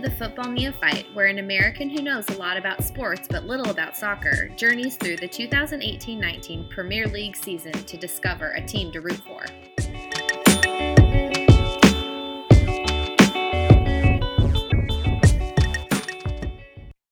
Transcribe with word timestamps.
the 0.00 0.10
Football 0.12 0.50
Neophyte, 0.52 1.04
where 1.12 1.26
an 1.26 1.40
American 1.40 1.90
who 1.90 2.00
knows 2.00 2.26
a 2.30 2.38
lot 2.38 2.56
about 2.56 2.82
sports 2.82 3.28
but 3.28 3.44
little 3.44 3.68
about 3.68 3.94
soccer 3.94 4.48
journeys 4.56 4.96
through 4.96 5.18
the 5.18 5.28
2018 5.28 6.18
19 6.18 6.68
Premier 6.70 7.06
League 7.06 7.36
season 7.36 7.72
to 7.72 7.98
discover 7.98 8.52
a 8.52 8.64
team 8.64 8.90
to 8.92 9.02
root 9.02 9.20
for. 9.26 9.44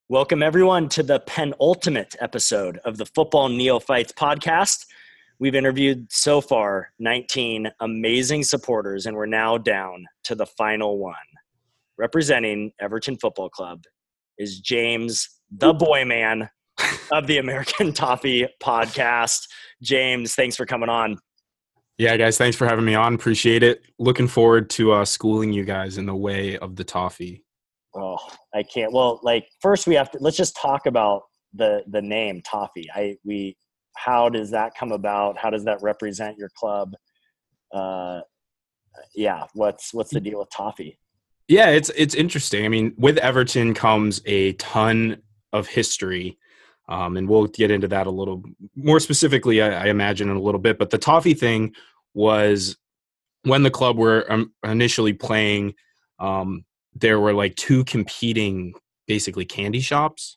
Welcome, 0.09 0.43
everyone, 0.43 0.89
to 0.91 1.03
the 1.03 1.21
penultimate 1.27 2.17
episode 2.21 2.79
of 2.87 2.97
the 2.97 3.05
Football 3.05 3.51
Neophytes 3.51 4.13
podcast. 4.13 4.87
We've 5.39 5.55
interviewed 5.55 6.11
so 6.11 6.41
far 6.41 6.93
19 6.99 7.71
amazing 7.81 8.45
supporters, 8.45 9.05
and 9.05 9.15
we're 9.15 9.27
now 9.27 9.59
down 9.59 10.07
to 10.25 10.35
the 10.35 10.47
final 10.47 10.97
one 10.97 11.17
representing 11.99 12.73
Everton 12.81 13.17
Football 13.17 13.51
Club 13.51 13.83
is 14.39 14.61
James, 14.61 15.29
the 15.51 15.75
boy 15.75 16.05
man 16.05 16.49
of 17.13 17.27
the 17.27 17.39
American 17.39 17.93
Toffee 17.93 18.47
podcast. 18.63 19.41
James, 19.83 20.35
thanks 20.35 20.57
for 20.57 20.65
coming 20.65 20.89
on. 20.89 21.19
Yeah, 21.99 22.17
guys, 22.17 22.39
thanks 22.39 22.57
for 22.57 22.67
having 22.67 22.85
me 22.85 22.95
on. 22.95 23.15
Appreciate 23.15 23.65
it. 23.65 23.83
Looking 23.99 24.29
forward 24.29 24.71
to 24.71 24.93
uh, 24.93 25.05
schooling 25.05 25.53
you 25.53 25.65
guys 25.65 25.99
in 25.99 26.07
the 26.07 26.15
way 26.15 26.57
of 26.59 26.77
the 26.77 26.85
toffee. 26.85 27.45
Oh, 27.97 28.19
I 28.55 28.63
can't. 28.63 28.93
Well, 28.93 29.19
like 29.25 29.49
first 29.61 29.89
we 29.89 29.97
have 29.97 30.11
to 30.13 30.19
let's 30.21 30.37
just 30.37 30.57
talk 30.57 30.87
about 30.87 31.23
the 31.55 31.83
the 31.89 32.03
name 32.03 32.43
Toffee. 32.43 32.87
I 32.95 33.17
we 33.25 33.57
how 33.97 34.29
does 34.29 34.51
that 34.53 34.73
come 34.79 34.93
about? 34.93 35.37
How 35.37 35.51
does 35.51 35.65
that 35.65 35.79
represent 35.83 36.39
your 36.39 36.51
club? 36.57 36.95
Uh, 37.75 38.21
yeah, 39.15 39.45
what's 39.55 39.93
what's 39.93 40.13
the 40.13 40.21
deal 40.21 40.39
with 40.39 40.51
Toffee? 40.51 40.99
Yeah, 41.49 41.71
it's 41.71 41.91
it's 41.97 42.15
interesting. 42.15 42.67
I 42.67 42.69
mean, 42.69 42.95
with 42.99 43.17
Everton 43.19 43.73
comes 43.73 44.21
a 44.27 44.53
ton 44.55 45.23
of 45.55 45.67
history, 45.67 46.39
um, 46.89 47.17
and 47.17 47.27
we'll 47.27 47.47
get 47.47 47.71
into 47.71 47.89
that 47.89 48.07
a 48.07 48.11
little 48.11 48.43
more 48.77 49.01
specifically, 49.01 49.63
I, 49.63 49.85
I, 49.85 49.87
imagine, 49.87 50.29
in 50.29 50.37
a 50.37 50.43
little 50.43 50.61
bit. 50.61 50.79
But 50.79 50.91
the 50.91 50.99
toffee 50.99 51.33
thing 51.33 51.75
was 52.13 52.77
when 53.45 53.63
the 53.63 53.71
club 53.71 53.97
were 53.97 54.31
um, 54.31 54.53
initially 54.63 55.15
playing. 55.15 55.75
Um, 56.19 56.65
there 56.95 57.19
were 57.19 57.33
like 57.33 57.55
two 57.57 57.85
competing, 57.85 58.75
basically 59.07 59.47
candy 59.47 59.81
shops, 59.81 60.37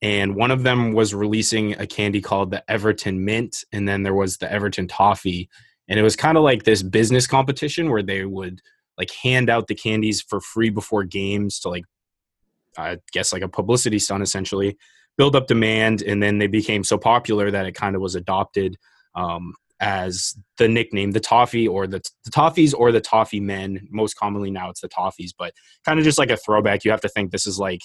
and 0.00 0.36
one 0.36 0.52
of 0.52 0.62
them 0.62 0.92
was 0.92 1.12
releasing 1.12 1.72
a 1.80 1.88
candy 1.88 2.20
called 2.20 2.52
the 2.52 2.70
Everton 2.70 3.24
Mint, 3.24 3.64
and 3.72 3.88
then 3.88 4.04
there 4.04 4.14
was 4.14 4.36
the 4.36 4.50
Everton 4.52 4.86
Toffee, 4.86 5.48
and 5.88 5.98
it 5.98 6.02
was 6.04 6.14
kind 6.14 6.36
of 6.36 6.44
like 6.44 6.62
this 6.62 6.84
business 6.84 7.26
competition 7.26 7.90
where 7.90 8.02
they 8.02 8.24
would 8.24 8.60
like 8.98 9.10
hand 9.10 9.50
out 9.50 9.66
the 9.66 9.74
candies 9.74 10.22
for 10.22 10.40
free 10.40 10.70
before 10.70 11.04
games 11.04 11.60
to 11.60 11.68
like 11.68 11.84
I 12.78 12.98
guess 13.12 13.32
like 13.32 13.42
a 13.42 13.48
publicity 13.48 13.98
stunt 13.98 14.22
essentially, 14.22 14.76
build 15.16 15.36
up 15.36 15.46
demand, 15.46 16.02
and 16.02 16.22
then 16.22 16.38
they 16.38 16.46
became 16.46 16.84
so 16.84 16.98
popular 16.98 17.50
that 17.50 17.66
it 17.66 17.72
kind 17.72 17.96
of 17.96 18.02
was 18.02 18.14
adopted 18.14 18.76
um, 19.14 19.54
as 19.80 20.34
the 20.58 20.68
nickname, 20.68 21.12
the 21.12 21.20
toffee 21.20 21.66
or 21.66 21.86
the, 21.86 22.02
the 22.24 22.30
toffees 22.30 22.74
or 22.76 22.92
the 22.92 23.00
toffee 23.00 23.40
men. 23.40 23.88
Most 23.90 24.14
commonly 24.14 24.50
now 24.50 24.70
it's 24.70 24.80
the 24.80 24.88
toffees, 24.88 25.32
but 25.36 25.52
kind 25.84 25.98
of 25.98 26.04
just 26.04 26.18
like 26.18 26.30
a 26.30 26.36
throwback. 26.36 26.84
You 26.84 26.90
have 26.90 27.00
to 27.02 27.08
think 27.08 27.30
this 27.30 27.46
is 27.46 27.58
like 27.58 27.80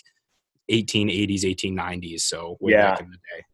1880s, 0.70 1.44
1890s. 1.44 2.22
So 2.22 2.58
way 2.60 2.74
yeah. 2.74 2.92
back 2.92 3.02
in 3.02 3.10
the 3.10 3.18
day. 3.18 3.46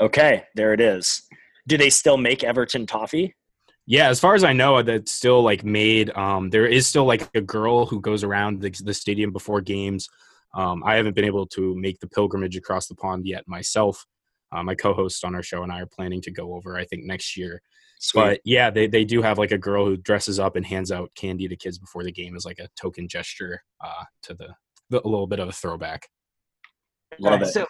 Okay, 0.00 0.44
there 0.54 0.72
it 0.72 0.80
is. 0.80 1.22
Do 1.68 1.76
they 1.76 1.90
still 1.90 2.16
make 2.16 2.42
Everton 2.42 2.86
toffee? 2.86 3.34
Yeah, 3.90 4.08
as 4.08 4.20
far 4.20 4.36
as 4.36 4.44
I 4.44 4.52
know, 4.52 4.80
that's 4.82 5.10
still 5.10 5.42
like 5.42 5.64
made. 5.64 6.16
Um, 6.16 6.48
there 6.48 6.64
is 6.64 6.86
still 6.86 7.06
like 7.06 7.28
a 7.34 7.40
girl 7.40 7.86
who 7.86 8.00
goes 8.00 8.22
around 8.22 8.60
the, 8.60 8.70
the 8.84 8.94
stadium 8.94 9.32
before 9.32 9.60
games. 9.60 10.08
Um, 10.54 10.84
I 10.84 10.94
haven't 10.94 11.16
been 11.16 11.24
able 11.24 11.44
to 11.48 11.74
make 11.74 11.98
the 11.98 12.06
pilgrimage 12.06 12.56
across 12.56 12.86
the 12.86 12.94
pond 12.94 13.26
yet 13.26 13.42
myself. 13.48 14.06
Uh, 14.52 14.62
my 14.62 14.76
co-host 14.76 15.24
on 15.24 15.34
our 15.34 15.42
show 15.42 15.64
and 15.64 15.72
I 15.72 15.80
are 15.80 15.86
planning 15.86 16.20
to 16.20 16.30
go 16.30 16.54
over. 16.54 16.76
I 16.76 16.84
think 16.84 17.02
next 17.02 17.36
year. 17.36 17.62
Sweet. 17.98 18.22
But 18.22 18.40
yeah, 18.44 18.70
they, 18.70 18.86
they 18.86 19.04
do 19.04 19.22
have 19.22 19.38
like 19.38 19.50
a 19.50 19.58
girl 19.58 19.86
who 19.86 19.96
dresses 19.96 20.38
up 20.38 20.54
and 20.54 20.64
hands 20.64 20.92
out 20.92 21.10
candy 21.16 21.48
to 21.48 21.56
kids 21.56 21.76
before 21.76 22.04
the 22.04 22.12
game 22.12 22.36
as 22.36 22.44
like 22.44 22.60
a 22.60 22.68
token 22.80 23.08
gesture 23.08 23.60
uh, 23.80 24.04
to 24.22 24.34
the, 24.34 24.54
the 24.90 25.04
a 25.04 25.08
little 25.08 25.26
bit 25.26 25.40
of 25.40 25.48
a 25.48 25.52
throwback. 25.52 26.06
Love 27.18 27.42
it. 27.42 27.46
So 27.46 27.66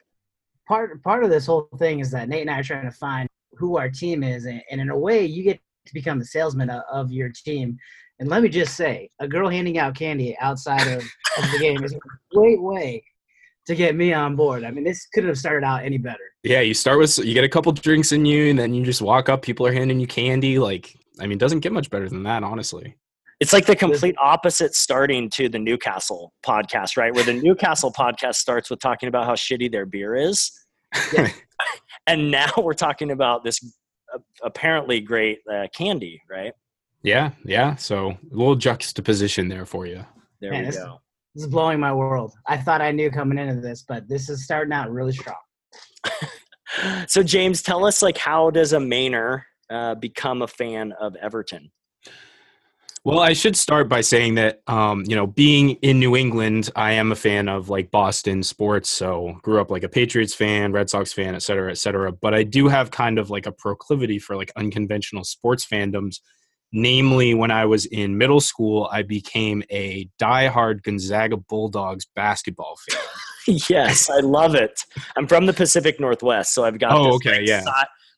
part 0.68 1.02
part 1.02 1.24
of 1.24 1.30
this 1.30 1.46
whole 1.46 1.66
thing 1.78 2.00
is 2.00 2.10
that 2.10 2.28
Nate 2.28 2.42
and 2.42 2.50
I 2.50 2.58
are 2.58 2.62
trying 2.62 2.84
to 2.84 2.90
find 2.90 3.26
who 3.52 3.78
our 3.78 3.88
team 3.88 4.22
is, 4.22 4.44
and, 4.44 4.62
and 4.70 4.82
in 4.82 4.90
a 4.90 4.98
way, 4.98 5.24
you 5.24 5.42
get 5.42 5.58
to 5.86 5.94
become 5.94 6.18
the 6.18 6.24
salesman 6.24 6.70
of 6.70 7.10
your 7.10 7.30
team. 7.30 7.76
And 8.18 8.28
let 8.28 8.42
me 8.42 8.48
just 8.48 8.76
say, 8.76 9.10
a 9.18 9.26
girl 9.26 9.48
handing 9.48 9.78
out 9.78 9.94
candy 9.94 10.36
outside 10.40 10.86
of, 10.86 11.02
of 11.38 11.50
the 11.52 11.58
game 11.58 11.82
is 11.82 11.94
a 11.94 11.98
great 12.34 12.60
way 12.60 13.02
to 13.66 13.74
get 13.74 13.94
me 13.94 14.12
on 14.12 14.36
board. 14.36 14.64
I 14.64 14.70
mean, 14.70 14.84
this 14.84 15.06
couldn't 15.14 15.28
have 15.28 15.38
started 15.38 15.64
out 15.64 15.84
any 15.84 15.96
better. 15.96 16.18
Yeah, 16.42 16.60
you 16.60 16.74
start 16.74 16.98
with 16.98 17.18
you 17.18 17.34
get 17.34 17.44
a 17.44 17.48
couple 17.48 17.72
drinks 17.72 18.12
in 18.12 18.24
you, 18.24 18.50
and 18.50 18.58
then 18.58 18.74
you 18.74 18.84
just 18.84 19.00
walk 19.02 19.28
up. 19.28 19.42
People 19.42 19.66
are 19.66 19.72
handing 19.72 20.00
you 20.00 20.06
candy. 20.06 20.58
Like, 20.58 20.94
I 21.18 21.24
mean, 21.24 21.32
it 21.32 21.38
doesn't 21.38 21.60
get 21.60 21.72
much 21.72 21.90
better 21.90 22.08
than 22.08 22.22
that, 22.24 22.42
honestly. 22.42 22.96
It's 23.40 23.54
like 23.54 23.64
the 23.64 23.74
complete 23.74 24.16
opposite 24.20 24.74
starting 24.74 25.30
to 25.30 25.48
the 25.48 25.58
Newcastle 25.58 26.34
podcast, 26.44 26.98
right? 26.98 27.14
Where 27.14 27.24
the 27.24 27.32
Newcastle 27.32 27.90
podcast 27.90 28.34
starts 28.34 28.68
with 28.68 28.80
talking 28.80 29.08
about 29.08 29.24
how 29.24 29.34
shitty 29.34 29.72
their 29.72 29.86
beer 29.86 30.14
is. 30.14 30.52
Yeah. 31.12 31.30
and 32.08 32.32
now 32.32 32.50
we're 32.58 32.72
talking 32.72 33.12
about 33.12 33.44
this 33.44 33.60
apparently 34.42 35.00
great 35.00 35.38
uh, 35.52 35.66
candy, 35.74 36.20
right? 36.30 36.52
Yeah, 37.02 37.30
yeah. 37.44 37.76
So 37.76 38.10
a 38.10 38.18
little 38.30 38.56
juxtaposition 38.56 39.48
there 39.48 39.64
for 39.64 39.86
you. 39.86 40.04
There 40.40 40.50
Man, 40.50 40.60
we 40.60 40.66
this, 40.66 40.76
go. 40.76 41.00
This 41.34 41.44
is 41.44 41.50
blowing 41.50 41.80
my 41.80 41.92
world. 41.92 42.32
I 42.46 42.56
thought 42.56 42.82
I 42.82 42.90
knew 42.90 43.10
coming 43.10 43.38
into 43.38 43.60
this, 43.60 43.84
but 43.86 44.08
this 44.08 44.28
is 44.28 44.44
starting 44.44 44.72
out 44.72 44.90
really 44.90 45.12
strong. 45.12 45.36
so 47.06 47.22
James, 47.22 47.62
tell 47.62 47.84
us 47.84 48.02
like 48.02 48.18
how 48.18 48.50
does 48.50 48.72
a 48.72 48.78
Mainer 48.78 49.42
uh, 49.70 49.94
become 49.94 50.42
a 50.42 50.48
fan 50.48 50.92
of 51.00 51.14
Everton? 51.16 51.70
Well, 53.02 53.20
I 53.20 53.32
should 53.32 53.56
start 53.56 53.88
by 53.88 54.02
saying 54.02 54.34
that, 54.34 54.60
um, 54.66 55.04
you 55.06 55.16
know, 55.16 55.26
being 55.26 55.70
in 55.76 55.98
New 55.98 56.16
England, 56.16 56.68
I 56.76 56.92
am 56.92 57.12
a 57.12 57.16
fan 57.16 57.48
of 57.48 57.70
like 57.70 57.90
Boston 57.90 58.42
sports. 58.42 58.90
So 58.90 59.38
grew 59.42 59.58
up 59.58 59.70
like 59.70 59.84
a 59.84 59.88
Patriots 59.88 60.34
fan, 60.34 60.72
Red 60.72 60.90
Sox 60.90 61.10
fan, 61.10 61.34
et 61.34 61.42
cetera, 61.42 61.70
et 61.70 61.78
cetera. 61.78 62.12
But 62.12 62.34
I 62.34 62.42
do 62.42 62.68
have 62.68 62.90
kind 62.90 63.18
of 63.18 63.30
like 63.30 63.46
a 63.46 63.52
proclivity 63.52 64.18
for 64.18 64.36
like 64.36 64.52
unconventional 64.54 65.24
sports 65.24 65.64
fandoms. 65.64 66.16
Namely, 66.72 67.34
when 67.34 67.50
I 67.50 67.64
was 67.64 67.86
in 67.86 68.18
middle 68.18 68.40
school, 68.40 68.88
I 68.92 69.02
became 69.02 69.64
a 69.70 70.08
diehard 70.20 70.82
Gonzaga 70.82 71.36
Bulldogs 71.36 72.06
basketball 72.14 72.76
fan. 72.88 73.00
yes, 73.68 74.08
I 74.08 74.20
love 74.20 74.54
it. 74.54 74.84
I'm 75.16 75.26
from 75.26 75.46
the 75.46 75.52
Pacific 75.52 75.98
Northwest, 75.98 76.54
so 76.54 76.64
I've 76.64 76.78
got 76.78 76.92
oh, 76.92 77.14
okay, 77.14 77.42
yeah. 77.44 77.64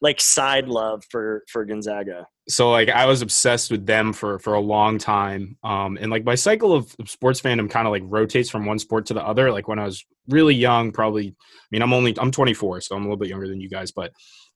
Like 0.03 0.21
side 0.21 0.69
love 0.69 1.03
for 1.11 1.45
for 1.51 1.65
Gonzaga 1.65 2.27
so 2.49 2.71
like 2.71 2.89
I 2.89 3.07
was 3.07 3.23
obsessed 3.23 3.71
with 3.71 3.87
them 3.87 4.13
for 4.13 4.39
for 4.39 4.55
a 4.55 4.61
long 4.61 4.99
time. 4.99 5.57
Um, 5.63 5.97
and 6.01 6.11
like 6.11 6.25
my 6.25 6.35
cycle 6.35 6.73
of 6.73 6.95
sports 7.07 7.41
fandom 7.41 7.71
kind 7.71 7.87
of 7.87 7.93
like 7.93 8.03
rotates 8.07 8.51
from 8.51 8.67
one 8.67 8.79
sport 8.79 9.07
to 9.07 9.15
the 9.15 9.25
other. 9.25 9.53
Like 9.53 9.69
when 9.69 9.79
I 9.79 9.85
was 9.85 10.05
really 10.29 10.55
young, 10.55 10.93
probably. 10.93 11.29
I 11.29 11.67
mean, 11.71 11.83
I'm 11.83 11.93
only 11.93 12.17
I'm 12.19 12.31
24, 12.31 12.83
so 12.83 12.97
I'm 12.97 13.03
a 13.03 13.05
little 13.05 13.17
bit 13.17 13.29
younger 13.29 13.49
than 13.49 13.61
you 13.61 13.69
guys, 13.69 13.93
but. 13.93 14.13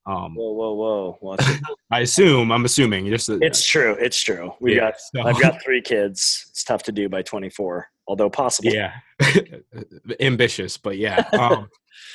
Um, 0.08 0.36
whoa, 0.36 0.52
whoa, 0.52 1.18
whoa! 1.20 1.36
I 1.90 2.02
assume 2.02 2.52
I'm 2.52 2.64
assuming 2.64 3.08
just. 3.08 3.28
It's 3.28 3.66
true. 3.66 3.96
It's 3.98 4.22
true. 4.22 4.52
We 4.60 4.76
yeah, 4.76 4.92
got. 4.92 5.00
So. 5.00 5.22
I've 5.22 5.42
got 5.42 5.60
three 5.60 5.82
kids. 5.82 6.46
It's 6.50 6.62
tough 6.62 6.84
to 6.84 6.92
do 6.92 7.08
by 7.08 7.22
24, 7.22 7.88
although 8.06 8.30
possible. 8.30 8.70
Yeah, 8.72 8.92
ambitious, 10.20 10.76
but 10.76 10.96
yeah. 10.96 11.28
Um, 11.32 11.68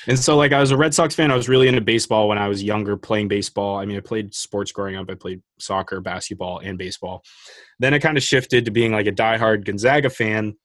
and 0.07 0.17
so, 0.17 0.35
like, 0.35 0.51
I 0.51 0.59
was 0.59 0.71
a 0.71 0.77
Red 0.77 0.93
Sox 0.93 1.13
fan. 1.13 1.31
I 1.31 1.35
was 1.35 1.49
really 1.49 1.67
into 1.67 1.81
baseball 1.81 2.27
when 2.27 2.37
I 2.37 2.47
was 2.47 2.63
younger, 2.63 2.97
playing 2.97 3.27
baseball. 3.27 3.77
I 3.77 3.85
mean, 3.85 3.97
I 3.97 4.01
played 4.01 4.33
sports 4.33 4.71
growing 4.71 4.95
up. 4.95 5.09
I 5.09 5.15
played 5.15 5.41
soccer, 5.59 6.01
basketball, 6.01 6.59
and 6.59 6.77
baseball. 6.77 7.23
Then 7.79 7.93
I 7.93 7.99
kind 7.99 8.17
of 8.17 8.23
shifted 8.23 8.65
to 8.65 8.71
being 8.71 8.91
like 8.91 9.07
a 9.07 9.11
diehard 9.11 9.65
Gonzaga 9.65 10.09
fan. 10.09 10.55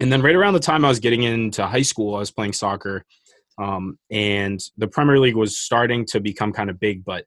And 0.00 0.12
then 0.12 0.22
right 0.22 0.34
around 0.34 0.54
the 0.54 0.60
time 0.60 0.84
I 0.84 0.88
was 0.88 0.98
getting 0.98 1.22
into 1.22 1.66
high 1.66 1.82
school, 1.82 2.16
I 2.16 2.18
was 2.18 2.32
playing 2.32 2.54
soccer. 2.54 3.04
Um, 3.58 3.98
and 4.10 4.60
the 4.76 4.88
Premier 4.88 5.18
League 5.18 5.36
was 5.36 5.56
starting 5.56 6.04
to 6.06 6.20
become 6.20 6.52
kind 6.52 6.70
of 6.70 6.80
big, 6.80 7.04
but 7.04 7.26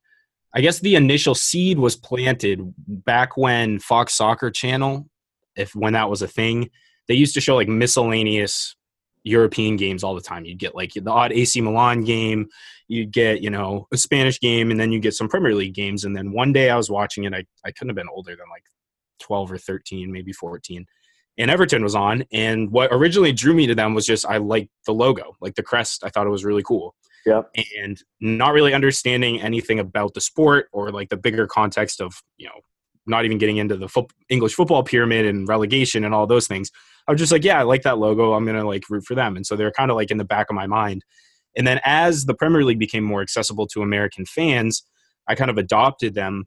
I 0.54 0.62
guess 0.62 0.80
the 0.80 0.96
initial 0.96 1.36
seed 1.36 1.78
was 1.78 1.96
planted 1.96 2.74
back 2.88 3.38
when 3.38 3.80
Fox 3.80 4.14
Soccer 4.14 4.50
Channel, 4.50 5.10
if 5.56 5.76
when 5.76 5.94
that 5.94 6.10
was 6.10 6.22
a 6.22 6.28
thing, 6.28 6.70
they 7.08 7.14
used 7.14 7.34
to 7.36 7.42
show 7.42 7.56
like 7.56 7.68
miscellaneous 7.68 8.76
European 9.25 9.75
games 9.75 10.04
all 10.04 10.16
the 10.16 10.22
time. 10.22 10.45
You'd 10.45 10.60
get 10.60 10.75
like 10.75 10.94
the 10.94 11.12
odd 11.12 11.33
AC 11.33 11.60
Milan 11.60 12.04
game, 12.04 12.48
you'd 12.88 13.12
get, 13.12 13.42
you 13.42 13.50
know, 13.50 13.88
a 13.92 13.98
Spanish 13.98 14.39
game, 14.39 14.72
and 14.72 14.80
then 14.80 14.92
you 14.92 15.00
get 15.00 15.16
some 15.16 15.27
Premier 15.27 15.56
League 15.56 15.74
games. 15.74 16.06
And 16.06 16.16
then 16.16 16.31
one 16.31 16.54
day 16.54 16.69
I 16.69 16.77
was 16.77 16.89
watching 16.89 17.24
it, 17.24 17.33
I, 17.33 17.44
I 17.66 17.72
couldn't 17.72 17.89
have 17.89 17.95
been 17.95 18.10
older 18.13 18.31
than 18.31 18.45
like 18.51 18.63
12 19.19 19.51
or 19.51 19.57
13, 19.57 20.12
maybe 20.12 20.31
14. 20.31 20.86
And 21.38 21.51
Everton 21.51 21.83
was 21.83 21.95
on. 21.95 22.24
And 22.31 22.72
what 22.72 22.89
originally 22.94 23.33
drew 23.33 23.56
me 23.56 23.66
to 23.68 23.75
them 23.75 23.95
was 23.95 24.06
just 24.06 24.25
I 24.25 24.38
liked 24.38 24.69
the 24.86 24.94
logo, 24.94 25.36
like 25.42 25.56
the 25.56 25.63
crest. 25.63 26.04
I 26.06 26.10
thought 26.10 26.28
it 26.28 26.31
was 26.31 26.45
really 26.45 26.63
cool. 26.63 26.95
Yeah. 27.25 27.42
And 27.81 28.00
not 28.21 28.54
really 28.54 28.75
understanding 28.75 29.42
anything 29.42 29.80
about 29.80 30.13
the 30.13 30.21
sport 30.21 30.68
or 30.71 30.92
like 30.92 31.10
the 31.10 31.18
bigger 31.18 31.48
context 31.48 32.00
of, 32.00 32.21
you 32.38 32.45
know, 32.45 32.62
not 33.07 33.25
even 33.25 33.39
getting 33.39 33.57
into 33.57 33.75
the 33.75 33.89
fo- 33.89 34.07
English 34.30 34.54
football 34.54 34.83
pyramid 34.83 35.25
and 35.25 35.48
relegation 35.48 36.06
and 36.06 36.13
all 36.13 36.28
those 36.28 36.48
things. 36.48 36.71
I 37.07 37.12
was 37.12 37.19
just 37.19 37.31
like, 37.31 37.44
yeah, 37.44 37.60
I 37.60 37.63
like 37.63 37.84
that 37.84 37.98
logo. 37.98 38.34
I'm 38.34 38.46
gonna 38.46 38.66
like 38.66 38.90
root 38.90 39.06
for 39.06 39.16
them. 39.16 39.36
And 39.36 39.46
so 39.46 39.56
they're 39.56 39.72
kind 39.72 39.92
of 39.92 39.96
like 39.96 40.12
in 40.12 40.18
the 40.18 40.25
back 40.25 40.48
of 40.50 40.56
my 40.56 40.68
mind. 40.68 41.04
And 41.56 41.66
then 41.66 41.80
as 41.84 42.25
the 42.25 42.34
Premier 42.34 42.63
League 42.63 42.80
became 42.80 43.04
more 43.04 43.22
accessible 43.22 43.68
to 43.68 43.81
American 43.81 44.25
fans, 44.25 44.84
I 45.28 45.36
kind 45.36 45.50
of 45.50 45.57
adopted 45.57 46.13
them. 46.13 46.46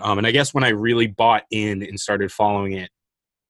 Um, 0.00 0.18
and 0.18 0.26
I 0.26 0.30
guess 0.30 0.54
when 0.54 0.64
I 0.64 0.68
really 0.68 1.06
bought 1.06 1.44
in 1.50 1.82
and 1.82 1.98
started 1.98 2.30
following 2.30 2.72
it 2.72 2.90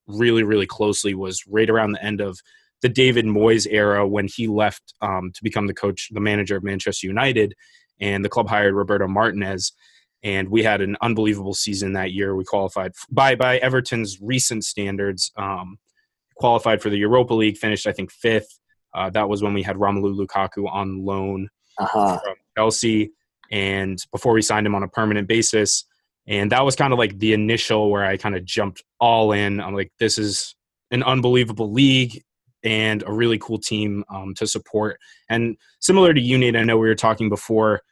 really, 0.07 0.43
really 0.43 0.67
closely 0.67 1.15
was 1.15 1.43
right 1.49 1.69
around 1.69 1.93
the 1.93 2.05
end 2.05 2.21
of 2.21 2.39
the 2.83 2.89
David 2.89 3.25
Moyes 3.25 3.67
era 3.69 4.07
when 4.07 4.29
he 4.29 4.47
left 4.47 4.95
um, 5.01 5.33
to 5.35 5.43
become 5.43 5.67
the 5.67 5.75
coach, 5.75 6.09
the 6.13 6.21
manager 6.21 6.57
of 6.57 6.63
Manchester 6.63 7.07
United, 7.07 7.55
and 8.01 8.25
the 8.25 8.29
club 8.29 8.49
hired 8.49 8.75
Roberto 8.75 9.09
Martinez. 9.09 9.73
And 10.23 10.49
we 10.49 10.63
had 10.63 10.81
an 10.81 10.97
unbelievable 11.01 11.55
season 11.55 11.93
that 11.95 12.13
year. 12.13 12.35
We 12.35 12.45
qualified 12.45 12.93
by 13.11 13.35
by 13.35 13.59
Everton's 13.59 14.19
recent 14.21 14.65
standards. 14.65 15.31
Um, 15.37 15.79
qualified 16.37 16.83
for 16.83 16.91
the 16.91 16.99
Europa 16.99 17.35
League, 17.35 17.57
finished 17.57 17.87
I 17.87 17.93
think 17.93 18.11
fifth. 18.11 18.59
Uh, 18.95 19.11
that 19.11 19.29
was 19.29 19.43
when 19.43 19.55
we 19.55 19.63
had 19.63 19.77
Romelu 19.77 20.17
Lukaku 20.17 20.71
on 20.71 21.05
loan 21.05 21.49
uh-huh. 21.79 22.19
from 22.23 22.35
Chelsea, 22.57 23.13
and 23.51 23.99
before 24.13 24.33
we 24.33 24.43
signed 24.43 24.67
him 24.67 24.75
on 24.75 24.83
a 24.83 24.89
permanent 24.89 25.29
basis. 25.29 25.85
And 26.27 26.51
that 26.51 26.65
was 26.65 26.75
kind 26.75 26.93
of 26.93 26.99
like 26.99 27.19
the 27.19 27.33
initial 27.33 27.91
where 27.91 28.05
I 28.05 28.17
kind 28.17 28.35
of 28.35 28.45
jumped 28.45 28.83
all 28.99 29.33
in. 29.33 29.61
I'm 29.61 29.75
like, 29.75 29.93
this 30.01 30.19
is 30.19 30.57
an 30.91 31.03
unbelievable 31.03 31.71
league 31.73 32.23
and 32.65 33.05
a 33.07 33.13
really 33.13 33.39
cool 33.39 33.59
team 33.59 34.05
um, 34.13 34.35
to 34.35 34.47
support. 34.47 34.99
And 35.29 35.57
similar 35.81 36.13
to 36.13 36.21
Union, 36.21 36.57
I 36.57 36.65
know 36.65 36.79
we 36.79 36.89
were 36.89 36.97
talking 36.97 37.29
before, 37.29 37.83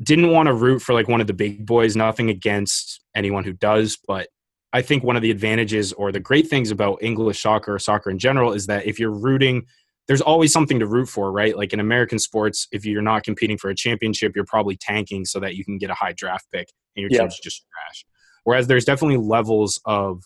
didn't 0.00 0.30
want 0.30 0.46
to 0.46 0.52
root 0.52 0.80
for 0.80 0.92
like 0.92 1.08
one 1.08 1.20
of 1.20 1.26
the 1.26 1.32
big 1.32 1.66
boys, 1.66 1.96
nothing 1.96 2.30
against 2.30 3.00
anyone 3.16 3.42
who 3.42 3.52
does, 3.52 3.98
but 4.06 4.28
I 4.72 4.82
think 4.82 5.02
one 5.02 5.16
of 5.16 5.22
the 5.22 5.30
advantages 5.30 5.92
or 5.94 6.12
the 6.12 6.20
great 6.20 6.48
things 6.48 6.70
about 6.70 7.02
English 7.02 7.40
soccer 7.42 7.74
or 7.74 7.78
soccer 7.78 8.10
in 8.10 8.18
general 8.18 8.52
is 8.52 8.66
that 8.66 8.86
if 8.86 8.98
you're 8.98 9.10
rooting, 9.10 9.66
there's 10.08 10.20
always 10.20 10.52
something 10.52 10.78
to 10.78 10.86
root 10.86 11.08
for, 11.08 11.32
right? 11.32 11.56
Like 11.56 11.72
in 11.72 11.80
American 11.80 12.18
sports, 12.18 12.66
if 12.72 12.84
you're 12.84 13.02
not 13.02 13.24
competing 13.24 13.58
for 13.58 13.70
a 13.70 13.74
championship, 13.74 14.32
you're 14.34 14.44
probably 14.44 14.76
tanking 14.76 15.24
so 15.24 15.40
that 15.40 15.54
you 15.54 15.64
can 15.64 15.78
get 15.78 15.90
a 15.90 15.94
high 15.94 16.12
draft 16.12 16.46
pick 16.52 16.68
and 16.96 17.02
your 17.02 17.10
yep. 17.10 17.20
team's 17.20 17.38
just 17.40 17.64
trash. 17.72 18.04
Whereas 18.44 18.66
there's 18.66 18.84
definitely 18.84 19.18
levels 19.18 19.80
of 19.84 20.22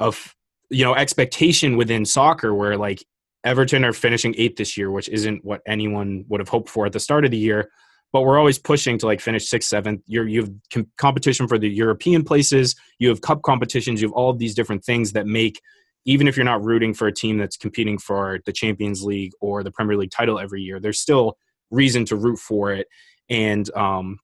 of 0.00 0.34
you 0.70 0.84
know 0.84 0.94
expectation 0.94 1.76
within 1.76 2.04
soccer 2.04 2.54
where 2.54 2.76
like 2.76 3.04
Everton 3.44 3.84
are 3.84 3.92
finishing 3.92 4.34
eighth 4.38 4.56
this 4.56 4.76
year, 4.76 4.90
which 4.90 5.08
isn't 5.08 5.44
what 5.44 5.60
anyone 5.66 6.24
would 6.28 6.40
have 6.40 6.48
hoped 6.48 6.68
for 6.68 6.86
at 6.86 6.92
the 6.92 7.00
start 7.00 7.24
of 7.24 7.30
the 7.30 7.36
year. 7.36 7.68
But 8.14 8.22
we're 8.22 8.38
always 8.38 8.60
pushing 8.60 8.96
to 8.98 9.06
like 9.06 9.20
finish 9.20 9.48
sixth, 9.48 9.68
seventh. 9.68 10.00
You're, 10.06 10.28
you 10.28 10.42
have 10.42 10.50
com- 10.72 10.90
competition 10.98 11.48
for 11.48 11.58
the 11.58 11.68
European 11.68 12.22
places. 12.22 12.76
You 13.00 13.08
have 13.08 13.20
cup 13.22 13.42
competitions. 13.42 14.00
You 14.00 14.06
have 14.06 14.14
all 14.14 14.32
these 14.32 14.54
different 14.54 14.84
things 14.84 15.12
that 15.14 15.26
make, 15.26 15.60
even 16.04 16.28
if 16.28 16.36
you're 16.36 16.44
not 16.44 16.62
rooting 16.62 16.94
for 16.94 17.08
a 17.08 17.12
team 17.12 17.38
that's 17.38 17.56
competing 17.56 17.98
for 17.98 18.38
the 18.46 18.52
Champions 18.52 19.02
League 19.02 19.32
or 19.40 19.64
the 19.64 19.72
Premier 19.72 19.96
League 19.96 20.12
title 20.12 20.38
every 20.38 20.62
year, 20.62 20.78
there's 20.78 21.00
still 21.00 21.36
reason 21.72 22.04
to 22.04 22.14
root 22.14 22.38
for 22.38 22.70
it. 22.70 22.86
And 23.28 23.68
um, 23.74 24.18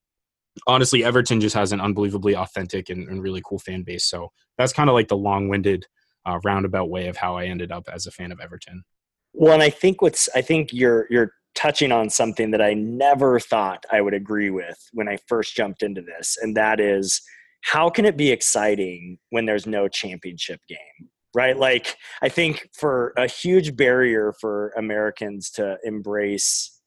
honestly, 0.69 1.03
Everton 1.03 1.41
just 1.41 1.57
has 1.57 1.73
an 1.73 1.81
unbelievably 1.81 2.37
authentic 2.37 2.91
and, 2.91 3.09
and 3.09 3.21
really 3.21 3.43
cool 3.45 3.59
fan 3.59 3.83
base. 3.83 4.05
So 4.05 4.31
that's 4.57 4.73
kind 4.73 4.89
of 4.89 4.95
like 4.95 5.09
the 5.09 5.17
long-winded 5.17 5.87
uh, 6.25 6.39
roundabout 6.45 6.91
way 6.91 7.09
of 7.09 7.17
how 7.17 7.37
I 7.37 7.47
ended 7.47 7.73
up 7.73 7.89
as 7.93 8.07
a 8.07 8.13
fan 8.13 8.31
of 8.31 8.39
Everton. 8.39 8.85
Well, 9.33 9.55
and 9.55 9.63
I 9.65 9.71
think 9.71 10.01
what's 10.01 10.29
I 10.35 10.43
think 10.43 10.73
you're 10.73 11.07
you're 11.11 11.33
touching 11.55 11.93
on 11.93 12.11
something 12.11 12.51
that 12.53 12.63
I 12.63 12.75
never 12.75 13.41
thought 13.41 13.85
I 13.91 14.01
would 14.01 14.15
agree 14.15 14.51
with 14.51 14.79
when 14.93 15.09
I 15.09 15.19
first 15.27 15.55
jumped 15.55 15.83
into 15.83 16.03
this, 16.03 16.37
and 16.41 16.57
that 16.57 16.81
is 16.81 17.21
how 17.63 17.91
can 17.91 18.05
it 18.05 18.17
be 18.17 18.31
exciting 18.31 19.19
when 19.31 19.47
there's 19.47 19.67
no 19.67 19.89
championship 19.89 20.61
game? 20.69 21.09
Right? 21.35 21.57
Like 21.57 21.97
I 22.23 22.29
think 22.29 22.69
for 22.73 23.13
a 23.17 23.27
huge 23.27 23.77
barrier 23.77 24.33
for 24.41 24.73
Americans 24.77 25.51
to 25.53 25.79
embrace 25.85 26.81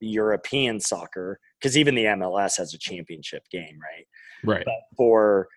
European 0.00 0.80
soccer, 0.80 1.38
because 1.60 1.78
even 1.78 1.94
the 1.94 2.04
MLS 2.04 2.56
has 2.58 2.74
a 2.74 2.78
championship 2.78 3.44
game, 3.50 3.78
right? 3.80 4.06
Right. 4.44 4.64
But 4.64 4.96
for 4.96 5.48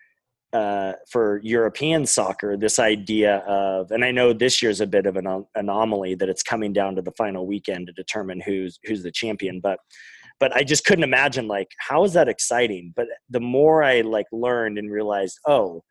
uh, 0.52 0.92
for 1.10 1.40
European 1.42 2.06
soccer, 2.06 2.56
this 2.56 2.78
idea 2.78 3.38
of, 3.46 3.90
and 3.90 4.04
I 4.04 4.10
know 4.10 4.32
this 4.32 4.62
year's 4.62 4.80
a 4.80 4.86
bit 4.86 5.06
of 5.06 5.16
an 5.16 5.44
anomaly 5.54 6.14
that 6.16 6.28
it's 6.28 6.42
coming 6.42 6.72
down 6.72 6.94
to 6.96 7.02
the 7.02 7.12
final 7.12 7.46
weekend 7.46 7.86
to 7.86 7.92
determine 7.92 8.40
who's 8.40 8.78
who's 8.84 9.02
the 9.02 9.12
champion, 9.12 9.60
but 9.60 9.78
but 10.40 10.54
I 10.56 10.62
just 10.62 10.84
couldn't 10.84 11.04
imagine 11.04 11.48
like 11.48 11.68
how 11.78 12.04
is 12.04 12.12
that 12.14 12.28
exciting. 12.28 12.92
But 12.96 13.08
the 13.28 13.40
more 13.40 13.82
I 13.82 14.00
like 14.00 14.26
learned 14.32 14.78
and 14.78 14.90
realized, 14.90 15.38
oh, 15.46 15.82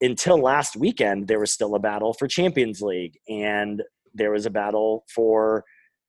until 0.00 0.38
last 0.38 0.76
weekend 0.76 1.28
there 1.28 1.40
was 1.40 1.52
still 1.52 1.74
a 1.74 1.80
battle 1.80 2.12
for 2.12 2.28
Champions 2.28 2.82
League, 2.82 3.18
and 3.28 3.82
there 4.12 4.32
was 4.32 4.44
a 4.46 4.50
battle 4.50 5.04
for 5.14 5.64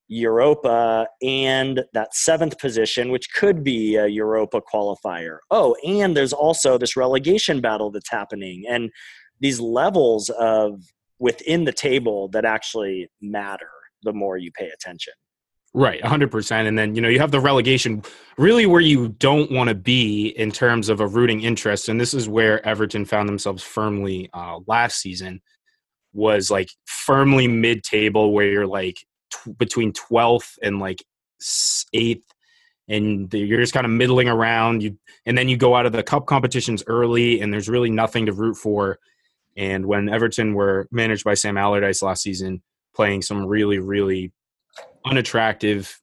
Europa 0.08 1.08
and 1.22 1.84
that 1.94 2.16
seventh 2.16 2.60
position, 2.60 3.12
which 3.12 3.34
could 3.34 3.64
be 3.64 3.96
a 3.96 4.08
Europa 4.08 4.62
qualifier. 4.62 5.40
Oh, 5.50 5.76
and 5.86 6.16
there's 6.16 6.34
also 6.34 6.78
this 6.78 6.96
relegation 6.96 7.62
battle 7.62 7.92
that's 7.92 8.10
happening, 8.10 8.64
and 8.70 8.92
these 9.40 9.60
levels 9.60 10.30
of 10.30 10.82
within 11.20 11.64
the 11.64 11.74
table 11.74 12.28
that 12.30 12.46
actually 12.46 13.10
matter 13.22 13.70
the 14.04 14.14
more 14.14 14.38
you 14.38 14.52
pay 14.52 14.70
attention. 14.70 15.14
Right, 15.74 16.02
100%. 16.02 16.68
And 16.68 16.80
then, 16.80 16.96
you 16.96 17.02
know, 17.02 17.10
you 17.10 17.20
have 17.20 17.32
the 17.32 17.40
relegation 17.42 18.02
really 18.38 18.66
where 18.66 18.80
you 18.80 19.10
don't 19.10 19.52
want 19.52 19.68
to 19.68 19.76
be 19.76 20.28
in 20.38 20.50
terms 20.50 20.88
of 20.88 21.02
a 21.02 21.08
rooting 21.08 21.42
interest. 21.42 21.90
And 21.90 22.00
this 22.00 22.14
is 22.14 22.30
where 22.30 22.66
Everton 22.66 23.04
found 23.04 23.28
themselves 23.28 23.62
firmly 23.62 24.30
uh, 24.34 24.60
last 24.68 25.02
season 25.02 25.42
was 26.14 26.50
like 26.50 26.70
firmly 26.86 27.50
mid 27.50 27.84
table 27.84 28.32
where 28.32 28.46
you're 28.46 28.66
like 28.66 29.06
between 29.58 29.94
12th 29.94 30.58
and 30.62 30.80
like 30.80 31.04
8th 31.42 32.24
and 32.88 33.34
you're 33.34 33.60
just 33.60 33.74
kind 33.74 33.86
of 33.86 33.92
middling 33.92 34.30
around 34.30 34.84
you 34.84 34.98
and 35.26 35.38
then 35.38 35.50
you 35.50 35.58
go 35.58 35.76
out 35.76 35.86
of 35.86 35.92
the 35.92 36.04
cup 36.04 36.26
competitions 36.26 36.84
early 36.88 37.42
and 37.42 37.52
there's 37.52 37.70
really 37.70 37.90
nothing 37.90 38.26
to 38.28 38.34
root 38.34 38.56
for 38.56 39.00
and 39.58 39.86
when 39.86 40.08
everton 40.10 40.54
were 40.54 40.88
managed 40.92 41.24
by 41.24 41.34
sam 41.34 41.58
allardyce 41.58 42.02
last 42.02 42.22
season 42.22 42.62
playing 42.96 43.22
some 43.22 43.46
really 43.46 43.80
really 43.80 44.32
unattractive 45.06 46.00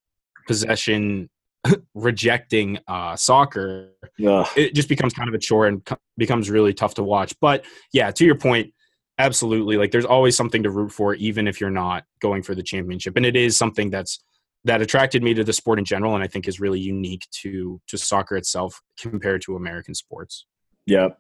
possession 0.46 1.29
rejecting 1.94 2.79
uh, 2.88 3.14
soccer 3.14 3.90
yeah. 4.19 4.44
it 4.56 4.75
just 4.75 4.88
becomes 4.88 5.12
kind 5.12 5.29
of 5.29 5.34
a 5.34 5.38
chore 5.38 5.67
and 5.67 5.87
becomes 6.17 6.50
really 6.50 6.75
tough 6.75 6.94
to 6.94 7.02
watch 7.05 7.32
but 7.40 7.64
yeah 7.93 8.10
to 8.10 8.24
your 8.24 8.34
point 8.34 8.72
absolutely 9.19 9.77
like 9.77 9.91
there's 9.91 10.05
always 10.05 10.37
something 10.37 10.63
to 10.63 10.71
root 10.71 10.91
for 10.91 11.15
even 11.15 11.47
if 11.47 11.61
you're 11.61 11.71
not 11.71 12.05
going 12.21 12.43
for 12.43 12.55
the 12.55 12.63
championship 12.63 13.17
and 13.17 13.27
it 13.27 13.37
is 13.37 13.57
something 13.57 13.91
that's 13.91 14.21
that 14.65 14.81
attracted 14.81 15.23
me 15.23 15.35
to 15.35 15.45
the 15.45 15.53
sport 15.53 15.79
in 15.79 15.85
general 15.85 16.15
and 16.15 16.25
i 16.25 16.27
think 16.27 16.49
is 16.49 16.61
really 16.61 16.81
unique 16.81 17.27
to 17.31 17.81
to 17.87 17.99
soccer 17.99 18.37
itself 18.37 18.81
compared 18.99 19.43
to 19.43 19.57
american 19.57 19.95
sports. 19.95 20.47
Yep. 20.87 21.19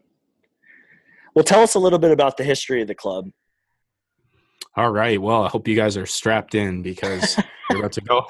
Well 1.34 1.44
tell 1.44 1.62
us 1.62 1.74
a 1.74 1.78
little 1.78 1.98
bit 1.98 2.10
about 2.10 2.36
the 2.36 2.44
history 2.44 2.82
of 2.82 2.88
the 2.88 2.94
club. 2.94 3.30
All 4.76 4.90
right 4.90 5.20
well 5.20 5.44
i 5.44 5.48
hope 5.48 5.68
you 5.68 5.76
guys 5.76 5.96
are 5.96 6.06
strapped 6.06 6.54
in 6.54 6.82
because 6.82 7.38
we're 7.70 7.78
about 7.78 7.92
to 7.92 8.00
go. 8.00 8.26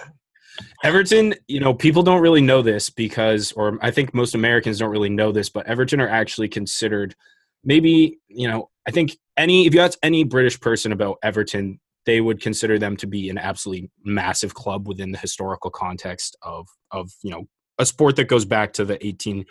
Everton 0.83 1.35
you 1.47 1.61
know 1.61 1.73
people 1.73 2.03
don't 2.03 2.21
really 2.21 2.43
know 2.43 2.63
this 2.63 2.91
because 2.91 3.53
or 3.53 3.79
i 3.81 3.91
think 3.91 4.13
most 4.13 4.35
americans 4.35 4.79
don't 4.79 4.91
really 4.91 5.09
know 5.09 5.33
this 5.33 5.49
but 5.49 5.67
everton 5.67 5.99
are 5.99 6.09
actually 6.09 6.49
considered 6.49 7.15
maybe 7.65 8.19
you 8.29 8.47
know 8.47 8.69
i 8.87 8.91
think 8.91 9.17
any 9.37 9.67
if 9.67 9.75
you 9.75 9.81
ask 9.81 9.99
any 10.03 10.25
British 10.25 10.61
person 10.61 10.93
about 10.93 11.19
Everton, 11.23 11.81
they 12.07 12.21
would 12.21 12.41
consider 12.41 12.79
them 12.79 12.97
to 12.97 13.07
be 13.07 13.29
an 13.29 13.39
absolutely 13.39 13.91
massive 14.05 14.55
club 14.55 14.89
within 14.89 15.13
the 15.13 15.19
historical 15.19 15.71
context 15.71 16.37
of 16.43 16.67
of 16.91 17.11
you 17.23 17.31
know 17.31 17.47
a 17.79 17.87
sport 17.87 18.17
that 18.17 18.25
goes 18.25 18.45
back 18.45 18.73
to 18.75 18.85
the 18.85 19.05
18 19.05 19.45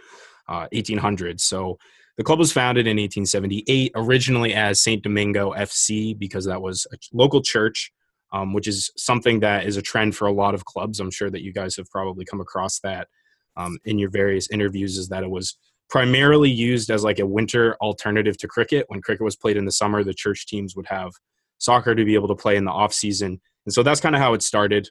uh, 0.47 0.67
1800s. 0.73 1.41
So 1.41 1.77
the 2.17 2.23
club 2.23 2.39
was 2.39 2.51
founded 2.51 2.88
in 2.88 2.97
1878, 2.97 3.93
originally 3.95 4.53
as 4.53 4.81
St. 4.81 5.01
Domingo 5.01 5.53
FC 5.53 6.17
because 6.17 6.45
that 6.45 6.61
was 6.61 6.85
a 6.93 6.97
local 7.13 7.41
church, 7.41 7.91
um, 8.33 8.53
which 8.53 8.67
is 8.67 8.91
something 8.97 9.39
that 9.39 9.65
is 9.65 9.77
a 9.77 9.81
trend 9.81 10.15
for 10.15 10.27
a 10.27 10.33
lot 10.33 10.53
of 10.53 10.65
clubs. 10.65 11.00
I'm 11.00 11.11
sure 11.11 11.29
that 11.29 11.41
you 11.41 11.53
guys 11.53 11.75
have 11.77 11.89
probably 11.89 12.25
come 12.25 12.41
across 12.41 12.79
that 12.81 13.07
um, 13.55 13.77
in 13.85 13.97
your 13.97 14.09
various 14.09 14.50
interviews. 14.51 14.97
Is 14.97 15.09
that 15.09 15.23
it 15.23 15.29
was 15.29 15.57
primarily 15.91 16.50
used 16.50 16.89
as 16.89 17.03
like 17.03 17.19
a 17.19 17.25
winter 17.25 17.75
alternative 17.81 18.38
to 18.38 18.48
cricket. 18.48 18.86
When 18.88 19.01
cricket 19.01 19.24
was 19.24 19.36
played 19.36 19.57
in 19.57 19.65
the 19.65 19.71
summer, 19.71 20.03
the 20.03 20.13
church 20.13 20.48
teams 20.48 20.75
would 20.75 20.88
have 20.88 21.12
soccer 21.57 21.93
to 21.93 22.05
be 22.05 22.15
able 22.15 22.29
to 22.29 22.36
play 22.36 22.55
in 22.55 22.63
the 22.63 22.71
off 22.71 22.93
season. 22.93 23.39
And 23.65 23.74
so 23.74 23.83
that's 23.83 24.00
kind 24.00 24.15
of 24.15 24.21
how 24.21 24.33
it 24.33 24.41
started 24.41 24.89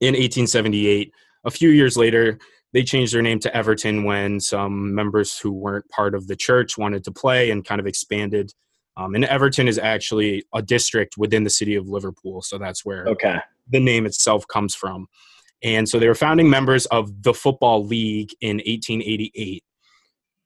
in 0.00 0.14
1878. 0.14 1.12
A 1.44 1.50
few 1.50 1.70
years 1.70 1.96
later, 1.96 2.38
they 2.72 2.84
changed 2.84 3.12
their 3.12 3.20
name 3.20 3.40
to 3.40 3.54
Everton 3.54 4.04
when 4.04 4.38
some 4.40 4.94
members 4.94 5.38
who 5.38 5.52
weren't 5.52 5.88
part 5.88 6.14
of 6.14 6.28
the 6.28 6.36
church 6.36 6.78
wanted 6.78 7.04
to 7.04 7.12
play 7.12 7.50
and 7.50 7.64
kind 7.64 7.80
of 7.80 7.86
expanded. 7.86 8.52
Um, 8.96 9.14
and 9.16 9.24
Everton 9.24 9.66
is 9.66 9.78
actually 9.78 10.44
a 10.54 10.62
district 10.62 11.18
within 11.18 11.42
the 11.42 11.50
city 11.50 11.74
of 11.74 11.88
Liverpool. 11.88 12.42
So 12.42 12.58
that's 12.58 12.84
where 12.84 13.06
okay. 13.08 13.40
the 13.68 13.80
name 13.80 14.06
itself 14.06 14.46
comes 14.46 14.74
from. 14.74 15.08
And 15.64 15.88
so 15.88 15.98
they 15.98 16.08
were 16.08 16.14
founding 16.14 16.48
members 16.48 16.86
of 16.86 17.22
the 17.22 17.34
Football 17.34 17.84
League 17.84 18.30
in 18.40 18.58
1888 18.58 19.64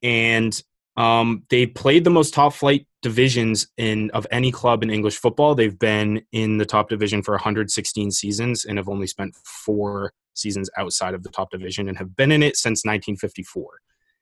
and 0.03 0.61
Um, 0.97 1.43
they 1.51 1.67
played 1.67 2.05
the 2.05 2.11
most 2.11 2.33
top 2.33 2.55
flight 2.55 2.87
divisions 3.03 3.69
in 3.77 4.11
of 4.13 4.27
any 4.31 4.51
club 4.51 4.83
in 4.83 4.91
English 4.91 5.17
football. 5.17 5.55
They've 5.55 5.79
been 5.79 6.23
in 6.33 6.57
the 6.57 6.65
top 6.65 6.89
division 6.89 7.23
for 7.23 7.33
116 7.33 8.11
seasons 8.13 8.65
and 8.65 8.79
have 8.79 8.89
only 8.89 9.07
spent 9.07 9.37
four 9.45 10.13
seasons 10.33 10.71
outside 10.79 11.15
of 11.15 11.23
the 11.23 11.29
top 11.29 11.51
division 11.51 11.89
and 11.89 11.99
have 11.99 12.17
been 12.17 12.33
in 12.33 12.43
it 12.43 12.57
since 12.57 12.85
1954. 12.85 13.65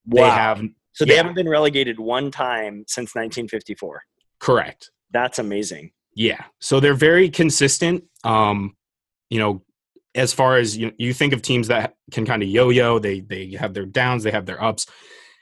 Wow. 0.06 0.24
They 0.24 0.30
have 0.30 0.62
so 0.92 1.04
they 1.04 1.16
haven't 1.16 1.34
been 1.34 1.48
relegated 1.48 1.98
one 1.98 2.30
time 2.30 2.84
since 2.86 3.14
1954. 3.14 4.02
Correct. 4.38 4.90
That's 5.12 5.38
amazing. 5.38 5.92
Yeah. 6.14 6.44
So 6.60 6.78
they're 6.78 6.94
very 6.94 7.30
consistent. 7.30 8.04
Um, 8.22 8.76
you 9.30 9.38
know, 9.38 9.62
as 10.14 10.32
far 10.32 10.56
as 10.56 10.76
you, 10.76 10.92
you 10.98 11.12
think 11.12 11.32
of 11.32 11.42
teams 11.42 11.68
that 11.68 11.94
can 12.12 12.24
kind 12.24 12.42
of 12.42 12.48
yo-yo, 12.48 12.98
they 13.00 13.20
they 13.20 13.52
have 13.58 13.74
their 13.74 13.86
downs, 13.86 14.22
they 14.22 14.30
have 14.30 14.46
their 14.46 14.62
ups, 14.62 14.86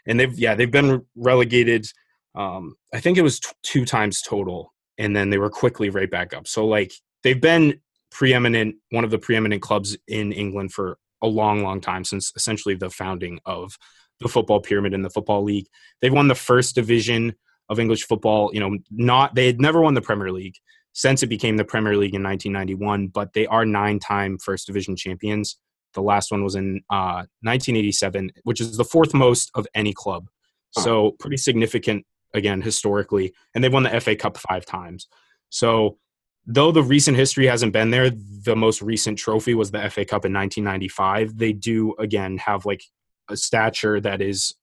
and 0.07 0.19
they've 0.19 0.39
yeah 0.39 0.55
they've 0.55 0.71
been 0.71 1.05
relegated. 1.17 1.87
Um, 2.35 2.77
I 2.95 3.01
think 3.01 3.19
it 3.19 3.23
was 3.23 3.41
t- 3.41 3.51
two 3.63 3.85
times 3.85 4.23
total, 4.23 4.73
and 4.99 5.15
then 5.15 5.31
they 5.31 5.39
were 5.39 5.51
quickly 5.51 5.91
right 5.91 6.11
back 6.11 6.35
up. 6.35 6.47
So 6.47 6.67
like 6.67 6.93
they've 7.23 7.41
been 7.41 7.81
preeminent, 8.11 8.77
one 8.91 9.05
of 9.05 9.11
the 9.11 9.19
preeminent 9.19 9.63
clubs 9.63 9.97
in 10.07 10.33
England 10.33 10.73
for 10.73 10.99
a 11.23 11.27
long, 11.27 11.63
long 11.63 11.81
time 11.81 12.05
since 12.05 12.33
essentially 12.37 12.75
the 12.75 12.91
founding 12.91 13.39
of 13.47 13.77
the 14.21 14.29
football 14.29 14.61
pyramid 14.61 14.93
in 14.93 15.03
the 15.03 15.11
football 15.11 15.43
league. 15.43 15.67
They've 16.01 16.13
won 16.13 16.29
the 16.29 16.35
first 16.35 16.75
division 16.75 17.35
of 17.69 17.79
English 17.79 18.05
football. 18.05 18.51
You 18.53 18.61
know, 18.61 18.79
not 18.91 19.35
they 19.35 19.47
had 19.47 19.61
never 19.61 19.81
won 19.81 19.95
the 19.95 20.03
Premier 20.03 20.31
League 20.31 20.57
since 20.93 21.23
it 21.23 21.29
became 21.29 21.57
the 21.57 21.65
Premier 21.65 21.97
League 21.97 22.15
in 22.15 22.23
1991, 22.23 23.09
but 23.09 23.33
they 23.33 23.47
are 23.47 23.65
nine-time 23.65 24.39
First 24.39 24.67
Division 24.67 24.95
champions. 24.95 25.57
The 25.95 26.03
last 26.03 26.31
one 26.31 26.43
was 26.45 26.55
in 26.55 26.83
uh, 26.91 27.27
1987, 27.43 28.33
which 28.45 28.61
is 28.61 28.77
the 28.77 28.85
fourth 28.85 29.15
most 29.15 29.51
of 29.55 29.67
any 29.75 29.93
club. 29.93 30.29
So 30.71 31.13
pretty 31.19 31.37
significant 31.37 32.07
again 32.33 32.63
historically, 32.63 33.35
and 33.55 33.63
they've 33.63 33.73
won 33.73 33.83
the 33.83 34.01
FA 34.01 34.17
Cup 34.17 34.39
five 34.39 34.65
times. 34.65 35.07
So 35.51 35.99
though 36.47 36.73
the 36.73 36.83
recent 36.83 37.17
history 37.17 37.47
hasn't 37.47 37.75
been 37.75 37.91
there, 37.91 38.11
the 38.11 38.57
most 38.57 38.81
recent 38.81 39.19
trophy 39.19 39.55
was 39.55 39.71
the 39.71 39.91
FA 39.91 40.05
Cup 40.05 40.25
in 40.25 40.33
1995. 40.33 41.37
They 41.37 41.53
do 41.53 41.95
again 41.99 42.39
have 42.39 42.65
like 42.65 42.83
a 43.29 43.37
stature 43.37 44.01
that 44.01 44.21
is 44.21 44.55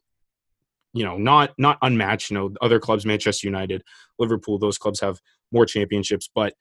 you 0.93 1.05
know 1.05 1.17
not 1.17 1.51
not 1.57 1.77
unmatched 1.81 2.31
you 2.31 2.38
know 2.38 2.51
other 2.62 2.79
clubs 2.79 3.05
manchester 3.05 3.45
united 3.45 3.83
liverpool 4.17 4.57
those 4.57 4.77
clubs 4.77 5.00
have 5.00 5.19
more 5.51 5.65
championships 5.65 6.29
but 6.33 6.53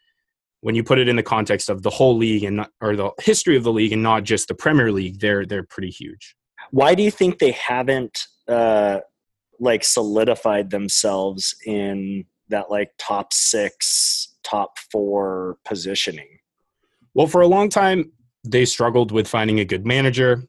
when 0.61 0.75
you 0.75 0.83
put 0.83 0.99
it 0.99 1.09
in 1.09 1.17
the 1.17 1.23
context 1.23 1.69
of 1.69 1.83
the 1.83 1.91
whole 1.91 2.17
league 2.17 2.45
and 2.45 2.57
not, 2.57 2.71
or 2.81 2.97
the 2.97 3.11
history 3.21 3.57
of 3.57 3.65
the 3.65 3.73
league 3.73 3.93
and 3.93 4.03
not 4.03 4.25
just 4.25 4.49
the 4.49 4.55
premier 4.55 4.91
league 4.93 5.21
they're 5.21 5.47
they're 5.47 5.63
pretty 5.63 5.91
huge. 5.91 6.37
Why 6.71 6.95
do 6.95 7.03
you 7.03 7.11
think 7.11 7.39
they 7.39 7.53
haven't 7.53 8.27
uh 8.49 9.01
like 9.61 9.85
solidified 9.85 10.71
themselves 10.71 11.55
in 11.67 12.25
that 12.49 12.71
like 12.71 12.91
top 12.99 13.33
six 13.33 14.37
top 14.43 14.79
four 14.91 15.59
positioning? 15.65 16.39
Well 17.15 17.27
for 17.27 17.41
a 17.41 17.47
long 17.47 17.69
time 17.69 18.13
they 18.45 18.65
struggled 18.65 19.13
with 19.13 19.29
finding 19.29 19.61
a 19.61 19.65
good 19.65 19.87
manager. 19.87 20.45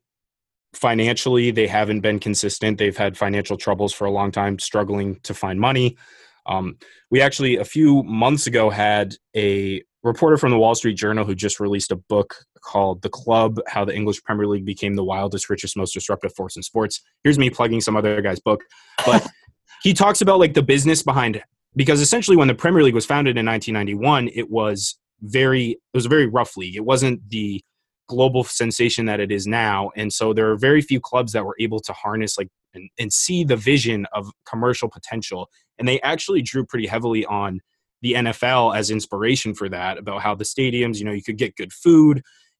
Financially 0.73 1.51
they 1.51 1.67
haven't 1.67 2.01
been 2.01 2.19
consistent. 2.19 2.77
They've 2.77 2.97
had 2.97 3.17
financial 3.17 3.57
troubles 3.57 3.93
for 3.93 4.05
a 4.05 4.11
long 4.11 4.31
time 4.31 4.59
struggling 4.59 5.19
to 5.23 5.33
find 5.33 5.59
money. 5.59 5.97
Um, 6.45 6.77
we 7.11 7.21
actually 7.21 7.57
a 7.57 7.65
few 7.65 8.01
months 8.03 8.47
ago 8.47 8.69
had 8.69 9.15
a 9.35 9.83
reporter 10.03 10.37
from 10.37 10.51
the 10.51 10.57
wall 10.57 10.75
street 10.75 10.95
journal 10.95 11.25
who 11.25 11.35
just 11.35 11.59
released 11.59 11.91
a 11.91 11.95
book 11.95 12.45
called 12.61 13.01
the 13.01 13.09
club 13.09 13.59
how 13.67 13.83
the 13.83 13.93
english 13.93 14.21
premier 14.23 14.47
league 14.47 14.65
became 14.65 14.95
the 14.95 15.03
wildest 15.03 15.49
richest 15.49 15.75
most 15.77 15.93
disruptive 15.93 16.33
force 16.35 16.55
in 16.55 16.63
sports 16.63 17.01
here's 17.23 17.39
me 17.39 17.49
plugging 17.49 17.81
some 17.81 17.95
other 17.95 18.21
guy's 18.21 18.39
book 18.39 18.63
but 19.05 19.27
he 19.83 19.93
talks 19.93 20.21
about 20.21 20.39
like 20.39 20.53
the 20.53 20.63
business 20.63 21.03
behind 21.03 21.41
because 21.75 22.01
essentially 22.01 22.37
when 22.37 22.47
the 22.47 22.55
premier 22.55 22.83
league 22.83 22.95
was 22.95 23.05
founded 23.05 23.37
in 23.37 23.45
1991 23.45 24.29
it 24.33 24.49
was 24.49 24.97
very 25.21 25.71
it 25.71 25.97
was 25.97 26.05
a 26.05 26.09
very 26.09 26.27
rough 26.27 26.55
league 26.55 26.75
it 26.75 26.85
wasn't 26.85 27.21
the 27.29 27.61
global 28.09 28.43
sensation 28.43 29.05
that 29.05 29.21
it 29.21 29.31
is 29.31 29.47
now. 29.47 29.91
And 29.95 30.11
so 30.11 30.33
there 30.33 30.51
are 30.51 30.57
very 30.57 30.81
few 30.81 30.99
clubs 30.99 31.31
that 31.31 31.45
were 31.45 31.55
able 31.59 31.79
to 31.81 31.93
harness 31.93 32.37
like 32.37 32.49
and, 32.73 32.89
and 32.99 33.13
see 33.13 33.43
the 33.43 33.55
vision 33.55 34.05
of 34.13 34.29
commercial 34.47 34.89
potential. 34.89 35.47
And 35.77 35.87
they 35.87 36.01
actually 36.01 36.41
drew 36.41 36.65
pretty 36.65 36.87
heavily 36.87 37.25
on 37.25 37.61
the 38.01 38.13
NFL 38.13 38.75
as 38.75 38.91
inspiration 38.91 39.53
for 39.53 39.69
that 39.69 39.97
about 39.97 40.21
how 40.21 40.35
the 40.35 40.43
stadiums, 40.43 40.97
you 40.97 41.05
know, 41.05 41.11
you 41.11 41.23
could 41.23 41.37
get 41.37 41.55
good 41.55 41.73
food. 41.73 42.17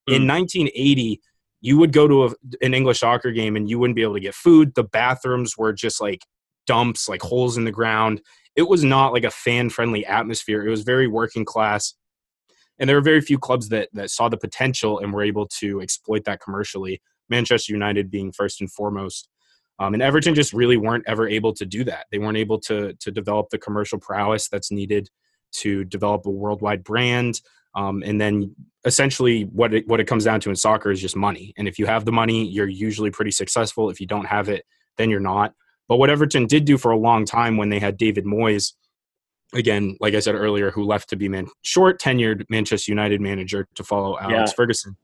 Mm. 0.08 0.16
In 0.16 0.26
1980, 0.26 1.20
you 1.62 1.78
would 1.78 1.92
go 1.92 2.08
to 2.08 2.24
a, 2.26 2.30
an 2.62 2.74
English 2.74 3.00
soccer 3.00 3.32
game 3.32 3.56
and 3.56 3.68
you 3.68 3.78
wouldn't 3.78 3.96
be 3.96 4.02
able 4.02 4.14
to 4.14 4.20
get 4.20 4.34
food. 4.34 4.74
The 4.74 4.84
bathrooms 4.84 5.56
were 5.56 5.72
just 5.72 6.00
like 6.00 6.24
dumps, 6.66 7.08
like 7.08 7.22
holes 7.22 7.56
in 7.56 7.64
the 7.64 7.72
ground. 7.72 8.20
It 8.56 8.68
was 8.68 8.82
not 8.84 9.12
like 9.12 9.24
a 9.24 9.30
fan 9.30 9.70
friendly 9.70 10.04
atmosphere. 10.06 10.66
It 10.66 10.70
was 10.70 10.82
very 10.82 11.06
working 11.06 11.44
class 11.44 11.94
and 12.80 12.88
there 12.88 12.96
were 12.96 13.02
very 13.02 13.20
few 13.20 13.38
clubs 13.38 13.68
that 13.68 13.90
that 13.92 14.10
saw 14.10 14.28
the 14.28 14.38
potential 14.38 14.98
and 14.98 15.12
were 15.12 15.22
able 15.22 15.46
to 15.60 15.80
exploit 15.80 16.24
that 16.24 16.40
commercially. 16.40 17.00
Manchester 17.28 17.72
United 17.72 18.10
being 18.10 18.32
first 18.32 18.60
and 18.60 18.72
foremost. 18.72 19.28
Um, 19.78 19.94
and 19.94 20.02
Everton 20.02 20.34
just 20.34 20.52
really 20.52 20.76
weren't 20.76 21.04
ever 21.06 21.28
able 21.28 21.54
to 21.54 21.64
do 21.64 21.84
that. 21.84 22.06
They 22.10 22.18
weren't 22.18 22.38
able 22.38 22.58
to 22.60 22.94
to 22.94 23.10
develop 23.12 23.50
the 23.50 23.58
commercial 23.58 23.98
prowess 24.00 24.48
that's 24.48 24.72
needed 24.72 25.08
to 25.52 25.84
develop 25.84 26.26
a 26.26 26.30
worldwide 26.30 26.84
brand. 26.84 27.40
Um, 27.74 28.02
and 28.04 28.20
then 28.20 28.54
essentially, 28.84 29.42
what 29.44 29.72
it, 29.74 29.88
what 29.88 30.00
it 30.00 30.06
comes 30.06 30.24
down 30.24 30.40
to 30.40 30.50
in 30.50 30.56
soccer 30.56 30.90
is 30.90 31.00
just 31.00 31.16
money. 31.16 31.52
And 31.56 31.68
if 31.68 31.78
you 31.78 31.86
have 31.86 32.04
the 32.04 32.12
money, 32.12 32.46
you're 32.46 32.68
usually 32.68 33.10
pretty 33.10 33.30
successful. 33.30 33.90
If 33.90 34.00
you 34.00 34.06
don't 34.06 34.26
have 34.26 34.48
it, 34.48 34.64
then 34.96 35.10
you're 35.10 35.20
not. 35.20 35.54
But 35.88 35.96
what 35.96 36.10
Everton 36.10 36.46
did 36.46 36.64
do 36.64 36.78
for 36.78 36.92
a 36.92 36.98
long 36.98 37.24
time 37.24 37.56
when 37.56 37.68
they 37.68 37.78
had 37.78 37.96
David 37.96 38.24
Moyes 38.24 38.74
again, 39.54 39.96
like 40.00 40.14
I 40.14 40.20
said 40.20 40.34
earlier, 40.34 40.70
who 40.70 40.84
left 40.84 41.08
to 41.10 41.16
be 41.16 41.28
man 41.28 41.48
short 41.62 42.00
tenured 42.00 42.44
Manchester 42.48 42.92
United 42.92 43.20
manager 43.20 43.68
to 43.74 43.84
follow 43.84 44.18
Alex 44.18 44.50
yeah. 44.52 44.54
Ferguson. 44.54 44.96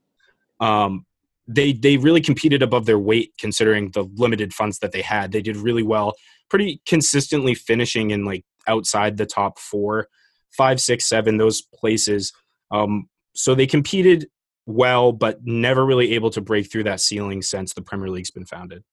Um, 0.59 1.05
they 1.47 1.73
they 1.73 1.97
really 1.97 2.21
competed 2.21 2.61
above 2.61 2.85
their 2.85 2.99
weight 2.99 3.33
considering 3.39 3.91
the 3.91 4.03
limited 4.15 4.53
funds 4.53 4.79
that 4.79 4.91
they 4.91 5.01
had. 5.01 5.31
They 5.31 5.41
did 5.41 5.57
really 5.57 5.83
well, 5.83 6.13
pretty 6.49 6.81
consistently 6.85 7.55
finishing 7.55 8.11
in 8.11 8.25
like 8.25 8.45
outside 8.67 9.17
the 9.17 9.25
top 9.25 9.59
four, 9.59 10.07
five, 10.57 10.81
six, 10.81 11.05
seven, 11.05 11.37
those 11.37 11.61
places. 11.61 12.33
Um, 12.71 13.07
so 13.35 13.55
they 13.55 13.67
competed 13.67 14.27
well, 14.65 15.11
but 15.11 15.45
never 15.45 15.85
really 15.85 16.13
able 16.13 16.29
to 16.31 16.41
break 16.41 16.71
through 16.71 16.83
that 16.85 16.99
ceiling 16.99 17.41
since 17.41 17.73
the 17.73 17.81
Premier 17.81 18.09
League's 18.09 18.31
been 18.31 18.45
founded. 18.45 18.83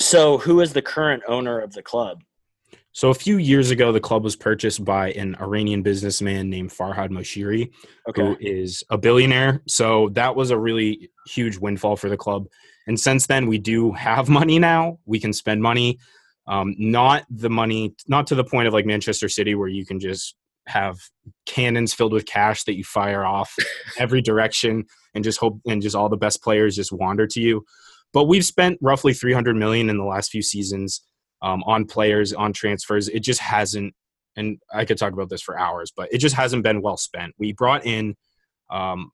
So, 0.00 0.38
who 0.38 0.60
is 0.60 0.72
the 0.72 0.82
current 0.82 1.22
owner 1.28 1.60
of 1.60 1.74
the 1.74 1.82
club? 1.82 2.22
So 2.94 3.08
a 3.08 3.14
few 3.14 3.38
years 3.38 3.70
ago, 3.70 3.90
the 3.90 4.00
club 4.00 4.22
was 4.22 4.36
purchased 4.36 4.84
by 4.84 5.12
an 5.12 5.34
Iranian 5.40 5.82
businessman 5.82 6.50
named 6.50 6.70
Farhad 6.70 7.08
Moshiri, 7.08 7.70
okay. 8.06 8.20
who 8.20 8.36
is 8.38 8.84
a 8.90 8.98
billionaire. 8.98 9.62
So 9.66 10.10
that 10.10 10.36
was 10.36 10.50
a 10.50 10.58
really 10.58 11.10
huge 11.26 11.56
windfall 11.56 11.96
for 11.96 12.10
the 12.10 12.18
club. 12.18 12.48
And 12.86 13.00
since 13.00 13.26
then, 13.26 13.46
we 13.46 13.56
do 13.56 13.92
have 13.92 14.28
money 14.40 14.58
now. 14.58 14.98
We 15.06 15.20
can 15.20 15.32
spend 15.32 15.62
money, 15.62 15.98
um, 16.46 16.74
not 16.78 17.24
the 17.30 17.48
money, 17.48 17.94
not 18.08 18.26
to 18.26 18.34
the 18.34 18.44
point 18.44 18.68
of 18.68 18.74
like 18.74 18.84
Manchester 18.84 19.28
City, 19.28 19.54
where 19.54 19.68
you 19.68 19.86
can 19.86 19.98
just 19.98 20.34
have 20.66 20.98
cannons 21.46 21.92
filled 21.92 22.12
with 22.12 22.26
cash 22.26 22.64
that 22.64 22.76
you 22.76 22.84
fire 22.84 23.24
off 23.24 23.54
every 23.98 24.22
direction 24.22 24.84
and 25.14 25.24
just 25.24 25.38
hope 25.38 25.60
and 25.66 25.82
just 25.82 25.96
all 25.96 26.08
the 26.08 26.16
best 26.16 26.42
players 26.42 26.76
just 26.76 26.92
wander 26.92 27.26
to 27.26 27.40
you. 27.40 27.64
But 28.12 28.24
we've 28.24 28.44
spent 28.44 28.78
roughly 28.80 29.14
300 29.14 29.56
million 29.56 29.88
in 29.88 29.96
the 29.96 30.04
last 30.04 30.30
few 30.30 30.42
seasons 30.42 31.02
um, 31.40 31.62
on 31.64 31.86
players, 31.86 32.32
on 32.32 32.52
transfers. 32.52 33.08
It 33.08 33.20
just 33.20 33.40
hasn't, 33.40 33.94
and 34.36 34.58
I 34.72 34.84
could 34.84 34.98
talk 34.98 35.12
about 35.12 35.28
this 35.28 35.42
for 35.42 35.58
hours, 35.58 35.92
but 35.94 36.12
it 36.12 36.18
just 36.18 36.36
hasn't 36.36 36.62
been 36.62 36.82
well 36.82 36.96
spent. 36.96 37.34
We 37.38 37.52
brought 37.52 37.84
in 37.86 38.14
um, 38.70 39.10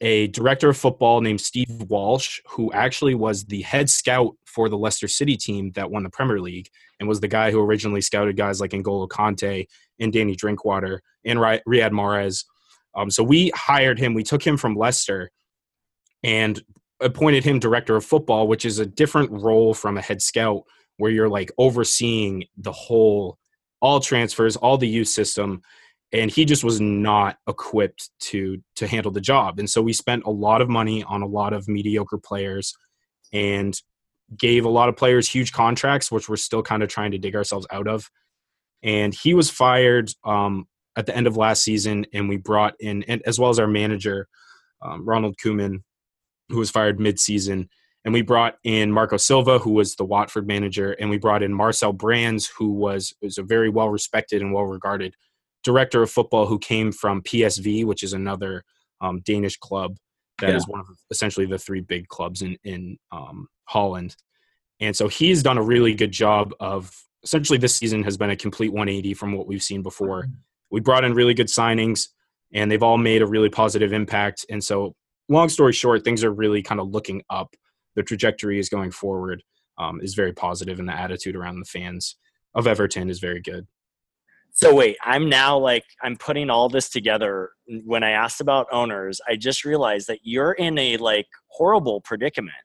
a 0.00 0.28
director 0.28 0.68
of 0.68 0.76
football 0.76 1.20
named 1.20 1.40
Steve 1.40 1.68
Walsh, 1.88 2.40
who 2.48 2.72
actually 2.72 3.14
was 3.14 3.44
the 3.44 3.62
head 3.62 3.88
scout 3.88 4.34
for 4.44 4.68
the 4.68 4.78
Leicester 4.78 5.08
City 5.08 5.36
team 5.36 5.72
that 5.72 5.90
won 5.90 6.02
the 6.02 6.10
Premier 6.10 6.40
League 6.40 6.68
and 7.00 7.08
was 7.08 7.20
the 7.20 7.28
guy 7.28 7.50
who 7.50 7.60
originally 7.60 8.00
scouted 8.00 8.36
guys 8.36 8.60
like 8.60 8.70
N'Golo 8.70 9.08
Kante 9.08 9.66
and 10.00 10.12
Danny 10.12 10.36
Drinkwater 10.36 11.02
and 11.24 11.38
Riyad 11.38 11.62
Mahrez. 11.66 12.44
Um, 12.94 13.10
so 13.10 13.22
we 13.22 13.50
hired 13.54 13.98
him. 13.98 14.14
We 14.14 14.22
took 14.22 14.46
him 14.46 14.56
from 14.56 14.74
Leicester 14.74 15.30
and 16.22 16.62
appointed 17.00 17.44
him 17.44 17.58
director 17.58 17.96
of 17.96 18.04
football, 18.04 18.48
which 18.48 18.64
is 18.64 18.78
a 18.78 18.86
different 18.86 19.30
role 19.30 19.74
from 19.74 19.98
a 19.98 20.02
head 20.02 20.22
scout 20.22 20.62
where 20.96 21.10
you're 21.10 21.28
like 21.28 21.52
overseeing 21.58 22.44
the 22.56 22.72
whole 22.72 23.38
all 23.80 24.00
transfers 24.00 24.56
all 24.56 24.78
the 24.78 24.88
youth 24.88 25.08
system 25.08 25.60
and 26.12 26.30
he 26.30 26.44
just 26.44 26.64
was 26.64 26.80
not 26.80 27.36
equipped 27.48 28.10
to 28.18 28.58
to 28.74 28.86
handle 28.86 29.12
the 29.12 29.20
job 29.20 29.58
and 29.58 29.68
so 29.68 29.82
we 29.82 29.92
spent 29.92 30.24
a 30.24 30.30
lot 30.30 30.62
of 30.62 30.68
money 30.68 31.04
on 31.04 31.22
a 31.22 31.26
lot 31.26 31.52
of 31.52 31.68
mediocre 31.68 32.18
players 32.18 32.74
and 33.32 33.80
gave 34.36 34.64
a 34.64 34.68
lot 34.68 34.88
of 34.88 34.96
players 34.96 35.28
huge 35.28 35.52
contracts 35.52 36.10
which 36.10 36.28
we're 36.28 36.36
still 36.36 36.62
kind 36.62 36.82
of 36.82 36.88
trying 36.88 37.10
to 37.10 37.18
dig 37.18 37.36
ourselves 37.36 37.66
out 37.70 37.86
of 37.86 38.10
and 38.82 39.14
he 39.14 39.34
was 39.34 39.50
fired 39.50 40.10
um, 40.24 40.66
at 40.96 41.06
the 41.06 41.16
end 41.16 41.26
of 41.26 41.36
last 41.36 41.62
season 41.62 42.06
and 42.12 42.28
we 42.28 42.36
brought 42.36 42.74
in 42.80 43.02
and 43.04 43.22
as 43.26 43.38
well 43.38 43.50
as 43.50 43.58
our 43.58 43.66
manager 43.66 44.28
um, 44.82 45.06
ronald 45.06 45.36
koeman 45.42 45.80
who 46.48 46.58
was 46.58 46.70
fired 46.70 47.00
mid-season 47.00 47.68
And 48.04 48.14
we 48.14 48.22
brought 48.22 48.54
in 48.62 48.92
Marco 48.92 49.16
Silva, 49.16 49.58
who 49.58 49.72
was 49.72 49.96
the 49.96 50.04
Watford 50.04 50.46
manager, 50.46 50.92
and 50.92 51.10
we 51.10 51.18
brought 51.18 51.42
in 51.42 51.52
Marcel 51.52 51.92
Brands, 51.92 52.46
who 52.56 52.70
was, 52.70 53.12
was 53.20 53.36
a 53.36 53.42
very 53.42 53.68
well 53.68 53.90
respected 53.90 54.42
and 54.42 54.52
well 54.52 54.64
regarded 54.64 55.14
director 55.64 56.02
of 56.02 56.10
football 56.10 56.46
who 56.46 56.60
came 56.60 56.92
from 56.92 57.20
PSV, 57.22 57.84
which 57.84 58.04
is 58.04 58.12
another 58.12 58.62
um, 59.00 59.20
Danish 59.24 59.56
club 59.56 59.96
that 60.38 60.50
yeah. 60.50 60.56
is 60.56 60.68
one 60.68 60.80
of 60.80 60.86
essentially 61.10 61.46
the 61.46 61.58
three 61.58 61.80
big 61.80 62.06
clubs 62.06 62.42
in 62.42 62.56
in 62.62 62.96
um, 63.10 63.48
Holland. 63.64 64.14
And 64.78 64.94
so 64.94 65.08
he's 65.08 65.42
done 65.42 65.58
a 65.58 65.62
really 65.62 65.94
good 65.94 66.12
job 66.12 66.54
of 66.60 66.94
essentially 67.26 67.58
this 67.58 67.74
season 67.74 68.04
has 68.04 68.16
been 68.16 68.30
a 68.30 68.36
complete 68.36 68.72
180 68.72 69.12
from 69.14 69.32
what 69.32 69.48
we've 69.48 69.62
seen 69.62 69.82
before. 69.82 70.22
Mm-hmm. 70.22 70.34
We 70.70 70.80
brought 70.80 71.04
in 71.04 71.12
really 71.12 71.34
good 71.34 71.48
signings 71.48 72.08
and 72.54 72.70
they've 72.70 72.82
all 72.82 72.98
made 72.98 73.20
a 73.20 73.26
really 73.26 73.50
positive 73.50 73.92
impact. 73.92 74.46
And 74.48 74.62
so, 74.62 74.94
long 75.28 75.48
story 75.48 75.72
short, 75.72 76.04
things 76.04 76.22
are 76.22 76.32
really 76.32 76.62
kind 76.62 76.80
of 76.80 76.88
looking 76.88 77.22
up. 77.28 77.54
The 77.96 78.04
trajectory 78.04 78.60
is 78.60 78.68
going 78.68 78.92
forward 78.92 79.42
um, 79.76 80.00
is 80.00 80.14
very 80.14 80.32
positive, 80.32 80.78
and 80.78 80.88
the 80.88 80.92
attitude 80.92 81.34
around 81.34 81.58
the 81.58 81.66
fans 81.66 82.16
of 82.54 82.66
Everton 82.66 83.10
is 83.10 83.18
very 83.18 83.40
good. 83.40 83.66
So 84.52 84.74
wait, 84.74 84.96
I'm 85.02 85.28
now 85.28 85.58
like 85.58 85.84
I'm 86.02 86.16
putting 86.16 86.48
all 86.48 86.68
this 86.68 86.88
together. 86.88 87.50
When 87.84 88.02
I 88.02 88.12
asked 88.12 88.40
about 88.40 88.68
owners, 88.72 89.20
I 89.28 89.36
just 89.36 89.64
realized 89.64 90.06
that 90.06 90.20
you're 90.22 90.52
in 90.52 90.78
a 90.78 90.96
like 90.96 91.26
horrible 91.48 92.00
predicament 92.00 92.56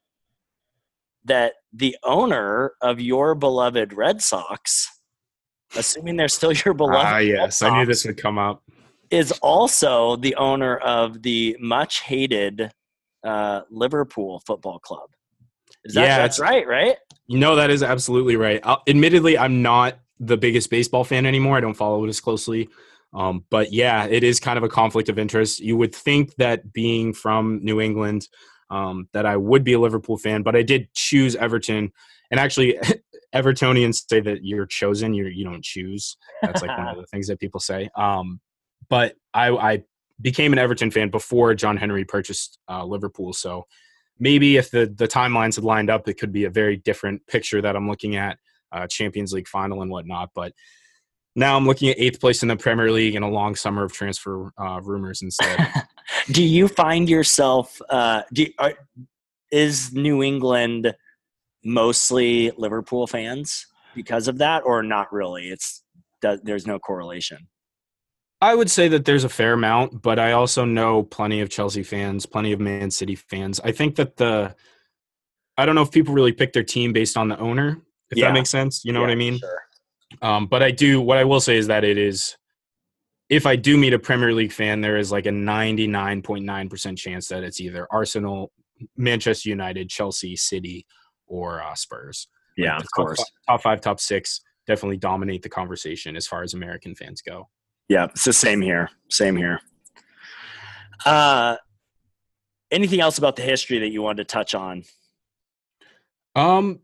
that 1.25 1.54
the 1.74 1.96
owner 2.04 2.74
of 2.82 3.00
your 3.00 3.36
beloved 3.36 3.94
Red 3.94 4.22
Sox, 4.22 4.90
assuming 5.75 6.18
they're 6.18 6.28
still 6.28 6.51
your 6.51 6.74
beloved, 6.74 7.08
ah, 7.08 7.18
yes, 7.18 7.60
Sox, 7.60 7.72
I 7.72 7.80
knew 7.80 7.86
this 7.86 8.06
would 8.06 8.18
come 8.18 8.38
up, 8.38 8.63
is 9.10 9.32
also 9.42 10.16
the 10.16 10.36
owner 10.36 10.78
of 10.78 11.22
the 11.22 11.56
much 11.60 12.01
hated 12.01 12.72
uh, 13.24 13.62
Liverpool 13.70 14.42
Football 14.46 14.80
Club. 14.80 15.10
Is 15.84 15.96
that, 15.96 16.01
yeah, 16.01 16.18
that's 16.18 16.40
right, 16.40 16.68
right? 16.68 16.96
No, 17.30 17.56
that 17.56 17.70
is 17.70 17.84
absolutely 17.84 18.36
right. 18.36 18.60
I'll, 18.63 18.82
admittedly, 18.88 19.38
I'm 19.38 19.62
not 19.62 20.00
the 20.20 20.38
biggest 20.38 20.70
baseball 20.70 21.04
fan 21.04 21.25
anymore. 21.25 21.58
I 21.58 21.62
don't 21.62 21.74
follow 21.74 22.04
it 22.06 22.10
as 22.10 22.20
closely. 22.20 22.70
Um, 23.13 23.44
but 23.50 23.74
yeah, 23.74 24.06
it 24.06 24.24
is 24.24 24.40
kind 24.40 24.58
of 24.58 24.63
a 24.63 24.70
conflict 24.70 25.10
of 25.10 25.20
interest. 25.20 25.60
You 25.60 25.75
would 25.78 25.94
think 25.94 26.36
that 26.36 26.72
being 26.72 27.13
from 27.13 27.60
New 27.63 27.82
England, 27.82 28.28
um, 28.72 29.08
that 29.13 29.25
I 29.25 29.38
would 29.38 29.63
be 29.63 29.74
a 29.74 29.80
Liverpool 29.80 30.18
fan, 30.18 30.42
but 30.42 30.56
I 30.56 30.63
did 30.63 30.92
choose 30.94 31.36
Everton. 31.36 31.92
And 32.32 32.40
actually, 32.40 32.80
Evertonians 33.36 34.04
say 34.10 34.22
that 34.22 34.44
you're 34.44 34.66
chosen, 34.66 35.13
you 35.13 35.28
you 35.28 35.46
don't 35.46 35.63
choose. 35.63 36.18
That's 36.42 36.62
like 36.62 36.78
one 36.78 36.88
of 36.88 36.98
the 36.98 37.06
things 37.12 37.28
that 37.28 37.40
people 37.40 37.60
say. 37.60 37.90
Um, 37.96 38.40
but 38.90 39.16
I, 39.34 39.50
I, 39.51 39.84
became 40.20 40.54
an 40.54 40.60
Everton 40.60 40.92
fan 40.92 41.10
before 41.10 41.56
John 41.56 41.78
Henry 41.78 42.06
purchased 42.06 42.60
uh, 42.70 42.86
Liverpool. 42.86 43.34
So 43.34 43.66
maybe 44.20 44.58
if 44.58 44.70
the 44.70 44.86
the 44.86 45.08
timelines 45.08 45.56
had 45.56 45.63
lined 45.63 45.90
up, 45.90 46.08
it 46.08 46.16
could 46.16 46.32
be 46.32 46.46
a 46.46 46.50
very 46.50 46.78
different 46.78 47.25
picture 47.28 47.62
that 47.62 47.75
I'm 47.75 47.88
looking 47.88 48.16
at, 48.16 48.38
uh, 48.72 48.88
Champions 48.88 49.34
League 49.34 49.48
final 49.48 49.82
and 49.82 49.90
whatnot. 49.90 50.30
But 50.36 50.54
now 51.36 51.58
I'm 51.58 51.66
looking 51.66 51.90
at 51.90 52.00
eighth 52.00 52.20
place 52.20 52.44
in 52.44 52.50
the 52.50 52.58
Premier 52.58 52.92
League 52.92 53.16
and 53.16 53.25
a 53.25 53.30
long 53.30 53.56
summer 53.56 53.84
of 53.84 53.94
transfer 53.94 54.51
uh, 54.58 54.82
rumors 54.84 55.22
instead. 55.22 55.68
do 56.32 56.44
you 56.44 56.68
find 56.68 57.10
yourself? 57.10 57.82
Uh, 57.89 58.24
do 58.34 58.48
are, 58.58 58.74
is 59.51 59.94
New 59.94 60.24
England 60.24 60.96
mostly 61.63 62.51
Liverpool 62.58 63.08
fans 63.08 63.68
because 63.96 64.27
of 64.27 64.38
that, 64.39 64.63
or 64.65 64.84
not 64.84 65.12
really? 65.12 65.50
It's 65.50 65.84
there's 66.22 66.68
no 66.68 66.80
correlation. 66.80 67.48
I 68.41 68.56
would 68.56 68.72
say 68.72 68.88
that 68.88 69.06
there's 69.06 69.24
a 69.24 69.30
fair 69.30 69.53
amount, 69.53 70.01
but 70.01 70.18
I 70.18 70.32
also 70.32 70.65
know 70.65 71.03
plenty 71.03 71.41
of 71.41 71.50
Chelsea 71.50 71.84
fans, 71.84 72.25
plenty 72.25 72.51
of 72.51 72.60
Man 72.60 72.89
City 72.89 73.15
fans. 73.15 73.60
I 73.63 73.72
think 73.72 73.96
that 73.98 74.18
the 74.18 74.56
I 75.58 75.65
don't 75.65 75.75
know 75.75 75.84
if 75.84 75.91
people 75.91 76.13
really 76.13 76.32
pick 76.32 76.53
their 76.53 76.63
team 76.63 76.91
based 76.91 77.18
on 77.18 77.27
the 77.27 77.38
owner, 77.38 77.80
if 78.10 78.18
yeah. 78.18 78.27
that 78.27 78.34
makes 78.34 78.50
sense. 78.50 78.84
You 78.84 78.94
know 78.94 79.01
yeah, 79.01 79.08
what 79.08 79.12
I 79.12 79.15
mean? 79.15 79.38
Sure. 79.38 79.62
Um, 80.22 80.48
but 80.48 80.63
I 80.63 80.72
do. 80.72 81.01
What 81.01 81.18
I 81.18 81.24
will 81.24 81.39
say 81.39 81.58
is 81.58 81.68
that 81.68 81.84
it 81.84 81.98
is. 81.98 82.36
If 83.31 83.45
I 83.45 83.55
do 83.55 83.77
meet 83.77 83.93
a 83.93 84.00
Premier 84.00 84.33
League 84.33 84.51
fan, 84.51 84.81
there 84.81 84.98
is 84.98 85.09
like 85.09 85.25
a 85.25 85.29
99.9% 85.29 86.98
chance 86.98 87.29
that 87.29 87.44
it's 87.44 87.61
either 87.61 87.87
Arsenal, 87.89 88.51
Manchester 88.98 89.48
United, 89.48 89.89
Chelsea, 89.89 90.35
City, 90.35 90.85
or 91.27 91.63
uh, 91.63 91.74
Spurs. 91.74 92.27
Yeah, 92.57 92.75
like 92.75 92.83
of 92.83 92.91
course. 92.94 93.17
Top, 93.17 93.27
top 93.48 93.61
five, 93.61 93.81
top 93.81 94.00
six 94.01 94.41
definitely 94.67 94.98
dominate 94.98 95.44
the 95.44 95.50
conversation 95.50 96.17
as 96.17 96.27
far 96.27 96.44
as 96.44 96.53
American 96.53 96.94
fans 96.94 97.22
go. 97.22 97.48
Yeah, 97.87 98.05
it's 98.05 98.25
the 98.25 98.33
same 98.33 98.61
here. 98.61 98.89
Same 99.09 99.37
here. 99.37 99.61
Uh, 101.05 101.55
anything 102.70 103.00
else 103.00 103.17
about 103.17 103.37
the 103.37 103.41
history 103.44 103.79
that 103.79 103.89
you 103.89 104.01
wanted 104.01 104.27
to 104.27 104.33
touch 104.33 104.53
on? 104.53 104.83
Um, 106.35 106.81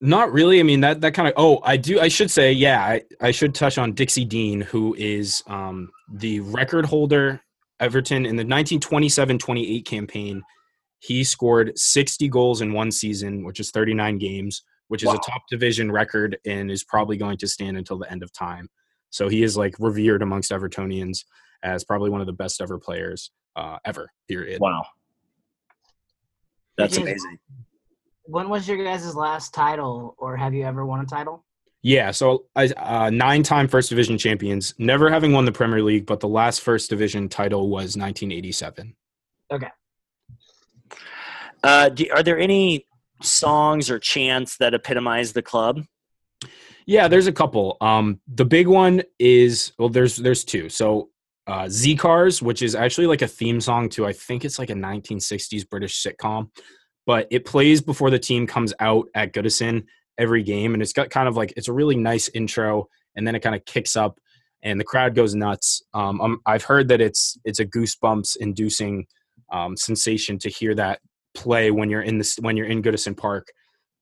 not 0.00 0.32
really. 0.32 0.60
I 0.60 0.62
mean 0.62 0.80
that 0.80 1.00
that 1.00 1.14
kind 1.14 1.28
of. 1.28 1.34
Oh, 1.36 1.60
I 1.62 1.76
do. 1.76 2.00
I 2.00 2.08
should 2.08 2.30
say, 2.30 2.52
yeah. 2.52 2.80
I, 2.84 3.02
I 3.20 3.30
should 3.30 3.54
touch 3.54 3.78
on 3.78 3.92
Dixie 3.92 4.24
Dean, 4.24 4.60
who 4.60 4.94
is 4.98 5.42
um, 5.46 5.90
the 6.12 6.40
record 6.40 6.84
holder 6.84 7.40
Everton 7.80 8.26
in 8.26 8.36
the 8.36 8.44
1927-28 8.44 9.84
campaign. 9.84 10.42
He 10.98 11.24
scored 11.24 11.78
60 11.78 12.28
goals 12.28 12.60
in 12.62 12.72
one 12.72 12.90
season, 12.90 13.44
which 13.44 13.60
is 13.60 13.70
39 13.70 14.18
games, 14.18 14.62
which 14.88 15.02
is 15.02 15.08
wow. 15.08 15.14
a 15.14 15.30
top 15.30 15.42
division 15.50 15.92
record 15.92 16.38
and 16.46 16.70
is 16.70 16.84
probably 16.84 17.16
going 17.16 17.36
to 17.38 17.46
stand 17.46 17.76
until 17.76 17.98
the 17.98 18.10
end 18.10 18.22
of 18.22 18.32
time. 18.32 18.68
So 19.10 19.28
he 19.28 19.42
is 19.42 19.56
like 19.56 19.74
revered 19.78 20.22
amongst 20.22 20.50
Evertonians 20.50 21.24
as 21.62 21.84
probably 21.84 22.10
one 22.10 22.20
of 22.20 22.26
the 22.26 22.32
best 22.32 22.60
ever 22.60 22.78
players 22.78 23.30
uh, 23.56 23.78
ever. 23.84 24.10
Period. 24.28 24.60
Wow, 24.60 24.86
that's 26.76 26.96
amazing 26.96 27.38
when 28.26 28.48
was 28.48 28.68
your 28.68 28.82
guys' 28.82 29.14
last 29.14 29.54
title, 29.54 30.14
or 30.18 30.36
have 30.36 30.54
you 30.54 30.64
ever 30.64 30.84
won 30.84 31.00
a 31.00 31.06
title? 31.06 31.44
Yeah, 31.82 32.10
so 32.10 32.46
uh, 32.56 33.10
nine-time 33.10 33.68
First 33.68 33.90
Division 33.90 34.18
champions, 34.18 34.74
never 34.78 35.08
having 35.08 35.32
won 35.32 35.44
the 35.44 35.52
Premier 35.52 35.82
League, 35.82 36.06
but 36.06 36.20
the 36.20 36.28
last 36.28 36.60
First 36.60 36.90
Division 36.90 37.28
title 37.28 37.68
was 37.68 37.96
1987. 37.96 38.96
Okay. 39.52 39.68
Uh, 41.62 41.88
do, 41.88 42.06
are 42.12 42.22
there 42.22 42.38
any 42.38 42.86
songs 43.22 43.90
or 43.90 43.98
chants 43.98 44.56
that 44.58 44.74
epitomize 44.74 45.32
the 45.32 45.42
club? 45.42 45.82
Yeah, 46.86 47.08
there's 47.08 47.26
a 47.26 47.32
couple. 47.32 47.76
Um, 47.80 48.20
the 48.28 48.44
big 48.44 48.68
one 48.68 49.02
is 49.18 49.72
well, 49.78 49.88
there's 49.88 50.16
there's 50.16 50.44
two. 50.44 50.68
So 50.68 51.10
uh, 51.46 51.68
Z 51.68 51.96
Cars, 51.96 52.42
which 52.42 52.62
is 52.62 52.74
actually 52.74 53.06
like 53.08 53.22
a 53.22 53.28
theme 53.28 53.60
song 53.60 53.88
to 53.90 54.06
I 54.06 54.12
think 54.12 54.44
it's 54.44 54.58
like 54.58 54.70
a 54.70 54.74
1960s 54.74 55.68
British 55.68 56.02
sitcom 56.02 56.50
but 57.06 57.26
it 57.30 57.44
plays 57.44 57.80
before 57.80 58.10
the 58.10 58.18
team 58.18 58.46
comes 58.46 58.74
out 58.80 59.06
at 59.14 59.32
Goodison 59.32 59.84
every 60.18 60.42
game, 60.42 60.74
and 60.74 60.82
it's 60.82 60.92
got 60.92 61.10
kind 61.10 61.28
of 61.28 61.36
like 61.36 61.54
it's 61.56 61.68
a 61.68 61.72
really 61.72 61.96
nice 61.96 62.28
intro, 62.28 62.88
and 63.14 63.26
then 63.26 63.34
it 63.34 63.40
kind 63.40 63.54
of 63.54 63.64
kicks 63.64 63.96
up, 63.96 64.18
and 64.62 64.78
the 64.78 64.84
crowd 64.84 65.14
goes 65.14 65.34
nuts. 65.34 65.82
Um, 65.94 66.20
um 66.20 66.40
I've 66.44 66.64
heard 66.64 66.88
that 66.88 67.00
it's 67.00 67.38
it's 67.44 67.60
a 67.60 67.64
goosebumps 67.64 68.36
inducing 68.38 69.06
um, 69.52 69.76
sensation 69.76 70.38
to 70.40 70.50
hear 70.50 70.74
that 70.74 71.00
play 71.34 71.70
when 71.70 71.88
you're 71.88 72.02
in 72.02 72.18
this 72.18 72.36
when 72.40 72.56
you're 72.56 72.66
in 72.66 72.82
Goodison 72.82 73.16
Park, 73.16 73.46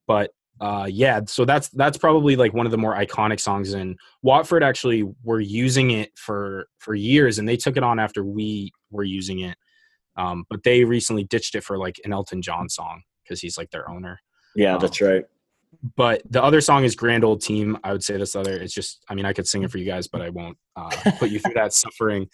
but 0.06 0.30
uh, 0.60 0.86
yeah, 0.88 1.20
so 1.26 1.44
that's 1.44 1.68
that's 1.70 1.98
probably 1.98 2.36
like 2.36 2.54
one 2.54 2.66
of 2.66 2.72
the 2.72 2.78
more 2.78 2.94
iconic 2.94 3.40
songs. 3.40 3.74
And 3.74 3.98
Watford 4.22 4.62
actually 4.62 5.04
were 5.24 5.40
using 5.40 5.90
it 5.90 6.10
for 6.16 6.68
for 6.78 6.94
years, 6.94 7.38
and 7.38 7.48
they 7.48 7.56
took 7.56 7.76
it 7.76 7.82
on 7.82 7.98
after 7.98 8.24
we 8.24 8.72
were 8.90 9.04
using 9.04 9.40
it. 9.40 9.56
Um, 10.16 10.44
but 10.48 10.62
they 10.62 10.84
recently 10.84 11.24
ditched 11.24 11.54
it 11.54 11.64
for 11.64 11.78
like 11.78 12.00
an 12.04 12.12
Elton 12.12 12.42
John 12.42 12.68
song 12.68 13.02
because 13.22 13.40
he's 13.40 13.58
like 13.58 13.70
their 13.70 13.88
owner. 13.90 14.20
Yeah, 14.54 14.74
um, 14.74 14.80
that's 14.80 15.00
right. 15.00 15.24
But 15.96 16.22
the 16.30 16.42
other 16.42 16.60
song 16.60 16.84
is 16.84 16.94
Grand 16.94 17.24
Old 17.24 17.42
Team. 17.42 17.76
I 17.82 17.92
would 17.92 18.04
say 18.04 18.16
this 18.16 18.36
other. 18.36 18.52
It's 18.52 18.72
just. 18.72 19.04
I 19.08 19.14
mean, 19.14 19.24
I 19.24 19.32
could 19.32 19.46
sing 19.46 19.64
it 19.64 19.70
for 19.70 19.78
you 19.78 19.84
guys, 19.84 20.06
but 20.06 20.22
I 20.22 20.30
won't 20.30 20.56
uh, 20.76 20.90
put 21.18 21.30
you 21.30 21.40
through 21.40 21.54
that 21.54 21.72
suffering. 21.72 22.28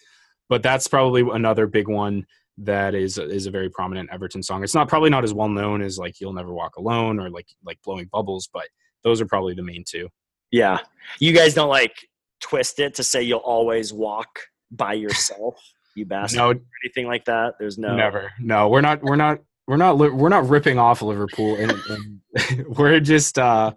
But 0.47 0.63
that's 0.63 0.87
probably 0.87 1.27
another 1.33 1.65
big 1.65 1.87
one 1.87 2.25
that 2.59 2.93
is 2.93 3.17
is 3.17 3.47
a 3.47 3.51
very 3.51 3.69
prominent 3.69 4.09
Everton 4.11 4.43
song. 4.43 4.63
It's 4.63 4.75
not 4.75 4.87
probably 4.87 5.09
not 5.09 5.23
as 5.23 5.33
well 5.33 5.49
known 5.49 5.81
as 5.81 5.97
like 5.97 6.19
"You'll 6.19 6.33
Never 6.33 6.53
Walk 6.53 6.77
Alone" 6.77 7.19
or 7.19 7.29
like 7.29 7.47
like 7.65 7.79
"Blowing 7.83 8.09
Bubbles," 8.11 8.49
but 8.53 8.67
those 9.03 9.21
are 9.21 9.25
probably 9.25 9.55
the 9.55 9.63
main 9.63 9.83
two. 9.87 10.07
Yeah, 10.51 10.79
you 11.19 11.33
guys 11.33 11.53
don't 11.53 11.69
like 11.69 11.95
twist 12.41 12.79
it 12.79 12.93
to 12.95 13.03
say 13.03 13.23
you'll 13.23 13.39
always 13.39 13.93
walk 13.93 14.39
by 14.71 14.93
yourself 14.93 15.55
you 15.95 16.05
bastard 16.05 16.37
no, 16.37 16.49
anything 16.83 17.07
like 17.07 17.25
that? 17.25 17.55
There's 17.59 17.77
no 17.77 17.95
never. 17.95 18.31
No 18.39 18.69
we're 18.69 18.81
not 18.81 19.01
we're 19.03 19.15
not 19.15 19.39
we're 19.67 19.77
not 19.77 19.97
we're 19.97 20.29
not 20.29 20.49
ripping 20.49 20.79
off 20.79 21.01
liverpool 21.01 21.55
and, 21.55 21.71
and 21.89 22.65
we're 22.77 22.99
just 22.99 23.37
uh 23.37 23.71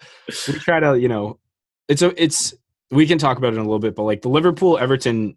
we 0.48 0.54
try 0.54 0.80
to 0.80 0.98
you 0.98 1.08
know 1.08 1.38
it's 1.88 2.02
a 2.02 2.22
it's 2.22 2.54
we 2.90 3.06
can 3.06 3.18
talk 3.18 3.38
about 3.38 3.52
it 3.52 3.56
in 3.56 3.60
a 3.60 3.64
little 3.64 3.78
bit 3.78 3.94
but 3.94 4.04
like 4.04 4.22
the 4.22 4.28
liverpool 4.28 4.78
everton 4.78 5.36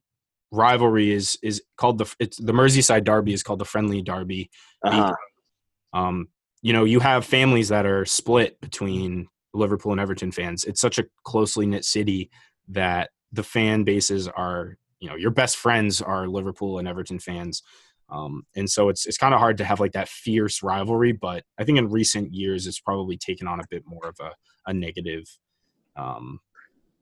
rivalry 0.51 1.11
is 1.11 1.37
is 1.43 1.61
called 1.75 1.97
the 1.97 2.15
it's 2.19 2.37
the 2.37 2.53
merseyside 2.53 3.03
derby 3.03 3.33
is 3.33 3.43
called 3.43 3.59
the 3.59 3.65
friendly 3.65 4.01
derby. 4.01 4.49
Uh-huh. 4.83 5.13
um 5.93 6.27
you 6.61 6.73
know 6.73 6.85
you 6.85 6.99
have 6.99 7.25
families 7.25 7.69
that 7.69 7.85
are 7.85 8.05
split 8.05 8.59
between 8.61 9.27
liverpool 9.53 9.91
and 9.91 10.01
everton 10.01 10.31
fans. 10.31 10.63
It's 10.63 10.81
such 10.81 10.99
a 10.99 11.05
closely 11.23 11.65
knit 11.65 11.83
city 11.83 12.29
that 12.69 13.09
the 13.31 13.43
fan 13.43 13.83
bases 13.83 14.27
are 14.27 14.77
you 14.99 15.09
know 15.09 15.15
your 15.15 15.31
best 15.31 15.57
friends 15.57 16.01
are 16.01 16.27
Liverpool 16.27 16.79
and 16.79 16.87
Everton 16.87 17.19
fans. 17.19 17.63
Um, 18.09 18.43
and 18.55 18.69
so 18.69 18.89
it's 18.89 19.05
it's 19.05 19.17
kind 19.17 19.33
of 19.33 19.39
hard 19.39 19.57
to 19.57 19.65
have 19.65 19.79
like 19.79 19.91
that 19.91 20.07
fierce 20.07 20.63
rivalry, 20.63 21.11
but 21.11 21.43
I 21.59 21.63
think 21.63 21.77
in 21.77 21.89
recent 21.89 22.33
years 22.33 22.65
it's 22.65 22.79
probably 22.79 23.17
taken 23.17 23.47
on 23.47 23.59
a 23.59 23.67
bit 23.69 23.83
more 23.85 24.07
of 24.07 24.15
a, 24.21 24.31
a 24.65 24.73
negative 24.73 25.25
um, 25.97 26.39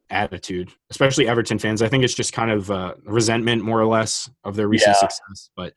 attitude, 0.09 0.71
especially 0.89 1.27
Everton 1.27 1.59
fans. 1.59 1.81
I 1.81 1.89
think 1.89 2.03
it's 2.03 2.15
just 2.15 2.33
kind 2.33 2.51
of 2.51 2.71
uh, 2.71 2.95
resentment, 3.05 3.63
more 3.63 3.79
or 3.79 3.85
less, 3.85 4.29
of 4.43 4.55
their 4.55 4.67
recent 4.67 4.95
yeah. 4.95 5.07
success. 5.07 5.49
But 5.55 5.73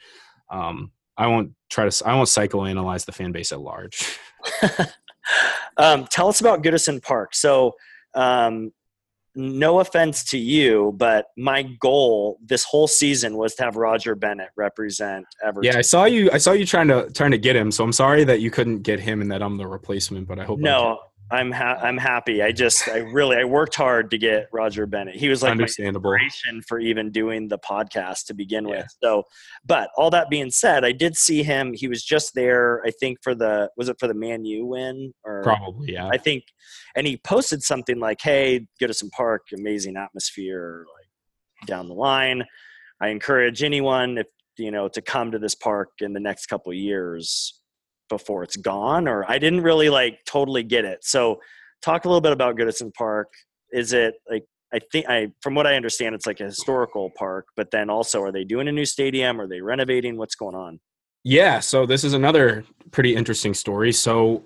um, 0.51 0.93
I 1.17 1.27
won't 1.27 1.53
try 1.69 1.89
to 1.89 2.09
I 2.09 2.15
won't 2.15 2.29
psychoanalyze 2.29 3.05
the 3.05 3.13
fan 3.13 3.33
base 3.33 3.53
at 3.53 3.61
large. 3.61 4.19
um, 5.77 6.07
tell 6.07 6.29
us 6.29 6.41
about 6.41 6.63
Goodison 6.63 7.03
Park. 7.03 7.35
So 7.35 7.75
um, 8.15 8.73
no 9.39 9.79
offense 9.79 10.25
to 10.25 10.37
you, 10.37 10.93
but 10.97 11.27
my 11.37 11.63
goal 11.63 12.39
this 12.45 12.65
whole 12.65 12.89
season 12.89 13.37
was 13.37 13.55
to 13.55 13.63
have 13.63 13.77
Roger 13.77 14.17
Bennett 14.17 14.51
represent 14.57 15.27
Everton. 15.43 15.73
Yeah, 15.73 15.79
I 15.79 15.83
saw 15.83 16.07
you. 16.07 16.29
I 16.33 16.39
saw 16.39 16.53
you 16.53 16.67
trying 16.67 16.89
to 16.89 17.09
trying 17.13 17.31
to 17.31 17.39
get 17.39 17.55
him. 17.55 17.71
So 17.71 17.85
I'm 17.85 17.93
sorry 17.93 18.25
that 18.25 18.41
you 18.41 18.51
couldn't 18.51 18.83
get 18.83 18.99
him 18.99 19.21
and 19.23 19.31
that 19.31 19.41
I'm 19.41 19.57
the 19.57 19.67
replacement. 19.67 20.27
But 20.27 20.41
I 20.41 20.45
hope. 20.45 20.59
No, 20.59 20.99
I'm 21.31 21.53
ha- 21.53 21.79
I'm 21.83 21.99
happy. 21.99 22.43
I 22.43 22.53
just 22.53 22.89
I 22.89 22.99
really 22.99 23.37
I 23.37 23.45
worked 23.45 23.75
hard 23.75 24.11
to 24.13 24.19
get 24.19 24.49
Roger 24.53 24.87
Bennett. 24.87 25.17
He 25.17 25.29
was 25.29 25.43
like 25.43 25.53
understandable 25.53 26.11
my 26.11 26.17
inspiration 26.17 26.63
for 26.63 26.79
even 26.79 27.11
doing 27.11 27.49
the 27.49 27.59
podcast 27.59 28.27
to 28.27 28.35
begin 28.35 28.67
yeah. 28.67 28.79
with. 28.79 28.87
So, 29.03 29.25
but 29.67 29.91
all 29.97 30.11
that 30.11 30.31
being 30.31 30.51
said, 30.51 30.85
I 30.85 30.93
did 30.93 31.17
see 31.17 31.43
him. 31.43 31.75
He 31.75 31.87
was 31.87 32.03
just 32.03 32.35
there. 32.35 32.83
I 32.87 32.91
think 32.91 33.19
for 33.23 33.35
the 33.35 33.71
was 33.77 33.89
it 33.89 33.97
for 33.99 34.09
the 34.09 34.15
Man 34.15 34.45
U 34.45 34.67
win 34.67 35.13
or 35.25 35.43
probably 35.43 35.93
yeah. 35.93 36.09
I 36.09 36.17
think, 36.17 36.45
and 36.97 37.07
he 37.07 37.19
posted 37.19 37.63
something 37.63 37.99
like, 37.99 38.19
"Hey, 38.23 38.67
Goodison 38.81 39.11
Park, 39.11 39.43
amazing 39.55 39.97
atmosphere." 39.97 40.87
Like 40.95 41.67
down 41.67 41.89
the 41.89 41.95
line, 41.95 42.45
I 43.01 43.09
encourage 43.09 43.63
anyone 43.63 44.19
if 44.19 44.27
you 44.57 44.71
know 44.71 44.89
to 44.89 45.03
come 45.03 45.33
to 45.33 45.39
this 45.39 45.55
park 45.55 45.91
in 46.01 46.15
the 46.15 46.21
next 46.21 46.47
couple 46.47 46.73
years 46.73 47.59
before 48.09 48.43
it's 48.43 48.57
gone 48.57 49.07
or 49.09 49.25
i 49.31 49.39
didn't 49.39 49.63
really 49.63 49.89
like 49.89 50.19
totally 50.27 50.63
get 50.63 50.85
it. 50.85 51.05
So 51.05 51.41
talk 51.83 52.05
a 52.05 52.09
little 52.09 52.21
bit 52.21 52.33
about 52.33 52.57
goodison 52.57 52.93
park. 52.95 53.29
Is 53.73 53.93
it 53.93 54.15
like 54.31 54.45
i 54.73 54.79
think 54.93 55.07
i 55.09 55.29
from 55.41 55.55
what 55.55 55.67
i 55.67 55.75
understand 55.77 56.15
it's 56.15 56.27
like 56.27 56.41
a 56.41 56.45
historical 56.45 57.11
park 57.17 57.47
but 57.57 57.71
then 57.71 57.89
also 57.89 58.21
are 58.23 58.33
they 58.33 58.45
doing 58.45 58.69
a 58.69 58.73
new 58.73 58.85
stadium? 58.85 59.41
Are 59.41 59.49
they 59.49 59.61
renovating? 59.61 60.17
What's 60.17 60.35
going 60.35 60.55
on? 60.55 60.81
Yeah 61.25 61.61
so 61.61 61.87
this 61.87 62.05
is 62.05 62.15
another 62.15 62.65
pretty 62.91 63.15
interesting 63.15 63.55
story. 63.55 63.93
So 63.93 64.45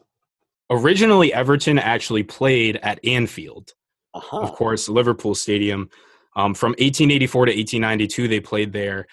originally 0.71 1.33
everton 1.33 1.79
actually 1.79 2.23
played 2.23 2.79
at 2.83 3.05
anfield 3.05 3.73
uh-huh. 4.15 4.41
of 4.41 4.53
course 4.53 4.89
liverpool 4.89 5.35
stadium. 5.35 5.89
Um, 6.35 6.55
from 6.55 6.71
1884 6.71 7.47
to 7.47 7.53
1892 7.53 8.29
they 8.29 8.41
played 8.41 8.73
there 8.73 9.07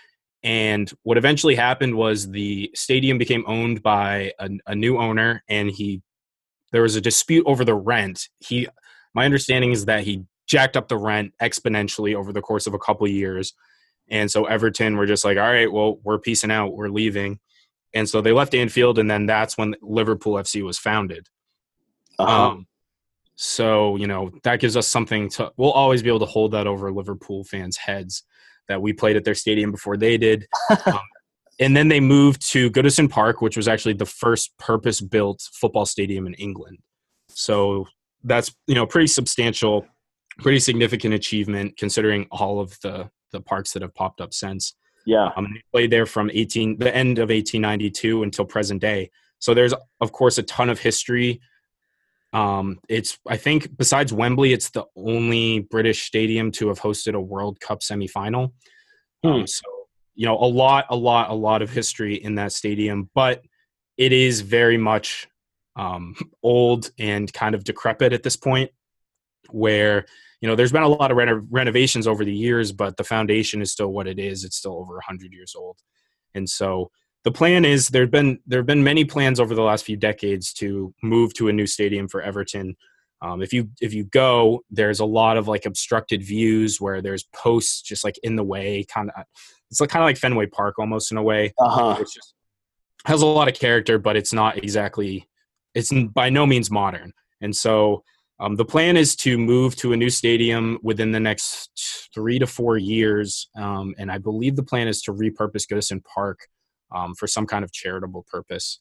and 0.44 0.92
what 1.04 1.18
eventually 1.18 1.56
happened 1.56 1.96
was 1.96 2.30
the 2.30 2.72
stadium 2.74 3.18
became 3.18 3.44
owned 3.46 3.84
by 3.84 4.32
a, 4.40 4.50
a, 4.68 4.76
new 4.76 4.98
owner, 4.98 5.44
and 5.50 5.70
he 5.70 6.02
there 6.72 6.82
was 6.82 6.96
a 6.96 7.02
dispute 7.02 7.44
over 7.46 7.66
the 7.66 7.76
rent. 7.76 8.30
He, 8.40 8.68
my 9.14 9.26
understanding 9.26 9.72
is 9.72 9.86
that 9.86 10.04
he 10.04 10.24
jacked 10.48 10.78
up 10.78 10.88
the 10.88 10.98
rent 10.98 11.34
exponentially 11.42 12.16
over 12.16 12.32
the 12.32 12.42
course 12.42 12.68
of 12.68 12.74
a 12.74 12.80
couple 12.80 13.08
years, 13.08 13.54
and 14.10 14.32
so 14.32 14.46
Everton 14.46 14.96
were 14.96 15.06
just 15.06 15.26
like, 15.26 15.38
all 15.38 15.44
right, 15.44 15.72
well, 15.72 16.00
we're 16.04 16.20
piecing 16.20 16.52
out, 16.52 16.74
we're 16.74 16.88
leaving, 16.88 17.40
and 17.94 18.08
so 18.08 18.22
they 18.22 18.32
left 18.32 18.56
Anfield, 18.56 18.98
and 18.98 19.12
then 19.12 19.26
that's 19.26 19.58
when 19.58 19.76
Liverpool 19.82 20.36
FC 20.36 20.64
was 20.64 20.80
founded. 20.80 21.28
Uh-huh. 22.18 22.50
Um, 22.50 22.68
so 23.36 23.98
you 23.98 24.08
know 24.08 24.32
that 24.44 24.62
gives 24.62 24.78
us 24.78 24.88
something 24.88 25.30
to. 25.32 25.52
We'll 25.58 25.72
always 25.72 26.02
be 26.02 26.08
able 26.08 26.20
to 26.20 26.26
hold 26.26 26.54
that 26.54 26.68
over 26.68 26.94
Liverpool 26.94 27.44
fans' 27.44 27.76
heads 27.76 28.24
that 28.70 28.82
we 28.82 28.94
played 28.94 29.18
at 29.18 29.26
their 29.26 29.36
stadium 29.36 29.72
before 29.72 29.98
they 29.98 30.18
did. 30.18 30.48
um, 30.86 31.00
and 31.60 31.76
then 31.76 31.90
they 31.90 32.00
moved 32.00 32.50
to 32.52 32.72
Goodison 32.72 33.10
Park, 33.10 33.42
which 33.42 33.58
was 33.58 33.68
actually 33.68 33.94
the 33.94 34.06
first 34.06 34.58
purpose-built 34.58 35.42
football 35.52 35.86
stadium 35.86 36.26
in 36.26 36.34
England. 36.36 36.78
So 37.30 37.88
that's 38.24 38.54
you 38.68 38.76
know 38.76 38.86
pretty 38.86 39.08
substantial, 39.08 39.86
pretty 40.38 40.60
significant 40.60 41.14
achievement 41.14 41.78
considering 41.78 42.28
all 42.32 42.60
of 42.60 42.78
the 42.82 43.10
the 43.32 43.42
parks 43.42 43.74
that 43.74 43.82
have 43.82 43.94
popped 43.94 44.22
up 44.22 44.34
since. 44.34 44.76
Yeah, 45.06 45.30
um, 45.36 45.48
they 45.54 45.62
played 45.72 45.92
there 45.92 46.06
from 46.06 46.30
18 46.34 46.80
the 46.80 46.96
end 46.96 47.18
of 47.20 47.30
1892 47.30 48.24
until 48.24 48.46
present 48.46 48.82
day. 48.82 49.12
So 49.40 49.54
there's 49.54 49.74
of 50.02 50.12
course 50.12 50.38
a 50.38 50.44
ton 50.44 50.70
of 50.70 50.80
history 50.80 51.42
um, 52.34 52.80
it's 52.88 53.18
I 53.28 53.38
think 53.38 53.76
besides 53.78 54.14
Wembley, 54.14 54.54
it's 54.54 54.70
the 54.70 54.86
only 54.96 55.60
British 55.60 56.04
stadium 56.04 56.52
to 56.54 56.68
have 56.68 56.80
hosted 56.80 57.16
a 57.16 57.20
World 57.20 57.60
Cup 57.60 57.80
semifinal. 57.80 58.54
Hmm. 59.24 59.30
Um, 59.30 59.48
so 59.48 59.64
you 60.16 60.26
know 60.26 60.38
a 60.38 60.46
lot, 60.46 60.86
a 60.90 60.96
lot, 60.96 61.30
a 61.30 61.34
lot 61.34 61.62
of 61.62 61.72
history 61.72 62.16
in 62.16 62.36
that 62.36 62.52
stadium, 62.52 63.10
but 63.16 63.44
it 63.98 64.12
is 64.12 64.42
very 64.42 64.78
much 64.78 65.28
um, 65.76 66.16
old 66.44 66.92
and 67.00 67.32
kind 67.34 67.56
of 67.56 67.64
decrepit 67.64 68.14
at 68.14 68.24
this 68.24 68.36
point. 68.36 68.72
Where 69.50 70.06
you 70.42 70.48
know 70.48 70.56
there's 70.56 70.72
been 70.72 70.84
a 70.84 70.88
lot 70.88 71.10
of 71.10 71.18
reno- 71.18 71.48
renovations 71.50 72.06
over 72.06 72.24
the 72.24 72.36
years, 72.36 72.72
but 72.72 72.98
the 72.98 73.04
foundation 73.04 73.62
is 73.62 73.72
still 73.72 73.92
what 73.92 74.08
it 74.08 74.20
is. 74.20 74.44
It's 74.44 74.58
still 74.58 74.76
over 74.76 75.00
hundred 75.02 75.34
years 75.34 75.56
old, 75.58 75.80
and 76.36 76.48
so 76.48 76.92
the 77.24 77.32
plan 77.32 77.66
is 77.66 77.90
there've 77.90 78.12
been 78.12 78.40
there 78.48 78.60
have 78.60 78.66
been 78.66 78.84
many 78.84 79.04
plans 79.06 79.40
over 79.40 79.54
the 79.54 79.62
last 79.62 79.86
few 79.86 79.98
decades 79.98 80.54
to 80.54 80.94
move 81.04 81.34
to 81.36 81.50
a 81.50 81.54
new 81.54 81.68
stadium 81.68 82.08
for 82.08 82.22
Everton. 82.22 82.76
Um, 83.22 83.42
if 83.42 83.52
you 83.52 83.70
if 83.82 83.94
you 83.94 84.06
go, 84.06 84.64
there's 84.70 85.02
a 85.02 85.06
lot 85.06 85.38
of 85.38 85.48
like 85.48 85.66
obstructed 85.66 86.24
views 86.24 86.80
where 86.80 87.02
there's 87.02 87.24
posts 87.34 87.82
just 87.82 88.04
like 88.04 88.18
in 88.24 88.36
the 88.36 88.44
way, 88.44 88.86
kind 88.86 89.12
of. 89.16 89.26
It's 89.70 89.80
like 89.80 89.90
kind 89.90 90.02
of 90.02 90.08
like 90.08 90.18
Fenway 90.18 90.48
Park 90.48 90.80
almost 90.80 91.12
in 91.12 91.18
a 91.18 91.24
way. 91.24 91.54
Uh-huh. 91.60 91.98
Just 92.00 92.34
has 93.06 93.22
a 93.22 93.26
lot 93.26 93.48
of 93.48 93.54
character, 93.54 94.00
but 94.00 94.16
it's 94.16 94.34
not 94.34 94.58
exactly. 94.58 95.28
It's 95.76 95.94
by 95.94 96.30
no 96.30 96.46
means 96.46 96.72
modern, 96.72 97.14
and 97.42 97.56
so 97.56 98.04
um, 98.40 98.56
the 98.56 98.66
plan 98.66 98.96
is 98.96 99.16
to 99.18 99.38
move 99.38 99.76
to 99.78 99.92
a 99.92 99.98
new 99.98 100.10
stadium 100.10 100.80
within 100.82 101.12
the 101.12 101.20
next 101.20 102.10
three 102.14 102.40
to 102.40 102.48
four 102.48 102.78
years, 102.78 103.50
um, 103.58 103.94
and 103.98 104.10
I 104.10 104.18
believe 104.18 104.56
the 104.56 104.64
plan 104.64 104.88
is 104.88 105.02
to 105.04 105.14
repurpose 105.14 105.68
Goodison 105.68 106.02
Park 106.04 106.48
um, 106.94 107.16
for 107.16 107.28
some 107.28 107.46
kind 107.46 107.64
of 107.64 107.72
charitable 107.72 108.26
purpose. 108.30 108.80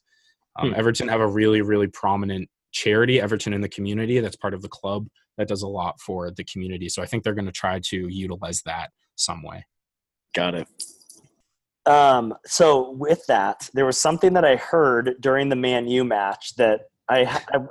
Um, 0.57 0.69
hmm. 0.69 0.75
Everton 0.75 1.07
have 1.07 1.21
a 1.21 1.27
really, 1.27 1.61
really 1.61 1.87
prominent 1.87 2.49
charity, 2.71 3.19
Everton 3.19 3.53
in 3.53 3.61
the 3.61 3.69
community, 3.69 4.19
that's 4.19 4.35
part 4.35 4.53
of 4.53 4.61
the 4.61 4.69
club 4.69 5.07
that 5.39 5.47
does 5.47 5.63
a 5.63 5.67
lot 5.67 5.99
for 6.01 6.31
the 6.31 6.43
community. 6.43 6.89
So 6.89 7.01
I 7.01 7.05
think 7.05 7.23
they're 7.23 7.33
going 7.33 7.45
to 7.45 7.51
try 7.51 7.79
to 7.79 8.07
utilize 8.09 8.61
that 8.63 8.91
some 9.15 9.41
way. 9.41 9.65
Got 10.35 10.53
it. 10.53 10.67
Um, 11.85 12.35
so 12.45 12.91
with 12.91 13.25
that, 13.27 13.69
there 13.73 13.85
was 13.85 13.97
something 13.97 14.33
that 14.33 14.45
I 14.45 14.57
heard 14.57 15.15
during 15.21 15.49
the 15.49 15.55
Man 15.55 15.87
U 15.87 16.03
match 16.03 16.55
that 16.57 16.81
I, 17.09 17.23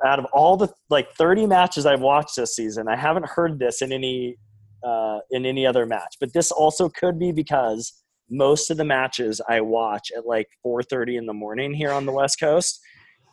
out 0.04 0.18
of 0.18 0.24
all 0.32 0.56
the 0.56 0.68
like 0.88 1.12
30 1.12 1.46
matches 1.46 1.86
I've 1.86 2.00
watched 2.00 2.36
this 2.36 2.56
season, 2.56 2.88
I 2.88 2.96
haven't 2.96 3.26
heard 3.26 3.58
this 3.58 3.82
in 3.82 3.92
any 3.92 4.36
uh, 4.82 5.18
in 5.30 5.44
any 5.44 5.66
other 5.66 5.86
match. 5.86 6.16
But 6.20 6.32
this 6.32 6.50
also 6.50 6.88
could 6.88 7.18
be 7.18 7.32
because 7.32 8.02
most 8.30 8.70
of 8.70 8.76
the 8.76 8.84
matches 8.84 9.40
I 9.48 9.60
watch 9.60 10.10
at 10.16 10.26
like 10.26 10.48
4:30 10.64 11.16
in 11.16 11.26
the 11.26 11.32
morning 11.32 11.74
here 11.74 11.90
on 11.90 12.06
the 12.06 12.12
West 12.12 12.40
Coast, 12.40 12.80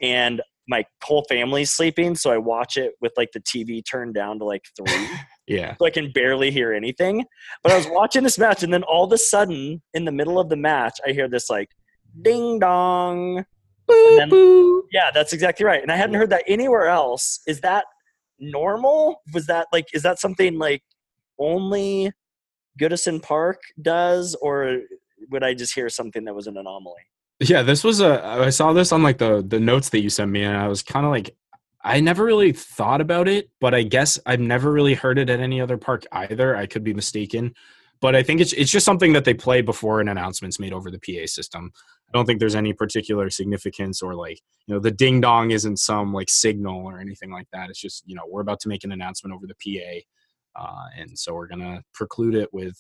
and 0.01 0.41
my 0.67 0.84
whole 1.03 1.23
family's 1.29 1.71
sleeping, 1.71 2.15
so 2.15 2.31
I 2.31 2.38
watch 2.38 2.77
it 2.77 2.93
with 3.01 3.12
like 3.17 3.31
the 3.34 3.39
TV 3.39 3.84
turned 3.86 4.15
down 4.15 4.39
to 4.39 4.45
like 4.45 4.63
three. 4.75 5.08
yeah. 5.47 5.75
So 5.77 5.86
I 5.86 5.89
can 5.91 6.12
barely 6.12 6.49
hear 6.49 6.73
anything. 6.73 7.23
But 7.62 7.71
I 7.71 7.77
was 7.77 7.88
watching 7.88 8.23
this 8.23 8.39
match, 8.39 8.63
and 8.63 8.73
then 8.73 8.84
all 8.84 9.05
of 9.05 9.12
a 9.12 9.17
sudden, 9.17 9.81
in 9.93 10.05
the 10.05 10.12
middle 10.12 10.39
of 10.39 10.49
the 10.49 10.55
match, 10.55 10.99
I 11.08 11.12
hear 11.12 11.27
this 11.27 11.49
like 11.49 11.69
ding 12.21 12.60
dong. 12.60 13.45
Boo, 13.88 14.15
then, 14.15 14.29
boo. 14.29 14.84
Yeah, 14.91 15.12
that's 15.13 15.34
exactly 15.34 15.65
right. 15.65 15.81
And 15.81 15.91
I 15.91 15.95
hadn't 15.95 16.15
heard 16.15 16.31
that 16.31 16.43
anywhere 16.47 16.88
else. 16.88 17.41
Is 17.47 17.62
that 17.62 17.86
normal? 18.39 19.21
Was 19.34 19.45
that 19.47 19.67
like 19.71 19.86
is 19.93 20.01
that 20.03 20.19
something 20.19 20.58
like 20.58 20.81
only 21.39 22.12
Goodison 22.80 23.22
Park 23.22 23.62
does, 23.82 24.36
or 24.42 24.82
would 25.30 25.44
I 25.44 25.54
just 25.54 25.74
hear 25.74 25.90
something 25.90 26.26
that 26.26 26.36
was 26.36 26.48
an 26.48 26.58
anomaly? 26.58 27.02
Yeah, 27.40 27.64
this 27.64 27.84
was 27.84 28.00
a. 28.00 28.26
I 28.26 28.50
saw 28.50 28.74
this 28.74 28.92
on 28.92 29.04
like 29.04 29.18
the 29.18 29.44
the 29.46 29.60
notes 29.60 29.90
that 29.90 30.02
you 30.02 30.10
sent 30.10 30.32
me, 30.32 30.44
and 30.44 30.56
I 30.56 30.68
was 30.68 30.82
kind 30.82 31.06
of 31.06 31.12
like, 31.12 31.36
I 31.84 32.00
never 32.00 32.24
really 32.24 32.54
thought 32.54 33.02
about 33.02 33.28
it, 33.28 33.50
but 33.60 33.74
I 33.74 33.84
guess 33.84 34.20
I've 34.26 34.40
never 34.40 34.72
really 34.72 34.94
heard 34.94 35.20
it 35.20 35.30
at 35.30 35.40
any 35.40 35.60
other 35.60 35.78
park 35.78 36.06
either. 36.12 36.56
I 36.56 36.66
could 36.66 36.84
be 36.84 36.94
mistaken, 36.94 37.54
but 38.00 38.16
I 38.16 38.24
think 38.24 38.40
it's 38.40 38.54
it's 38.54 38.72
just 38.72 38.86
something 38.86 39.12
that 39.14 39.26
they 39.26 39.34
play 39.34 39.62
before 39.62 40.00
an 40.00 40.08
announcement's 40.08 40.60
made 40.60 40.72
over 40.72 40.90
the 40.90 41.00
PA 41.00 41.26
system. 41.26 41.72
I 42.08 42.12
don't 42.14 42.26
think 42.26 42.40
there's 42.40 42.56
any 42.56 42.72
particular 42.72 43.30
significance 43.30 44.02
or 44.02 44.16
like 44.16 44.40
you 44.66 44.74
know 44.74 44.80
the 44.80 44.92
ding 44.92 45.20
dong 45.20 45.52
isn't 45.52 45.78
some 45.78 46.14
like 46.14 46.30
signal 46.30 46.86
or 46.86 47.00
anything 47.00 47.32
like 47.32 47.48
that. 47.52 47.70
It's 47.70 47.82
just 47.82 48.04
you 48.06 48.16
know 48.16 48.24
we're 48.30 48.42
about 48.42 48.62
to 48.62 48.70
make 48.70 48.86
an 48.86 48.94
announcement 48.94 49.36
over 49.36 49.46
the 49.46 49.56
PA 49.56 50.00
uh, 50.56 50.86
and 50.98 51.18
so 51.18 51.34
we're 51.34 51.48
gonna 51.48 51.84
preclude 51.94 52.36
it 52.36 52.54
with 52.54 52.78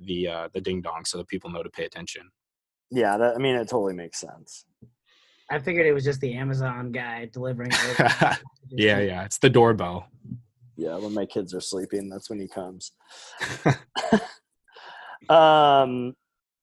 the 0.00 0.28
uh, 0.28 0.48
the 0.52 0.60
ding 0.60 0.82
dong 0.82 1.04
so 1.04 1.18
that 1.18 1.28
people 1.28 1.50
know 1.50 1.62
to 1.62 1.70
pay 1.70 1.84
attention. 1.84 2.30
Yeah, 2.90 3.16
that, 3.16 3.34
I 3.34 3.38
mean 3.38 3.56
it 3.56 3.68
totally 3.68 3.94
makes 3.94 4.20
sense. 4.20 4.64
I 5.50 5.58
figured 5.58 5.86
it 5.86 5.92
was 5.92 6.04
just 6.04 6.20
the 6.20 6.34
Amazon 6.34 6.92
guy 6.92 7.28
delivering. 7.32 7.72
yeah, 7.98 9.00
yeah, 9.00 9.24
it's 9.24 9.38
the 9.38 9.50
doorbell. 9.50 10.08
Yeah, 10.76 10.96
when 10.96 11.12
my 11.12 11.26
kids 11.26 11.52
are 11.54 11.60
sleeping, 11.60 12.08
that's 12.08 12.30
when 12.30 12.40
he 12.40 12.48
comes. 12.48 12.92
um, 15.28 16.14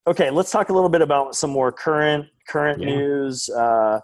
okay, 0.07 0.31
let's 0.31 0.51
talk 0.51 0.69
a 0.69 0.73
little 0.73 0.89
bit 0.89 1.01
about 1.01 1.35
some 1.35 1.51
more 1.51 1.71
current 1.71 2.25
current 2.47 2.81
yeah. 2.81 2.87
news. 2.87 3.49
Uh, 3.49 3.99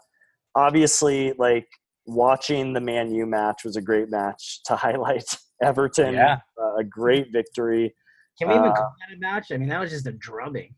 obviously, 0.54 1.34
like 1.38 1.68
watching 2.06 2.74
the 2.74 2.80
Man 2.80 3.12
U 3.14 3.26
match 3.26 3.64
was 3.64 3.76
a 3.76 3.82
great 3.82 4.10
match 4.10 4.62
to 4.66 4.76
highlight. 4.76 5.38
Everton, 5.62 6.14
yeah. 6.14 6.40
Uh, 6.62 6.76
a 6.76 6.84
great 6.84 7.32
victory. 7.32 7.94
Can 8.38 8.50
we 8.50 8.56
even 8.56 8.68
uh, 8.68 8.74
call 8.74 8.94
that 9.08 9.16
a 9.16 9.20
match? 9.20 9.48
I 9.52 9.58
mean, 9.58 9.70
that 9.70 9.80
was 9.80 9.92
just 9.92 10.08
a 10.08 10.12
drubbing. 10.12 10.74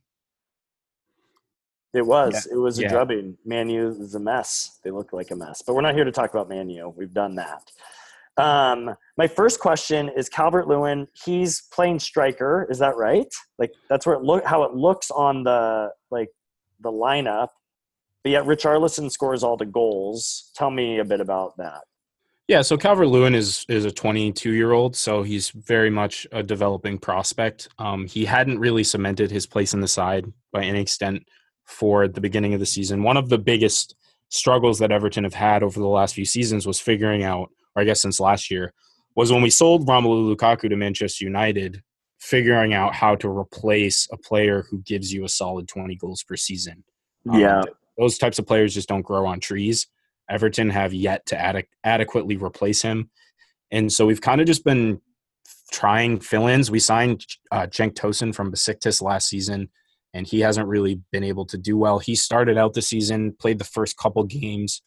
It 1.93 2.05
was. 2.05 2.47
Yeah. 2.47 2.57
It 2.57 2.59
was 2.59 2.77
a 2.77 2.83
yeah. 2.83 2.89
drubbing. 2.89 3.37
Man 3.45 3.69
U 3.69 3.89
is 3.99 4.13
a 4.15 4.19
mess. 4.19 4.79
They 4.83 4.91
look 4.91 5.13
like 5.13 5.31
a 5.31 5.35
mess. 5.35 5.63
But 5.65 5.73
we're 5.73 5.81
not 5.81 5.95
here 5.95 6.03
to 6.03 6.11
talk 6.11 6.29
about 6.31 6.49
Man 6.49 6.69
U. 6.69 6.93
We've 6.95 7.13
done 7.13 7.35
that. 7.35 7.71
Um, 8.37 8.95
my 9.17 9.27
first 9.27 9.59
question 9.59 10.09
is 10.15 10.29
Calvert 10.29 10.67
Lewin. 10.67 11.07
He's 11.25 11.63
playing 11.73 11.99
striker. 11.99 12.67
Is 12.69 12.77
that 12.79 12.95
right? 12.95 13.33
Like 13.57 13.71
that's 13.89 14.05
where 14.05 14.15
it 14.15 14.21
look 14.21 14.45
how 14.45 14.63
it 14.63 14.75
looks 14.75 15.09
on 15.09 15.43
the 15.43 15.91
like 16.11 16.29
the 16.81 16.91
lineup. 16.91 17.47
But 18.23 18.31
yet 18.31 18.43
Richarlison 18.43 19.11
scores 19.11 19.43
all 19.43 19.57
the 19.57 19.65
goals. 19.65 20.51
Tell 20.55 20.69
me 20.69 20.99
a 20.99 21.05
bit 21.05 21.19
about 21.19 21.57
that. 21.57 21.81
Yeah, 22.47 22.61
so 22.61 22.77
Calvert 22.77 23.09
Lewin 23.09 23.35
is 23.35 23.65
is 23.67 23.83
a 23.83 23.91
22 23.91 24.53
year 24.53 24.71
old, 24.71 24.95
so 24.95 25.21
he's 25.21 25.49
very 25.49 25.89
much 25.89 26.25
a 26.31 26.41
developing 26.41 26.97
prospect. 26.97 27.67
Um, 27.77 28.07
he 28.07 28.23
hadn't 28.23 28.59
really 28.59 28.85
cemented 28.85 29.31
his 29.31 29.45
place 29.45 29.73
in 29.73 29.81
the 29.81 29.87
side 29.87 30.31
by 30.53 30.63
any 30.63 30.79
extent 30.79 31.23
for 31.65 32.07
the 32.07 32.21
beginning 32.21 32.53
of 32.53 32.61
the 32.61 32.65
season. 32.65 33.03
One 33.03 33.17
of 33.17 33.27
the 33.27 33.37
biggest 33.37 33.95
struggles 34.29 34.79
that 34.79 34.91
Everton 34.91 35.25
have 35.25 35.33
had 35.33 35.61
over 35.61 35.79
the 35.79 35.87
last 35.87 36.15
few 36.15 36.23
seasons 36.23 36.65
was 36.65 36.79
figuring 36.79 37.23
out, 37.23 37.49
or 37.75 37.81
I 37.81 37.85
guess 37.85 38.01
since 38.01 38.19
last 38.19 38.49
year, 38.49 38.73
was 39.15 39.31
when 39.31 39.41
we 39.41 39.49
sold 39.49 39.85
Romelu 39.85 40.33
Lukaku 40.33 40.69
to 40.69 40.75
Manchester 40.77 41.25
United, 41.25 41.83
figuring 42.19 42.73
out 42.73 42.95
how 42.95 43.15
to 43.15 43.27
replace 43.27 44.07
a 44.11 44.17
player 44.17 44.65
who 44.69 44.77
gives 44.79 45.13
you 45.13 45.25
a 45.25 45.29
solid 45.29 45.67
20 45.67 45.95
goals 45.97 46.23
per 46.23 46.37
season. 46.37 46.83
Um, 47.29 47.39
yeah. 47.39 47.61
those 47.97 48.17
types 48.17 48.39
of 48.39 48.47
players 48.47 48.73
just 48.73 48.87
don't 48.87 49.01
grow 49.01 49.25
on 49.25 49.41
trees. 49.41 49.87
Everton 50.29 50.69
have 50.69 50.93
yet 50.93 51.25
to 51.27 51.37
ad- 51.37 51.67
adequately 51.83 52.37
replace 52.37 52.81
him. 52.81 53.09
And 53.71 53.91
so 53.91 54.05
we've 54.05 54.21
kind 54.21 54.41
of 54.41 54.47
just 54.47 54.63
been 54.63 55.01
trying 55.71 56.19
fill 56.19 56.47
ins. 56.47 56.71
We 56.71 56.79
signed 56.79 57.25
uh, 57.51 57.67
Cenk 57.67 57.93
Tosun 57.93 58.33
from 58.33 58.51
Besiktas 58.51 59.01
last 59.01 59.27
season 59.27 59.69
and 60.13 60.25
he 60.25 60.39
hasn't 60.39 60.67
really 60.67 61.01
been 61.11 61.23
able 61.23 61.45
to 61.45 61.57
do 61.57 61.77
well. 61.77 61.99
He 61.99 62.15
started 62.15 62.57
out 62.57 62.73
the 62.73 62.81
season, 62.81 63.35
played 63.39 63.59
the 63.59 63.65
first 63.65 63.97
couple 63.97 64.23
games, 64.23 64.81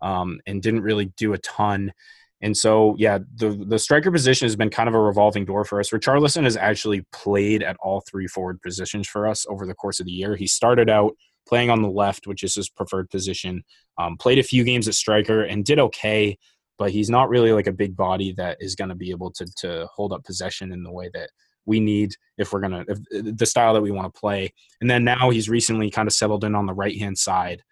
um, 0.00 0.40
and 0.46 0.62
didn't 0.62 0.82
really 0.82 1.12
do 1.16 1.32
a 1.34 1.38
ton. 1.38 1.92
And 2.40 2.56
so, 2.56 2.96
yeah, 2.98 3.18
the 3.36 3.50
the 3.50 3.78
striker 3.78 4.10
position 4.10 4.46
has 4.46 4.56
been 4.56 4.70
kind 4.70 4.88
of 4.88 4.94
a 4.94 5.00
revolving 5.00 5.44
door 5.44 5.64
for 5.64 5.78
us. 5.78 5.90
Richarlison 5.90 6.44
has 6.44 6.56
actually 6.56 7.04
played 7.12 7.62
at 7.62 7.76
all 7.80 8.00
three 8.00 8.26
forward 8.26 8.60
positions 8.62 9.06
for 9.06 9.28
us 9.28 9.46
over 9.48 9.66
the 9.66 9.74
course 9.74 10.00
of 10.00 10.06
the 10.06 10.12
year. 10.12 10.34
He 10.34 10.46
started 10.46 10.90
out 10.90 11.12
playing 11.46 11.70
on 11.70 11.82
the 11.82 11.88
left, 11.88 12.26
which 12.26 12.42
is 12.42 12.54
his 12.54 12.68
preferred 12.68 13.10
position. 13.10 13.64
Um, 13.98 14.16
played 14.16 14.38
a 14.38 14.42
few 14.42 14.64
games 14.64 14.88
at 14.88 14.94
striker 14.94 15.42
and 15.42 15.64
did 15.64 15.78
okay, 15.78 16.38
but 16.78 16.90
he's 16.90 17.10
not 17.10 17.28
really 17.28 17.52
like 17.52 17.66
a 17.66 17.72
big 17.72 17.96
body 17.96 18.32
that 18.32 18.56
is 18.60 18.74
going 18.74 18.88
to 18.88 18.94
be 18.94 19.10
able 19.10 19.30
to 19.32 19.46
to 19.58 19.86
hold 19.94 20.12
up 20.12 20.24
possession 20.24 20.72
in 20.72 20.82
the 20.82 20.92
way 20.92 21.10
that 21.14 21.30
we 21.64 21.78
need 21.78 22.14
if 22.38 22.52
we're 22.52 22.60
gonna 22.60 22.84
if, 22.88 23.36
the 23.36 23.46
style 23.46 23.74
that 23.74 23.82
we 23.82 23.90
want 23.90 24.12
to 24.12 24.20
play. 24.20 24.52
And 24.80 24.90
then 24.90 25.04
now 25.04 25.30
he's 25.30 25.48
recently 25.48 25.90
kind 25.90 26.08
of 26.08 26.14
settled 26.14 26.44
in 26.44 26.54
on 26.54 26.66
the 26.66 26.74
right 26.74 26.96
hand 26.98 27.18
side. 27.18 27.62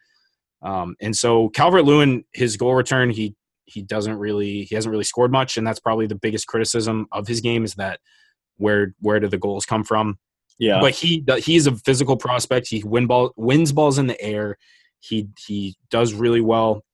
Um, 0.62 0.94
and 1.00 1.16
so 1.16 1.48
Calvert 1.48 1.84
Lewin, 1.84 2.24
his 2.32 2.56
goal 2.56 2.74
return, 2.74 3.10
he 3.10 3.34
he 3.64 3.82
doesn't 3.82 4.16
really 4.16 4.64
he 4.64 4.74
hasn't 4.74 4.90
really 4.90 5.04
scored 5.04 5.32
much, 5.32 5.56
and 5.56 5.66
that's 5.66 5.80
probably 5.80 6.06
the 6.06 6.14
biggest 6.14 6.46
criticism 6.46 7.06
of 7.12 7.26
his 7.26 7.40
game 7.40 7.64
is 7.64 7.74
that 7.74 8.00
where 8.56 8.94
where 9.00 9.20
do 9.20 9.28
the 9.28 9.38
goals 9.38 9.64
come 9.64 9.84
from? 9.84 10.18
Yeah, 10.60 10.80
but 10.80 10.92
he 10.92 11.24
he's 11.38 11.66
a 11.66 11.74
physical 11.74 12.16
prospect. 12.16 12.68
He 12.68 12.82
win 12.84 13.06
ball 13.06 13.32
wins 13.36 13.72
balls 13.72 13.98
in 13.98 14.06
the 14.06 14.20
air. 14.20 14.58
He 15.00 15.28
he 15.46 15.76
does 15.90 16.12
really 16.14 16.40
well 16.40 16.84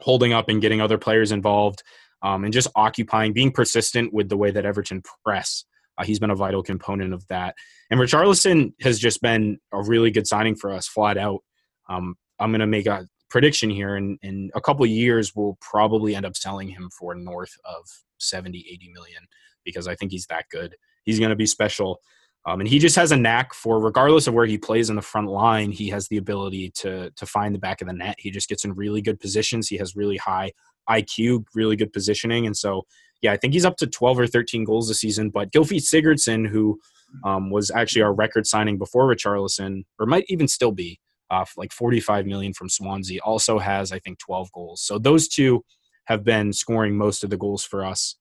holding 0.00 0.32
up 0.32 0.48
and 0.48 0.60
getting 0.60 0.80
other 0.80 0.98
players 0.98 1.32
involved. 1.32 1.82
Um, 2.22 2.42
and 2.44 2.54
just 2.54 2.68
occupying, 2.74 3.34
being 3.34 3.52
persistent 3.52 4.14
with 4.14 4.30
the 4.30 4.36
way 4.38 4.50
that 4.50 4.64
Everton 4.64 5.02
press. 5.26 5.66
Uh, 5.98 6.04
he's 6.04 6.18
been 6.18 6.30
a 6.30 6.34
vital 6.34 6.62
component 6.62 7.12
of 7.12 7.26
that. 7.28 7.54
And 7.90 8.00
Richarlison 8.00 8.72
has 8.80 8.98
just 8.98 9.20
been 9.20 9.58
a 9.72 9.82
really 9.82 10.10
good 10.10 10.26
signing 10.26 10.56
for 10.56 10.72
us, 10.72 10.88
flat 10.88 11.18
out. 11.18 11.40
Um, 11.88 12.14
I'm 12.40 12.50
going 12.50 12.60
to 12.60 12.66
make 12.66 12.86
a 12.86 13.06
prediction 13.28 13.68
here. 13.68 13.96
In, 13.96 14.18
in 14.22 14.50
a 14.54 14.60
couple 14.60 14.86
years, 14.86 15.32
we'll 15.34 15.58
probably 15.60 16.14
end 16.14 16.24
up 16.24 16.36
selling 16.36 16.68
him 16.68 16.88
for 16.98 17.14
north 17.14 17.54
of 17.64 17.84
70, 18.18 18.64
80 18.70 18.90
million 18.94 19.22
because 19.64 19.86
I 19.86 19.94
think 19.94 20.12
he's 20.12 20.26
that 20.26 20.46
good. 20.50 20.76
He's 21.04 21.18
going 21.18 21.30
to 21.30 21.36
be 21.36 21.46
special. 21.46 22.00
Um, 22.46 22.60
and 22.60 22.68
he 22.68 22.78
just 22.78 22.96
has 22.96 23.10
a 23.10 23.16
knack 23.16 23.54
for, 23.54 23.80
regardless 23.80 24.26
of 24.26 24.34
where 24.34 24.44
he 24.44 24.58
plays 24.58 24.90
in 24.90 24.96
the 24.96 25.02
front 25.02 25.28
line, 25.28 25.70
he 25.70 25.88
has 25.88 26.08
the 26.08 26.18
ability 26.18 26.70
to 26.76 27.10
to 27.10 27.26
find 27.26 27.54
the 27.54 27.58
back 27.58 27.80
of 27.80 27.88
the 27.88 27.94
net. 27.94 28.16
He 28.18 28.30
just 28.30 28.48
gets 28.48 28.64
in 28.64 28.74
really 28.74 29.00
good 29.00 29.18
positions. 29.18 29.68
He 29.68 29.76
has 29.78 29.96
really 29.96 30.18
high 30.18 30.52
IQ, 30.88 31.46
really 31.54 31.76
good 31.76 31.92
positioning, 31.92 32.46
and 32.46 32.56
so 32.56 32.84
yeah, 33.24 33.32
I 33.32 33.38
think 33.38 33.54
he's 33.54 33.64
up 33.64 33.78
to 33.78 33.86
12 33.86 34.20
or 34.20 34.26
13 34.26 34.64
goals 34.64 34.88
this 34.88 35.00
season. 35.00 35.30
But 35.30 35.50
Gylfi 35.50 35.78
Sigurdsson, 35.78 36.46
who 36.46 36.78
um, 37.24 37.50
was 37.50 37.70
actually 37.70 38.02
our 38.02 38.12
record 38.12 38.46
signing 38.46 38.76
before 38.76 39.08
Richarlison, 39.08 39.84
or 39.98 40.04
might 40.04 40.26
even 40.28 40.46
still 40.46 40.72
be, 40.72 41.00
uh, 41.30 41.46
like 41.56 41.72
45 41.72 42.26
million 42.26 42.52
from 42.52 42.68
Swansea, 42.68 43.20
also 43.24 43.58
has 43.58 43.92
I 43.92 43.98
think 43.98 44.18
12 44.18 44.52
goals. 44.52 44.82
So 44.82 44.98
those 44.98 45.26
two 45.26 45.64
have 46.04 46.22
been 46.22 46.52
scoring 46.52 46.98
most 46.98 47.24
of 47.24 47.30
the 47.30 47.38
goals 47.38 47.64
for 47.64 47.82
us. 47.82 48.16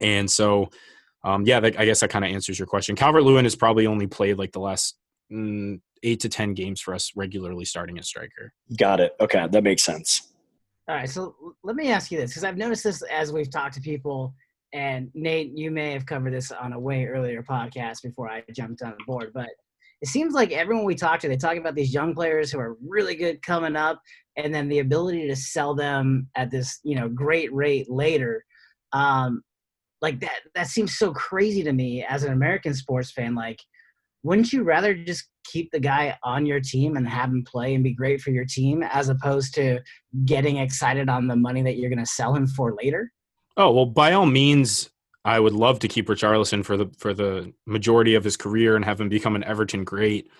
And 0.00 0.30
so, 0.30 0.70
um, 1.24 1.44
yeah, 1.46 1.60
that, 1.60 1.78
I 1.78 1.84
guess 1.84 2.00
that 2.00 2.10
kind 2.10 2.24
of 2.24 2.30
answers 2.30 2.58
your 2.58 2.66
question. 2.66 2.96
Calvert 2.96 3.22
Lewin 3.22 3.44
has 3.44 3.56
probably 3.56 3.86
only 3.86 4.06
played 4.06 4.38
like 4.38 4.52
the 4.52 4.60
last 4.60 4.96
mm, 5.32 5.80
eight 6.02 6.20
to 6.20 6.28
10 6.28 6.54
games 6.54 6.80
for 6.80 6.94
us 6.94 7.12
regularly 7.16 7.64
starting 7.64 7.98
as 7.98 8.06
striker. 8.06 8.52
Got 8.76 9.00
it. 9.00 9.14
Okay. 9.20 9.46
That 9.50 9.64
makes 9.64 9.82
sense. 9.82 10.32
All 10.88 10.94
right, 10.94 11.08
so 11.08 11.34
let 11.62 11.76
me 11.76 11.90
ask 11.90 12.10
you 12.10 12.18
this 12.18 12.30
because 12.30 12.44
I've 12.44 12.56
noticed 12.56 12.82
this 12.82 13.02
as 13.02 13.30
we've 13.30 13.50
talked 13.50 13.74
to 13.74 13.80
people, 13.80 14.34
and 14.72 15.10
Nate, 15.12 15.52
you 15.54 15.70
may 15.70 15.92
have 15.92 16.06
covered 16.06 16.32
this 16.32 16.50
on 16.50 16.72
a 16.72 16.80
way 16.80 17.04
earlier 17.04 17.42
podcast 17.42 18.02
before 18.02 18.30
I 18.30 18.42
jumped 18.54 18.80
on 18.80 18.94
board, 19.06 19.32
but 19.34 19.50
it 20.00 20.08
seems 20.08 20.32
like 20.32 20.50
everyone 20.50 20.84
we 20.84 20.94
talk 20.94 21.20
to, 21.20 21.28
they 21.28 21.36
talk 21.36 21.58
about 21.58 21.74
these 21.74 21.92
young 21.92 22.14
players 22.14 22.50
who 22.50 22.58
are 22.58 22.78
really 22.86 23.16
good 23.16 23.42
coming 23.42 23.76
up, 23.76 24.00
and 24.36 24.54
then 24.54 24.66
the 24.68 24.78
ability 24.78 25.28
to 25.28 25.36
sell 25.36 25.74
them 25.74 26.26
at 26.36 26.50
this, 26.50 26.80
you 26.84 26.94
know, 26.94 27.06
great 27.06 27.52
rate 27.52 27.90
later. 27.90 28.42
Um, 28.92 29.42
like 30.00 30.20
that, 30.20 30.40
that 30.54 30.68
seems 30.68 30.96
so 30.96 31.12
crazy 31.12 31.62
to 31.62 31.72
me 31.72 32.04
as 32.04 32.24
an 32.24 32.32
American 32.32 32.74
sports 32.74 33.10
fan. 33.10 33.34
Like, 33.34 33.60
wouldn't 34.22 34.52
you 34.52 34.62
rather 34.62 34.94
just 34.94 35.28
keep 35.44 35.70
the 35.70 35.80
guy 35.80 36.16
on 36.22 36.46
your 36.46 36.60
team 36.60 36.96
and 36.96 37.08
have 37.08 37.30
him 37.30 37.44
play 37.44 37.74
and 37.74 37.82
be 37.82 37.94
great 37.94 38.20
for 38.20 38.30
your 38.30 38.44
team 38.44 38.82
as 38.82 39.08
opposed 39.08 39.54
to 39.54 39.80
getting 40.24 40.58
excited 40.58 41.08
on 41.08 41.26
the 41.26 41.36
money 41.36 41.62
that 41.62 41.76
you're 41.76 41.90
going 41.90 41.98
to 41.98 42.06
sell 42.06 42.34
him 42.34 42.46
for 42.46 42.74
later? 42.74 43.12
Oh, 43.56 43.70
well, 43.72 43.86
by 43.86 44.12
all 44.12 44.26
means, 44.26 44.90
I 45.24 45.40
would 45.40 45.52
love 45.52 45.80
to 45.80 45.88
keep 45.88 46.06
Richarlison 46.06 46.64
for 46.64 46.76
the 46.76 46.86
for 46.96 47.12
the 47.12 47.52
majority 47.66 48.14
of 48.14 48.24
his 48.24 48.36
career 48.36 48.76
and 48.76 48.84
have 48.84 49.00
him 49.00 49.08
become 49.08 49.36
an 49.36 49.44
Everton 49.44 49.84
great. 49.84 50.30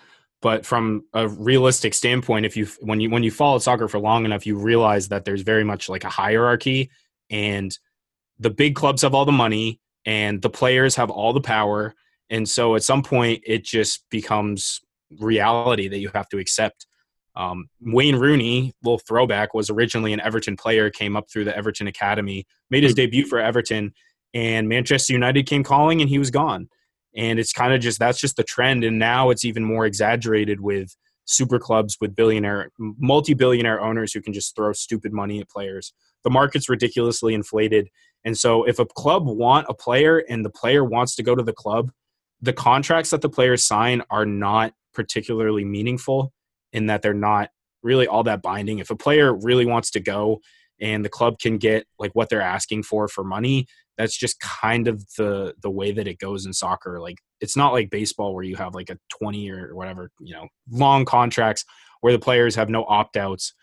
But 0.41 0.65
from 0.65 1.03
a 1.13 1.27
realistic 1.27 1.93
standpoint, 1.93 2.45
if 2.45 2.55
you 2.55 2.67
when 2.79 3.01
you 3.01 3.09
when 3.09 3.23
you 3.23 3.31
follow 3.31 3.59
soccer 3.59 3.87
for 3.89 3.99
long 3.99 4.23
enough, 4.23 4.45
you 4.45 4.57
realize 4.57 5.09
that 5.09 5.25
there's 5.25 5.41
very 5.41 5.65
much 5.65 5.89
like 5.89 6.05
a 6.05 6.09
hierarchy, 6.09 6.89
and 7.29 7.77
the 8.39 8.49
big 8.49 8.75
clubs 8.75 9.01
have 9.01 9.13
all 9.13 9.25
the 9.25 9.31
money, 9.31 9.79
and 10.05 10.41
the 10.41 10.49
players 10.49 10.95
have 10.95 11.09
all 11.09 11.33
the 11.33 11.41
power, 11.41 11.93
and 12.29 12.47
so 12.47 12.75
at 12.75 12.83
some 12.83 13.03
point 13.03 13.43
it 13.45 13.63
just 13.63 14.05
becomes 14.09 14.81
reality 15.19 15.87
that 15.87 15.99
you 15.99 16.09
have 16.13 16.29
to 16.29 16.37
accept. 16.37 16.85
Um, 17.35 17.69
Wayne 17.81 18.17
Rooney, 18.17 18.73
little 18.83 18.99
throwback, 18.99 19.53
was 19.53 19.69
originally 19.69 20.13
an 20.13 20.19
Everton 20.19 20.57
player, 20.57 20.89
came 20.89 21.15
up 21.15 21.29
through 21.31 21.45
the 21.45 21.55
Everton 21.55 21.87
Academy, 21.87 22.45
made 22.69 22.83
his 22.83 22.93
debut 22.93 23.25
for 23.25 23.39
Everton, 23.39 23.93
and 24.33 24.67
Manchester 24.67 25.13
United 25.13 25.45
came 25.45 25.63
calling 25.63 26.01
and 26.01 26.09
he 26.09 26.19
was 26.19 26.31
gone. 26.31 26.69
And 27.15 27.39
it's 27.39 27.53
kind 27.53 27.73
of 27.73 27.81
just 27.81 27.99
that's 27.99 28.19
just 28.19 28.35
the 28.35 28.43
trend. 28.43 28.83
And 28.83 28.99
now 28.99 29.29
it's 29.29 29.45
even 29.45 29.63
more 29.63 29.85
exaggerated 29.85 30.59
with 30.59 30.95
super 31.25 31.59
clubs 31.59 31.97
with 31.99 32.15
billionaire, 32.15 32.71
multi 32.77 33.33
billionaire 33.33 33.81
owners 33.81 34.13
who 34.13 34.21
can 34.21 34.33
just 34.33 34.55
throw 34.55 34.73
stupid 34.73 35.13
money 35.13 35.39
at 35.39 35.49
players. 35.49 35.93
The 36.23 36.29
market's 36.29 36.69
ridiculously 36.69 37.33
inflated. 37.33 37.89
And 38.25 38.37
so 38.37 38.63
if 38.63 38.79
a 38.79 38.85
club 38.85 39.25
want 39.25 39.67
a 39.69 39.73
player 39.73 40.19
and 40.29 40.43
the 40.43 40.49
player 40.49 40.83
wants 40.83 41.15
to 41.15 41.23
go 41.23 41.35
to 41.35 41.43
the 41.43 41.53
club, 41.53 41.91
the 42.41 42.53
contracts 42.53 43.09
that 43.11 43.21
the 43.21 43.29
players 43.29 43.63
sign 43.63 44.03
are 44.09 44.25
not 44.25 44.73
particularly 44.93 45.65
meaningful 45.65 46.33
in 46.73 46.87
that 46.87 47.01
they're 47.01 47.13
not 47.13 47.49
really 47.81 48.07
all 48.07 48.23
that 48.23 48.41
binding. 48.41 48.79
If 48.79 48.89
a 48.89 48.95
player 48.95 49.33
really 49.33 49.65
wants 49.65 49.91
to 49.91 49.99
go 49.99 50.39
and 50.79 51.03
the 51.03 51.09
club 51.09 51.39
can 51.39 51.57
get 51.57 51.85
like 51.97 52.11
what 52.13 52.29
they're 52.29 52.41
asking 52.41 52.83
for 52.83 53.07
for 53.07 53.23
money, 53.23 53.67
that's 53.97 54.17
just 54.17 54.39
kind 54.39 54.87
of 54.87 55.05
the 55.17 55.53
the 55.61 55.69
way 55.69 55.91
that 55.91 56.07
it 56.07 56.19
goes 56.19 56.45
in 56.45 56.53
soccer. 56.53 56.99
Like 56.99 57.17
it's 57.41 57.57
not 57.57 57.73
like 57.73 57.89
baseball 57.89 58.33
where 58.33 58.43
you 58.43 58.55
have 58.55 58.73
like 58.73 58.89
a 58.89 58.97
20 59.09 59.49
or 59.51 59.75
whatever, 59.75 60.09
you 60.19 60.33
know, 60.33 60.47
long 60.69 61.05
contracts 61.05 61.65
where 62.01 62.13
the 62.13 62.19
players 62.19 62.55
have 62.55 62.69
no 62.69 62.85
opt-outs. 62.85 63.53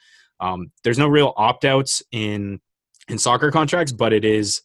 Um, 0.41 0.71
there's 0.85 0.99
no 0.99 1.09
real 1.09 1.33
opt-outs 1.37 2.03
in 2.13 2.61
in 3.09 3.19
soccer 3.19 3.51
contracts, 3.51 3.93
but 3.93 4.13
it 4.13 4.25
is 4.25 4.63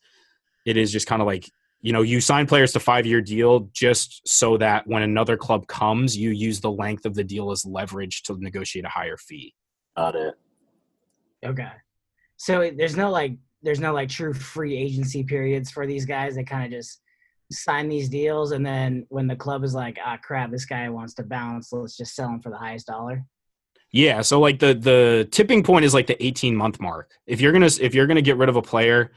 it 0.66 0.78
is 0.78 0.92
just 0.92 1.08
kind 1.08 1.22
of 1.22 1.26
like 1.26 1.50
you 1.82 1.92
know, 1.92 2.04
you 2.04 2.22
sign 2.22 2.46
players 2.46 2.74
to 2.74 2.80
five 2.80 3.06
year 3.06 3.22
deal 3.22 3.62
just 3.74 4.28
so 4.28 4.56
that 4.58 4.86
when 4.86 5.02
another 5.02 5.36
club 5.36 5.66
comes, 5.68 6.16
you 6.16 6.30
use 6.30 6.62
the 6.62 6.72
length 6.72 7.06
of 7.06 7.16
the 7.16 7.24
deal 7.24 7.52
as 7.52 7.66
leverage 7.66 8.22
to 8.24 8.38
negotiate 8.40 8.86
a 8.86 8.90
higher 8.90 9.18
fee. 9.18 9.56
Got 9.98 10.16
it. 10.16 10.36
Okay. 11.44 11.72
So 12.38 12.72
there's 12.76 12.96
no 12.96 13.10
like 13.10 13.36
there's 13.64 13.80
no 13.80 13.94
like 13.94 14.10
true 14.10 14.34
free 14.34 14.78
agency 14.78 15.24
periods 15.24 15.72
for 15.72 15.88
these 15.88 16.06
guys. 16.06 16.36
They 16.36 16.44
kind 16.44 16.66
of 16.66 16.72
just 16.72 17.02
sign 17.52 17.90
these 17.90 18.10
deals, 18.10 18.52
and 18.52 18.66
then 18.66 19.06
when 19.10 19.28
the 19.28 19.36
club 19.36 19.64
is 19.64 19.74
like, 19.74 19.98
ah, 20.04 20.18
crap, 20.18 20.52
this 20.52 20.66
guy 20.66 20.88
wants 20.90 21.14
to 21.16 21.24
bounce, 21.24 21.74
let's 21.74 21.98
just 21.98 22.16
sell 22.16 22.30
him 22.30 22.40
for 22.40 22.50
the 22.50 22.58
highest 22.58 22.88
dollar. 22.88 23.26
Yeah, 23.92 24.22
so 24.22 24.40
like 24.40 24.60
the 24.60 24.74
the 24.74 25.28
tipping 25.32 25.64
point 25.64 25.84
is 25.84 25.94
like 25.94 26.08
the 26.08 26.24
18 26.24 26.56
month 26.56 26.80
mark. 26.80 27.12
If 27.28 27.42
you're 27.42 27.52
gonna 27.52 27.70
if 27.80 27.94
you're 27.94 28.08
gonna 28.08 28.22
get 28.22 28.38
rid 28.38 28.48
of 28.48 28.56
a 28.56 28.62
player, 28.62 29.12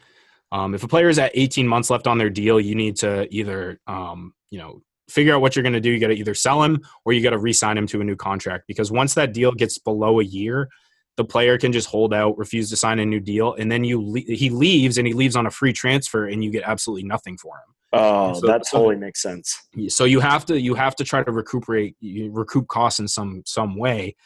um, 0.50 0.74
if 0.74 0.82
a 0.82 0.88
player 0.88 1.08
is 1.08 1.18
at 1.18 1.32
18 1.34 1.66
months 1.66 1.90
left 1.90 2.06
on 2.06 2.18
their 2.18 2.30
deal, 2.30 2.60
you 2.60 2.74
need 2.74 2.96
to 2.96 3.32
either 3.34 3.80
um, 3.86 4.34
you 4.50 4.58
know 4.58 4.82
figure 5.08 5.34
out 5.34 5.40
what 5.40 5.54
you're 5.54 5.62
going 5.62 5.74
to 5.74 5.80
do. 5.80 5.90
You 5.90 6.00
got 6.00 6.08
to 6.08 6.14
either 6.14 6.34
sell 6.34 6.62
him 6.62 6.80
or 7.04 7.12
you 7.12 7.22
got 7.22 7.30
to 7.30 7.38
re-sign 7.38 7.76
him 7.76 7.86
to 7.88 8.00
a 8.00 8.04
new 8.04 8.16
contract 8.16 8.64
because 8.66 8.90
once 8.90 9.14
that 9.14 9.32
deal 9.34 9.52
gets 9.52 9.78
below 9.78 10.20
a 10.20 10.24
year, 10.24 10.68
the 11.16 11.24
player 11.24 11.58
can 11.58 11.72
just 11.72 11.88
hold 11.88 12.14
out, 12.14 12.36
refuse 12.38 12.70
to 12.70 12.76
sign 12.76 12.98
a 12.98 13.04
new 13.04 13.20
deal, 13.20 13.54
and 13.54 13.70
then 13.70 13.84
you 13.84 14.02
le- 14.02 14.20
he 14.20 14.50
leaves 14.50 14.98
and 14.98 15.06
he 15.06 15.12
leaves 15.12 15.36
on 15.36 15.46
a 15.46 15.50
free 15.50 15.72
transfer, 15.72 16.26
and 16.26 16.42
you 16.42 16.50
get 16.50 16.64
absolutely 16.64 17.04
nothing 17.04 17.36
for 17.38 17.54
him. 17.56 17.74
Oh, 17.92 18.34
so, 18.34 18.46
that 18.48 18.62
totally 18.68 18.96
so, 18.96 19.00
makes 19.00 19.22
sense. 19.22 19.56
So 19.88 20.04
you 20.04 20.18
have 20.18 20.44
to 20.46 20.60
you 20.60 20.74
have 20.74 20.96
to 20.96 21.04
try 21.04 21.22
to 21.22 21.30
recuperate 21.30 21.96
recoup 22.02 22.66
costs 22.66 22.98
in 22.98 23.06
some 23.06 23.42
some 23.46 23.76
way, 23.76 24.16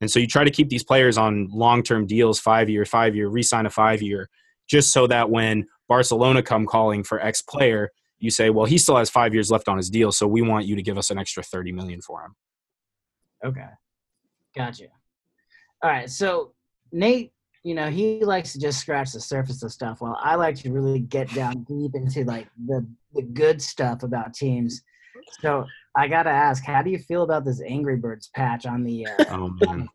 and 0.00 0.10
so 0.10 0.18
you 0.18 0.26
try 0.26 0.44
to 0.44 0.50
keep 0.50 0.68
these 0.68 0.84
players 0.84 1.16
on 1.16 1.48
long 1.50 1.82
term 1.82 2.06
deals, 2.06 2.38
five 2.38 2.68
year, 2.68 2.84
five 2.84 3.14
year, 3.16 3.28
re 3.28 3.42
sign 3.42 3.66
a 3.66 3.70
five 3.70 4.02
year, 4.02 4.28
just 4.68 4.92
so 4.92 5.06
that 5.06 5.30
when 5.30 5.66
Barcelona 5.88 6.42
come 6.42 6.66
calling 6.66 7.02
for 7.02 7.20
X 7.20 7.40
player, 7.42 7.90
you 8.18 8.30
say, 8.30 8.50
well, 8.50 8.66
he 8.66 8.78
still 8.78 8.96
has 8.96 9.10
five 9.10 9.34
years 9.34 9.50
left 9.50 9.68
on 9.68 9.76
his 9.76 9.90
deal, 9.90 10.12
so 10.12 10.26
we 10.26 10.42
want 10.42 10.66
you 10.66 10.76
to 10.76 10.82
give 10.82 10.98
us 10.98 11.10
an 11.10 11.18
extra 11.18 11.42
thirty 11.42 11.72
million 11.72 12.00
for 12.00 12.22
him. 12.22 12.34
Okay, 13.44 13.68
gotcha. 14.54 14.86
All 15.82 15.90
right, 15.90 16.10
so 16.10 16.52
Nate, 16.92 17.32
you 17.62 17.74
know, 17.74 17.90
he 17.90 18.24
likes 18.24 18.52
to 18.52 18.58
just 18.58 18.80
scratch 18.80 19.12
the 19.12 19.20
surface 19.20 19.62
of 19.62 19.72
stuff, 19.72 20.00
while 20.00 20.18
I 20.20 20.34
like 20.34 20.56
to 20.56 20.72
really 20.72 21.00
get 21.00 21.32
down 21.34 21.64
deep 21.64 21.94
into 21.94 22.24
like 22.24 22.48
the 22.66 22.86
the 23.14 23.22
good 23.22 23.62
stuff 23.62 24.02
about 24.02 24.34
teams. 24.34 24.82
So 25.40 25.64
I 25.96 26.08
gotta 26.08 26.30
ask, 26.30 26.64
how 26.64 26.82
do 26.82 26.90
you 26.90 26.98
feel 26.98 27.22
about 27.22 27.44
this 27.44 27.60
Angry 27.62 27.96
Birds 27.96 28.28
patch 28.34 28.66
on 28.66 28.84
the? 28.84 29.06
Uh, 29.06 29.24
oh 29.30 29.56
man. 29.60 29.88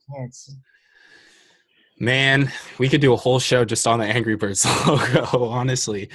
Man, 1.99 2.51
we 2.79 2.89
could 2.89 3.01
do 3.01 3.13
a 3.13 3.17
whole 3.17 3.39
show 3.39 3.63
just 3.63 3.85
on 3.85 3.99
the 3.99 4.05
Angry 4.05 4.35
Birds 4.35 4.65
logo. 4.87 5.45
Honestly, 5.45 6.09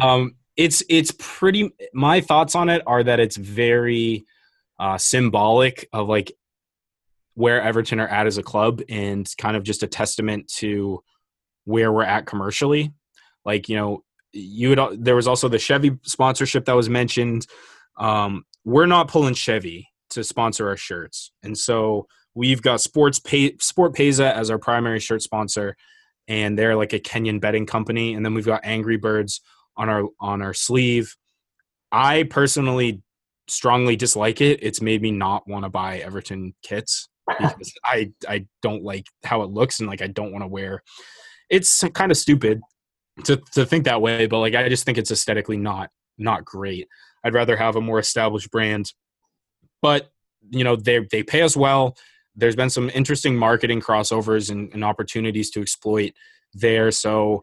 um, 0.00 0.34
it's 0.56 0.82
it's 0.88 1.12
pretty. 1.18 1.72
My 1.94 2.20
thoughts 2.20 2.56
on 2.56 2.68
it 2.68 2.82
are 2.86 3.04
that 3.04 3.20
it's 3.20 3.36
very 3.36 4.26
uh, 4.80 4.98
symbolic 4.98 5.88
of 5.92 6.08
like 6.08 6.32
where 7.34 7.62
Everton 7.62 8.00
are 8.00 8.08
at 8.08 8.26
as 8.26 8.38
a 8.38 8.42
club 8.42 8.82
and 8.88 9.30
kind 9.38 9.56
of 9.56 9.62
just 9.62 9.82
a 9.82 9.86
testament 9.86 10.48
to 10.56 11.02
where 11.64 11.92
we're 11.92 12.02
at 12.02 12.26
commercially. 12.26 12.92
Like, 13.44 13.68
you 13.68 13.76
know, 13.76 14.04
you 14.32 14.70
would, 14.70 15.04
there 15.04 15.16
was 15.16 15.28
also 15.28 15.48
the 15.48 15.58
Chevy 15.58 15.98
sponsorship 16.02 16.64
that 16.64 16.76
was 16.76 16.88
mentioned. 16.88 17.46
Um, 17.96 18.44
we're 18.64 18.86
not 18.86 19.08
pulling 19.08 19.34
Chevy 19.34 19.88
to 20.10 20.24
sponsor 20.24 20.68
our 20.68 20.76
shirts. 20.76 21.32
And 21.42 21.56
so 21.56 22.06
we've 22.34 22.62
got 22.62 22.80
Sports 22.80 23.18
Pay, 23.18 23.56
Sport 23.58 23.94
Pesa 23.94 24.32
as 24.32 24.50
our 24.50 24.58
primary 24.58 25.00
shirt 25.00 25.22
sponsor 25.22 25.76
and 26.28 26.58
they're 26.58 26.76
like 26.76 26.92
a 26.92 27.00
Kenyan 27.00 27.40
betting 27.40 27.66
company 27.66 28.14
and 28.14 28.24
then 28.24 28.34
we've 28.34 28.46
got 28.46 28.60
Angry 28.64 28.96
Birds 28.96 29.40
on 29.76 29.88
our 29.88 30.04
on 30.20 30.42
our 30.42 30.54
sleeve. 30.54 31.14
I 31.90 32.24
personally 32.24 33.02
strongly 33.48 33.96
dislike 33.96 34.40
it. 34.40 34.60
It's 34.62 34.80
made 34.80 35.02
me 35.02 35.10
not 35.10 35.46
want 35.48 35.64
to 35.64 35.68
buy 35.68 35.98
Everton 35.98 36.54
kits 36.62 37.08
because 37.28 37.72
I 37.84 38.12
I 38.28 38.46
don't 38.62 38.84
like 38.84 39.06
how 39.24 39.42
it 39.42 39.50
looks 39.50 39.80
and 39.80 39.88
like 39.88 40.02
I 40.02 40.06
don't 40.06 40.32
want 40.32 40.42
to 40.42 40.48
wear. 40.48 40.82
It's 41.48 41.82
kind 41.94 42.12
of 42.12 42.18
stupid 42.18 42.60
to 43.24 43.36
to 43.52 43.66
think 43.66 43.84
that 43.84 44.02
way, 44.02 44.26
but 44.26 44.38
like 44.38 44.54
I 44.54 44.68
just 44.68 44.84
think 44.84 44.98
it's 44.98 45.10
aesthetically 45.10 45.56
not 45.56 45.90
not 46.16 46.44
great. 46.44 46.86
I'd 47.24 47.34
rather 47.34 47.56
have 47.56 47.76
a 47.76 47.80
more 47.80 47.98
established 47.98 48.50
brand. 48.50 48.92
But 49.82 50.10
you 50.50 50.64
know 50.64 50.76
they 50.76 51.06
they 51.10 51.22
pay 51.22 51.42
us 51.42 51.56
well. 51.56 51.96
There's 52.36 52.56
been 52.56 52.70
some 52.70 52.90
interesting 52.94 53.36
marketing 53.36 53.80
crossovers 53.80 54.50
and, 54.50 54.72
and 54.72 54.84
opportunities 54.84 55.50
to 55.50 55.60
exploit 55.60 56.12
there. 56.54 56.90
So 56.90 57.42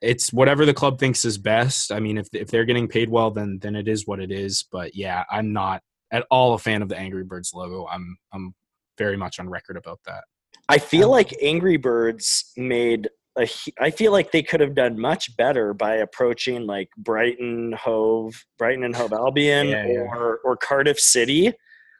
it's 0.00 0.32
whatever 0.32 0.66
the 0.66 0.74
club 0.74 0.98
thinks 0.98 1.24
is 1.24 1.38
best. 1.38 1.90
I 1.90 2.00
mean, 2.00 2.18
if 2.18 2.28
if 2.32 2.48
they're 2.48 2.64
getting 2.64 2.88
paid 2.88 3.08
well, 3.08 3.30
then 3.30 3.58
then 3.60 3.76
it 3.76 3.88
is 3.88 4.06
what 4.06 4.20
it 4.20 4.30
is. 4.30 4.64
But 4.70 4.94
yeah, 4.94 5.24
I'm 5.30 5.52
not 5.52 5.82
at 6.10 6.26
all 6.30 6.54
a 6.54 6.58
fan 6.58 6.82
of 6.82 6.88
the 6.88 6.98
Angry 6.98 7.24
Birds 7.24 7.52
logo. 7.54 7.86
I'm 7.86 8.16
I'm 8.32 8.54
very 8.98 9.16
much 9.16 9.38
on 9.40 9.48
record 9.48 9.76
about 9.76 10.00
that. 10.06 10.24
I 10.68 10.78
feel 10.78 11.06
um, 11.06 11.12
like 11.12 11.34
Angry 11.42 11.76
Birds 11.76 12.52
made 12.56 13.08
a, 13.38 13.48
I 13.78 13.90
feel 13.90 14.12
like 14.12 14.32
they 14.32 14.42
could 14.42 14.60
have 14.60 14.74
done 14.74 14.98
much 14.98 15.36
better 15.36 15.74
by 15.74 15.96
approaching 15.96 16.66
like 16.66 16.88
Brighton 16.96 17.72
Hove, 17.72 18.44
Brighton 18.58 18.84
and 18.84 18.96
Hove 18.96 19.12
Albion 19.12 19.68
yeah, 19.68 19.86
yeah. 19.86 19.98
or 20.00 20.40
or 20.44 20.56
Cardiff 20.56 20.98
City. 20.98 21.52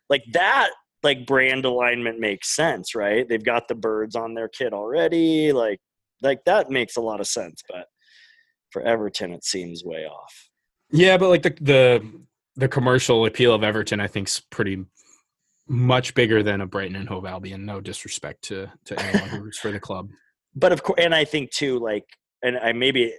Like 0.09 0.25
that 0.33 0.71
like 1.03 1.27
brand 1.27 1.65
alignment 1.65 2.19
makes 2.19 2.55
sense, 2.55 2.95
right? 2.95 3.29
They've 3.29 3.45
got 3.45 3.69
the 3.69 3.75
birds 3.75 4.17
on 4.17 4.35
their 4.35 4.49
kit 4.49 4.73
already. 4.73 5.53
Like 5.53 5.81
like 6.23 6.45
that 6.47 6.71
makes 6.71 6.97
a 6.97 7.03
lot 7.03 7.21
of 7.21 7.27
sense, 7.27 7.63
but 7.69 7.87
for 8.71 8.83
Everton 8.83 9.33
it 9.33 9.45
seems 9.45 9.85
way 9.85 10.07
off. 10.07 10.51
Yeah, 10.91 11.17
but 11.17 11.29
like 11.29 11.43
the 11.43 11.55
the 11.61 12.21
the 12.57 12.69
commercial 12.69 13.27
appeal 13.27 13.55
of 13.55 13.63
Everton 13.63 14.01
I 14.01 14.07
think 14.07 14.29
is 14.29 14.41
pretty 14.51 14.85
much 15.69 16.15
bigger 16.15 16.43
than 16.43 16.61
a 16.61 16.67
Brighton 16.67 16.97
and 16.97 17.09
Hove 17.09 17.27
Albion. 17.27 17.67
No 17.67 17.81
disrespect 17.81 18.43
to 18.45 18.71
to 18.87 19.01
anyone 19.01 19.29
who 19.29 19.41
roots 19.43 19.59
for 19.59 19.71
the 19.71 19.81
club. 19.81 20.11
But 20.57 20.73
of 20.73 20.83
course, 20.83 20.99
and 21.01 21.15
I 21.15 21.25
think 21.25 21.51
too, 21.51 21.79
like, 21.79 22.07
and 22.43 22.59
I 22.59 22.73
maybe 22.73 23.13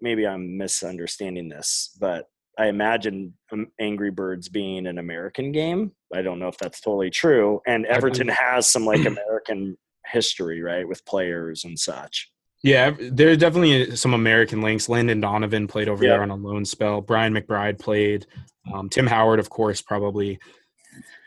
maybe 0.00 0.26
I'm 0.26 0.56
misunderstanding 0.56 1.48
this, 1.48 1.96
but 2.00 2.26
I 2.58 2.66
imagine 2.68 3.34
um, 3.52 3.68
Angry 3.80 4.10
Birds 4.10 4.48
being 4.48 4.86
an 4.86 4.98
American 4.98 5.52
game. 5.52 5.92
I 6.14 6.22
don't 6.22 6.38
know 6.38 6.48
if 6.48 6.56
that's 6.58 6.80
totally 6.80 7.10
true. 7.10 7.60
And 7.66 7.84
Everton 7.86 8.28
has 8.28 8.68
some 8.68 8.86
like 8.86 9.04
American 9.04 9.76
history, 10.06 10.62
right, 10.62 10.86
with 10.88 11.04
players 11.04 11.64
and 11.64 11.78
such. 11.78 12.30
Yeah, 12.62 12.96
there's 12.98 13.38
definitely 13.38 13.94
some 13.96 14.14
American 14.14 14.62
links. 14.62 14.88
Landon 14.88 15.20
Donovan 15.20 15.66
played 15.66 15.88
over 15.88 16.02
yeah. 16.02 16.12
there 16.12 16.22
on 16.22 16.30
a 16.30 16.36
loan 16.36 16.64
spell. 16.64 17.00
Brian 17.00 17.34
McBride 17.34 17.78
played. 17.78 18.26
Um, 18.72 18.88
Tim 18.88 19.06
Howard, 19.06 19.38
of 19.38 19.50
course, 19.50 19.82
probably 19.82 20.38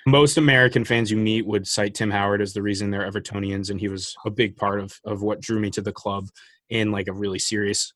most 0.10 0.38
American 0.38 0.84
fans 0.84 1.12
you 1.12 1.18
meet 1.18 1.46
would 1.46 1.68
cite 1.68 1.96
Tim 1.96 2.12
Howard 2.12 2.42
as 2.42 2.54
the 2.54 2.62
reason 2.62 2.90
they're 2.90 3.10
Evertonians, 3.10 3.70
and 3.70 3.80
he 3.80 3.88
was 3.88 4.16
a 4.26 4.30
big 4.30 4.56
part 4.56 4.80
of 4.80 5.00
of 5.06 5.22
what 5.22 5.42
drew 5.42 5.60
me 5.60 5.70
to 5.72 5.82
the 5.82 5.92
club 5.92 6.28
in 6.70 6.92
like 6.92 7.08
a 7.08 7.14
really 7.14 7.40
serious 7.40 7.94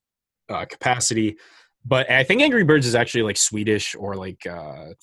uh, 0.49 0.65
capacity. 0.65 1.38
But 1.86 2.10
I 2.10 2.23
think 2.23 2.41
Angry 2.41 2.63
Birds 2.63 2.86
is 2.86 2.95
actually 2.95 3.23
like 3.23 3.38
Swedish 3.38 3.95
or 3.95 4.15
like 4.15 4.45
uh, 4.47 4.93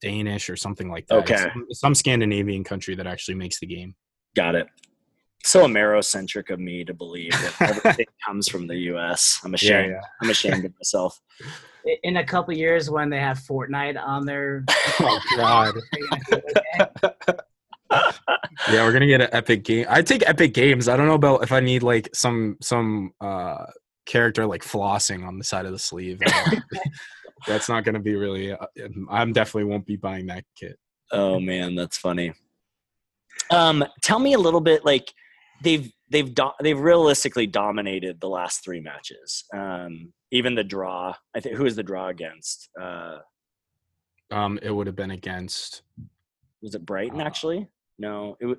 Danish 0.00 0.48
or 0.48 0.56
something 0.56 0.90
like 0.90 1.06
that. 1.08 1.18
Okay, 1.18 1.36
some, 1.36 1.66
some, 1.72 1.94
Scandinavian 1.94 2.64
country 2.64 2.94
that 2.94 3.06
actually 3.06 3.34
makes 3.34 3.60
the 3.60 3.66
game. 3.66 3.94
Got 4.34 4.54
it. 4.54 4.66
So 5.44 5.64
Amerocentric 5.64 6.50
of 6.50 6.58
me 6.58 6.84
to 6.84 6.94
believe 6.94 7.30
that 7.30 7.54
everything 7.60 8.06
comes 8.26 8.48
from 8.48 8.66
the 8.66 8.76
U.S. 8.76 9.40
I'm 9.44 9.54
ashamed. 9.54 9.90
Yeah, 9.90 9.96
yeah. 9.96 10.00
I'm 10.22 10.30
ashamed 10.30 10.64
of 10.64 10.72
myself 10.78 11.20
in 12.02 12.18
a 12.18 12.24
couple 12.24 12.54
years 12.54 12.90
when 12.90 13.10
they 13.10 13.18
have 13.18 13.38
Fortnite 13.38 14.00
on 14.00 14.26
their. 14.26 14.64
oh 15.00 15.20
God. 15.36 15.74
yeah, 18.70 18.84
we're 18.84 18.92
gonna 18.92 19.06
get 19.06 19.20
an 19.20 19.28
epic 19.32 19.64
game. 19.64 19.86
I 19.88 20.02
take 20.02 20.28
epic 20.28 20.54
games. 20.54 20.88
I 20.88 20.96
don't 20.96 21.06
know 21.06 21.14
about 21.14 21.42
if 21.42 21.52
I 21.52 21.60
need 21.60 21.82
like 21.82 22.08
some 22.14 22.56
some 22.60 23.12
uh 23.20 23.66
character 24.06 24.46
like 24.46 24.62
flossing 24.62 25.26
on 25.26 25.38
the 25.38 25.44
side 25.44 25.66
of 25.66 25.72
the 25.72 25.78
sleeve. 25.78 26.20
that's 27.46 27.68
not 27.68 27.84
gonna 27.84 28.00
be 28.00 28.16
really. 28.16 28.52
Uh, 28.52 28.66
I'm 29.10 29.32
definitely 29.32 29.70
won't 29.70 29.86
be 29.86 29.96
buying 29.96 30.26
that 30.26 30.44
kit. 30.58 30.78
Oh 31.12 31.38
man, 31.38 31.74
that's 31.74 31.98
funny. 31.98 32.32
Um, 33.50 33.84
tell 34.02 34.18
me 34.18 34.32
a 34.32 34.38
little 34.38 34.60
bit 34.60 34.84
like 34.84 35.12
they've 35.62 35.90
they've 36.10 36.34
do- 36.34 36.52
they've 36.60 36.78
realistically 36.78 37.46
dominated 37.46 38.20
the 38.20 38.28
last 38.28 38.64
three 38.64 38.80
matches. 38.80 39.44
Um, 39.54 40.12
even 40.36 40.54
the 40.54 40.64
draw. 40.64 41.14
I 41.34 41.40
think 41.40 41.56
who 41.56 41.64
was 41.64 41.76
the 41.76 41.82
draw 41.82 42.08
against? 42.08 42.68
Uh, 42.80 43.18
um, 44.30 44.58
it 44.62 44.70
would 44.70 44.86
have 44.86 44.96
been 44.96 45.10
against. 45.10 45.82
Was 46.62 46.74
it 46.74 46.84
Brighton? 46.84 47.20
Uh, 47.20 47.24
actually, 47.24 47.68
no. 47.98 48.36
It 48.40 48.58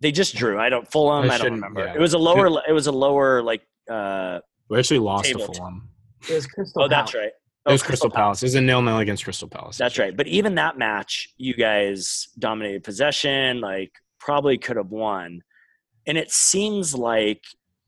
They 0.00 0.12
just 0.12 0.34
drew. 0.34 0.58
I 0.58 0.68
don't 0.68 0.90
Fulham. 0.90 1.30
I, 1.30 1.34
I 1.34 1.38
don't 1.38 1.52
remember. 1.52 1.84
Yeah. 1.84 1.94
It 1.94 2.00
was 2.00 2.14
a 2.14 2.18
lower. 2.18 2.46
It 2.68 2.72
was 2.72 2.86
a 2.86 2.92
lower 2.92 3.42
like. 3.42 3.62
Uh, 3.90 4.40
we 4.68 4.78
actually 4.78 4.98
lost 5.00 5.30
to 5.30 5.38
Fulham. 5.38 5.88
It 6.28 6.34
was 6.34 6.46
Crystal. 6.46 6.80
Palace. 6.80 6.86
Oh, 6.86 6.88
that's 6.88 7.14
right. 7.14 7.32
Oh, 7.66 7.70
it 7.70 7.74
was 7.74 7.82
Crystal, 7.82 8.08
Crystal 8.08 8.10
Palace. 8.10 8.40
Palace. 8.40 8.42
It 8.42 8.46
was 8.46 8.54
a 8.56 8.60
nil 8.60 8.82
nil 8.82 8.98
against 8.98 9.24
Crystal 9.24 9.48
Palace. 9.48 9.78
That's 9.78 9.98
right. 9.98 10.16
But 10.16 10.26
even 10.26 10.54
that 10.56 10.78
match, 10.78 11.30
you 11.36 11.54
guys 11.54 12.28
dominated 12.38 12.82
possession. 12.82 13.60
Like 13.60 13.92
probably 14.18 14.58
could 14.58 14.76
have 14.76 14.90
won, 14.90 15.42
and 16.06 16.18
it 16.18 16.30
seems 16.30 16.94
like 16.94 17.42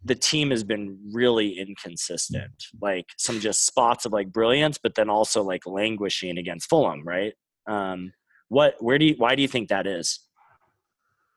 the 0.06 0.14
team 0.14 0.50
has 0.50 0.62
been 0.62 0.98
really 1.12 1.58
inconsistent. 1.58 2.52
Like 2.80 3.06
some 3.18 3.40
just 3.40 3.66
spots 3.66 4.04
of 4.04 4.12
like 4.12 4.32
brilliance, 4.32 4.78
but 4.78 4.94
then 4.94 5.10
also 5.10 5.42
like 5.42 5.66
languishing 5.66 6.38
against 6.38 6.68
Fulham, 6.68 7.02
right? 7.04 7.34
Um, 7.66 8.12
what, 8.48 8.76
where 8.78 8.98
do 8.98 9.06
you, 9.06 9.14
why 9.18 9.34
do 9.34 9.42
you 9.42 9.48
think 9.48 9.68
that 9.68 9.86
is? 9.86 10.20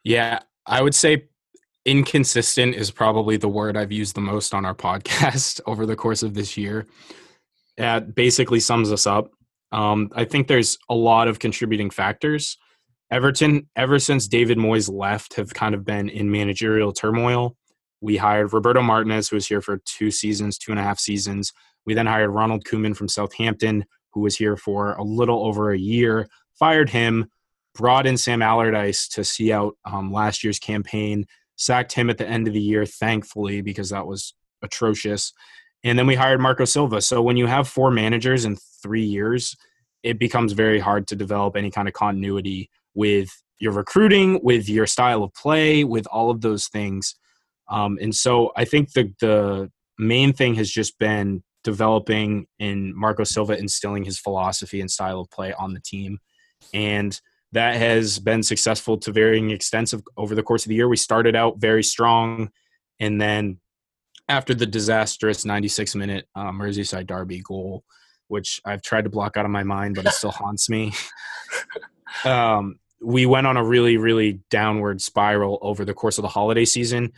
Yeah, 0.04 0.40
I 0.66 0.82
would 0.82 0.94
say 0.96 1.26
inconsistent 1.86 2.76
is 2.76 2.92
probably 2.92 3.38
the 3.38 3.50
word 3.50 3.76
I've 3.76 3.92
used 3.92 4.16
the 4.16 4.22
most 4.22 4.54
on 4.54 4.66
our 4.66 4.76
podcast 4.76 5.62
over 5.66 5.86
the 5.86 5.96
course 5.96 6.22
of 6.22 6.36
this 6.36 6.56
year. 6.56 6.86
That 7.78 8.14
basically 8.14 8.60
sums 8.60 8.92
us 8.92 9.08
up. 9.08 9.32
Um, 9.72 10.10
I 10.14 10.26
think 10.26 10.48
there's 10.48 10.78
a 10.90 10.96
lot 10.96 11.28
of 11.28 11.40
contributing 11.40 11.90
factors. 11.90 12.58
Everton, 13.12 13.68
ever 13.76 13.98
since 13.98 14.28
David 14.28 14.58
Moyes 14.58 14.92
left, 14.92 15.36
have 15.36 15.54
kind 15.54 15.74
of 15.74 15.84
been 15.84 16.10
in 16.10 16.30
managerial 16.30 16.92
turmoil. 16.92 17.56
We 18.02 18.18
hired 18.18 18.54
Roberto 18.54 18.82
Martinez, 18.82 19.30
who 19.30 19.36
was 19.36 19.48
here 19.48 19.62
for 19.62 19.82
two 19.86 20.12
seasons, 20.12 20.58
two 20.58 20.72
and 20.72 20.80
a 20.80 20.84
half 20.84 21.00
seasons. 21.00 21.52
We 21.86 21.94
then 21.94 22.06
hired 22.06 22.30
Ronald 22.30 22.66
Koeman 22.66 22.96
from 22.96 23.08
Southampton, 23.08 23.86
who 24.12 24.22
was 24.22 24.38
here 24.38 24.58
for 24.58 24.94
a 24.94 25.04
little 25.04 25.46
over 25.46 25.72
a 25.72 25.78
year, 25.78 26.30
fired 26.58 26.90
him, 26.90 27.30
brought 27.76 28.08
in 28.08 28.18
Sam 28.18 28.42
Allardyce 28.42 29.08
to 29.10 29.24
see 29.24 29.52
out 29.52 29.76
um, 29.86 30.12
last 30.12 30.44
year's 30.44 30.60
campaign, 30.60 31.26
sacked 31.56 31.94
him 31.94 32.10
at 32.10 32.18
the 32.18 32.28
end 32.28 32.48
of 32.48 32.54
the 32.54 32.62
year, 32.62 32.86
thankfully, 32.86 33.62
because 33.62 33.90
that 33.90 34.08
was 34.08 34.34
atrocious. 34.62 35.34
And 35.84 35.98
then 35.98 36.08
we 36.08 36.16
hired 36.16 36.42
Marco 36.42 36.66
Silva. 36.66 37.02
So 37.02 37.22
when 37.22 37.38
you 37.38 37.48
have 37.48 37.68
four 37.68 37.92
managers 37.92 38.46
in 38.46 38.58
three 38.82 39.04
years, 39.04 39.56
it 40.04 40.20
becomes 40.20 40.54
very 40.54 40.80
hard 40.80 41.08
to 41.08 41.16
develop 41.16 41.56
any 41.56 41.72
kind 41.72 41.88
of 41.88 41.94
continuity 41.94 42.70
with 42.94 43.30
your 43.60 43.74
recruiting, 43.74 44.40
with 44.44 44.70
your 44.70 44.88
style 44.88 45.24
of 45.24 45.34
play, 45.34 45.84
with 45.84 46.08
all 46.08 46.32
of 46.32 46.42
those 46.42 46.68
things. 46.68 47.16
Um, 47.70 47.98
and 48.02 48.16
so 48.16 48.52
I 48.56 48.66
think 48.66 48.94
the 48.94 49.14
the 49.20 49.72
main 49.98 50.34
thing 50.34 50.56
has 50.56 50.70
just 50.70 50.98
been 50.98 51.44
developing 51.64 52.48
in 52.58 52.96
Marco 52.96 53.24
Silva 53.24 53.58
instilling 53.58 54.04
his 54.04 54.20
philosophy 54.20 54.82
and 54.82 54.90
style 54.90 55.20
of 55.20 55.30
play 55.30 55.54
on 55.54 55.74
the 55.74 55.82
team. 55.82 56.20
And 56.74 57.20
that 57.52 57.76
has 57.76 58.20
been 58.20 58.44
successful 58.44 58.98
to 59.00 59.12
varying 59.12 59.52
extents 59.52 59.92
of, 59.94 60.04
over 60.16 60.36
the 60.36 60.44
course 60.44 60.66
of 60.66 60.70
the 60.70 60.76
year. 60.76 60.88
We 60.88 60.98
started 60.98 61.36
out 61.36 61.60
very 61.60 61.84
strong, 61.84 62.52
and 63.00 63.20
then 63.20 63.60
after 64.28 64.54
the 64.54 64.68
disastrous 64.68 65.44
96 65.44 65.96
minute 65.96 66.28
uh, 66.36 66.52
Merseyside 66.52 67.08
derby 67.08 67.42
goal, 67.42 67.84
which 68.28 68.62
I've 68.64 68.84
tried 68.84 69.06
to 69.06 69.10
block 69.10 69.36
out 69.36 69.46
of 69.46 69.52
my 69.52 69.64
mind, 69.64 69.96
but 69.96 70.06
it 70.06 70.12
still 70.12 70.32
haunts 70.32 70.70
me. 70.70 70.94
um, 72.26 72.80
we 73.02 73.26
went 73.26 73.48
on 73.48 73.58
a 73.58 73.64
really, 73.64 73.98
really 73.98 74.40
downward 74.52 75.02
spiral 75.02 75.58
over 75.62 75.84
the 75.84 75.94
course 75.94 76.18
of 76.18 76.22
the 76.22 76.28
holiday 76.28 76.66
season. 76.66 77.12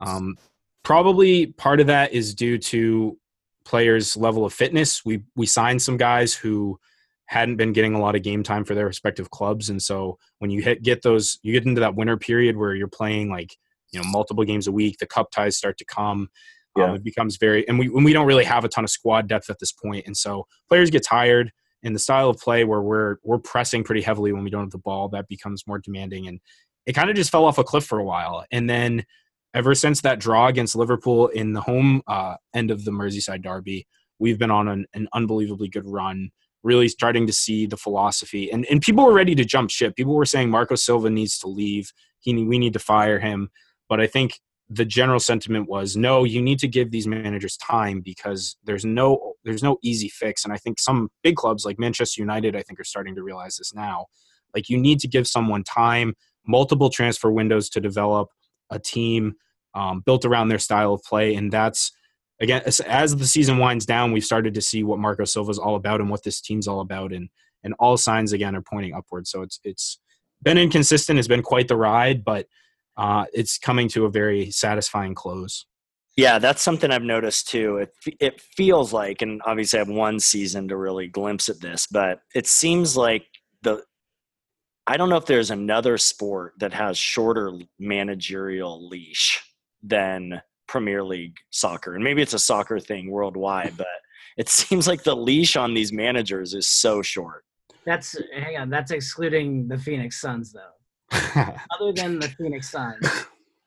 Um, 0.00 0.36
probably 0.84 1.46
part 1.46 1.80
of 1.80 1.86
that 1.88 2.12
is 2.12 2.34
due 2.34 2.58
to 2.58 3.18
players' 3.64 4.16
level 4.16 4.44
of 4.44 4.52
fitness. 4.52 5.04
We 5.04 5.22
we 5.36 5.46
signed 5.46 5.82
some 5.82 5.96
guys 5.96 6.34
who 6.34 6.78
hadn't 7.26 7.56
been 7.56 7.74
getting 7.74 7.94
a 7.94 8.00
lot 8.00 8.16
of 8.16 8.22
game 8.22 8.42
time 8.42 8.64
for 8.64 8.74
their 8.74 8.86
respective 8.86 9.30
clubs, 9.30 9.68
and 9.68 9.82
so 9.82 10.18
when 10.38 10.50
you 10.50 10.62
hit 10.62 10.82
get 10.82 11.02
those, 11.02 11.38
you 11.42 11.52
get 11.52 11.66
into 11.66 11.80
that 11.80 11.94
winter 11.94 12.16
period 12.16 12.56
where 12.56 12.74
you're 12.74 12.88
playing 12.88 13.30
like 13.30 13.56
you 13.92 14.00
know 14.00 14.08
multiple 14.08 14.44
games 14.44 14.66
a 14.66 14.72
week. 14.72 14.98
The 14.98 15.06
cup 15.06 15.30
ties 15.30 15.56
start 15.56 15.78
to 15.78 15.84
come. 15.84 16.20
Um, 16.20 16.28
yeah. 16.76 16.84
Um, 16.90 16.94
it 16.96 17.04
becomes 17.04 17.36
very, 17.36 17.66
and 17.68 17.78
we 17.78 17.88
we 17.88 18.12
don't 18.12 18.26
really 18.26 18.44
have 18.44 18.64
a 18.64 18.68
ton 18.68 18.84
of 18.84 18.90
squad 18.90 19.28
depth 19.28 19.50
at 19.50 19.58
this 19.58 19.72
point, 19.72 20.06
and 20.06 20.16
so 20.16 20.46
players 20.68 20.90
get 20.90 21.04
tired. 21.04 21.52
In 21.84 21.92
the 21.92 22.00
style 22.00 22.28
of 22.28 22.38
play 22.38 22.64
where 22.64 22.82
we're 22.82 23.16
we're 23.22 23.38
pressing 23.38 23.84
pretty 23.84 24.00
heavily 24.00 24.32
when 24.32 24.42
we 24.42 24.50
don't 24.50 24.62
have 24.62 24.72
the 24.72 24.78
ball, 24.78 25.08
that 25.10 25.28
becomes 25.28 25.64
more 25.64 25.78
demanding, 25.78 26.26
and 26.26 26.40
it 26.86 26.94
kind 26.94 27.08
of 27.08 27.14
just 27.14 27.30
fell 27.30 27.44
off 27.44 27.58
a 27.58 27.62
cliff 27.62 27.84
for 27.84 28.00
a 28.00 28.04
while. 28.04 28.44
And 28.50 28.68
then 28.68 29.04
ever 29.54 29.74
since 29.74 30.00
that 30.02 30.18
draw 30.18 30.48
against 30.48 30.76
Liverpool 30.76 31.28
in 31.28 31.52
the 31.52 31.60
home 31.60 32.02
uh, 32.06 32.36
end 32.54 32.70
of 32.70 32.84
the 32.84 32.90
Merseyside 32.90 33.42
derby, 33.42 33.86
we've 34.18 34.38
been 34.38 34.50
on 34.50 34.68
an, 34.68 34.86
an, 34.94 35.08
unbelievably 35.12 35.68
good 35.68 35.86
run. 35.86 36.30
Really 36.64 36.88
starting 36.88 37.26
to 37.26 37.32
see 37.32 37.66
the 37.66 37.76
philosophy, 37.76 38.50
and 38.50 38.66
and 38.66 38.82
people 38.82 39.04
were 39.04 39.14
ready 39.14 39.36
to 39.36 39.44
jump 39.44 39.70
ship. 39.70 39.94
People 39.94 40.16
were 40.16 40.24
saying 40.24 40.50
Marco 40.50 40.74
Silva 40.74 41.08
needs 41.08 41.38
to 41.38 41.46
leave. 41.46 41.92
He 42.18 42.34
we 42.44 42.58
need 42.58 42.72
to 42.72 42.80
fire 42.80 43.20
him. 43.20 43.48
But 43.88 44.00
I 44.00 44.08
think 44.08 44.40
the 44.68 44.84
general 44.84 45.20
sentiment 45.20 45.68
was 45.68 45.96
no. 45.96 46.24
You 46.24 46.42
need 46.42 46.58
to 46.58 46.68
give 46.68 46.90
these 46.90 47.06
managers 47.06 47.56
time 47.56 48.00
because 48.00 48.56
there's 48.64 48.84
no 48.84 49.34
there's 49.44 49.62
no 49.62 49.78
easy 49.82 50.08
fix. 50.08 50.44
And 50.44 50.52
I 50.52 50.56
think 50.56 50.80
some 50.80 51.10
big 51.22 51.36
clubs 51.36 51.64
like 51.64 51.78
Manchester 51.78 52.20
United, 52.20 52.56
I 52.56 52.62
think, 52.62 52.80
are 52.80 52.84
starting 52.84 53.14
to 53.14 53.22
realize 53.22 53.56
this 53.56 53.72
now. 53.72 54.06
Like 54.54 54.68
you 54.68 54.78
need 54.78 54.98
to 55.00 55.08
give 55.08 55.28
someone 55.28 55.62
time, 55.62 56.14
multiple 56.46 56.90
transfer 56.90 57.30
windows 57.30 57.68
to 57.70 57.80
develop 57.80 58.28
a 58.70 58.78
team 58.78 59.34
um, 59.74 60.00
built 60.04 60.24
around 60.24 60.48
their 60.48 60.58
style 60.58 60.94
of 60.94 61.02
play. 61.02 61.34
And 61.34 61.52
that's, 61.52 61.92
again, 62.40 62.62
as, 62.66 62.80
as, 62.80 63.14
the 63.14 63.26
season 63.26 63.58
winds 63.58 63.86
down, 63.86 64.12
we've 64.12 64.24
started 64.24 64.54
to 64.54 64.60
see 64.60 64.82
what 64.82 64.98
Marco 64.98 65.24
Silva 65.24 65.50
is 65.50 65.58
all 65.58 65.76
about 65.76 66.00
and 66.00 66.10
what 66.10 66.24
this 66.24 66.40
team's 66.40 66.68
all 66.68 66.80
about. 66.80 67.12
And, 67.12 67.28
and 67.64 67.74
all 67.78 67.96
signs, 67.96 68.32
again, 68.32 68.56
are 68.56 68.62
pointing 68.62 68.94
upward. 68.94 69.26
So 69.26 69.42
it's, 69.42 69.60
it's 69.64 69.98
been 70.42 70.58
inconsistent. 70.58 71.18
It's 71.18 71.28
been 71.28 71.42
quite 71.42 71.68
the 71.68 71.76
ride, 71.76 72.24
but 72.24 72.46
uh, 72.96 73.26
it's 73.32 73.58
coming 73.58 73.88
to 73.88 74.04
a 74.06 74.10
very 74.10 74.50
satisfying 74.50 75.14
close. 75.14 75.66
Yeah, 76.16 76.40
that's 76.40 76.62
something 76.62 76.90
I've 76.90 77.02
noticed 77.02 77.48
too. 77.48 77.76
It 77.76 77.92
it 78.18 78.40
feels 78.40 78.92
like, 78.92 79.22
and 79.22 79.40
obviously 79.46 79.78
I 79.78 79.82
have 79.82 79.88
one 79.88 80.18
season 80.18 80.66
to 80.66 80.76
really 80.76 81.06
glimpse 81.06 81.48
at 81.48 81.60
this, 81.60 81.86
but 81.88 82.18
it 82.34 82.48
seems 82.48 82.96
like 82.96 83.24
I 84.90 84.96
don't 84.96 85.10
know 85.10 85.18
if 85.18 85.26
there's 85.26 85.50
another 85.50 85.98
sport 85.98 86.54
that 86.60 86.72
has 86.72 86.96
shorter 86.96 87.52
managerial 87.78 88.88
leash 88.88 89.44
than 89.82 90.40
Premier 90.66 91.04
League 91.04 91.36
soccer. 91.50 91.94
And 91.94 92.02
maybe 92.02 92.22
it's 92.22 92.32
a 92.32 92.38
soccer 92.38 92.80
thing 92.80 93.10
worldwide, 93.10 93.74
but 93.76 93.86
it 94.38 94.48
seems 94.48 94.88
like 94.88 95.02
the 95.02 95.14
leash 95.14 95.56
on 95.56 95.74
these 95.74 95.92
managers 95.92 96.54
is 96.54 96.66
so 96.66 97.02
short. 97.02 97.44
That's 97.84 98.16
hang 98.34 98.56
on, 98.56 98.70
that's 98.70 98.90
excluding 98.90 99.68
the 99.68 99.76
Phoenix 99.76 100.22
Suns 100.22 100.54
though. 100.54 101.12
Other 101.36 101.92
than 101.94 102.18
the 102.18 102.28
Phoenix 102.38 102.70
Suns, 102.70 103.06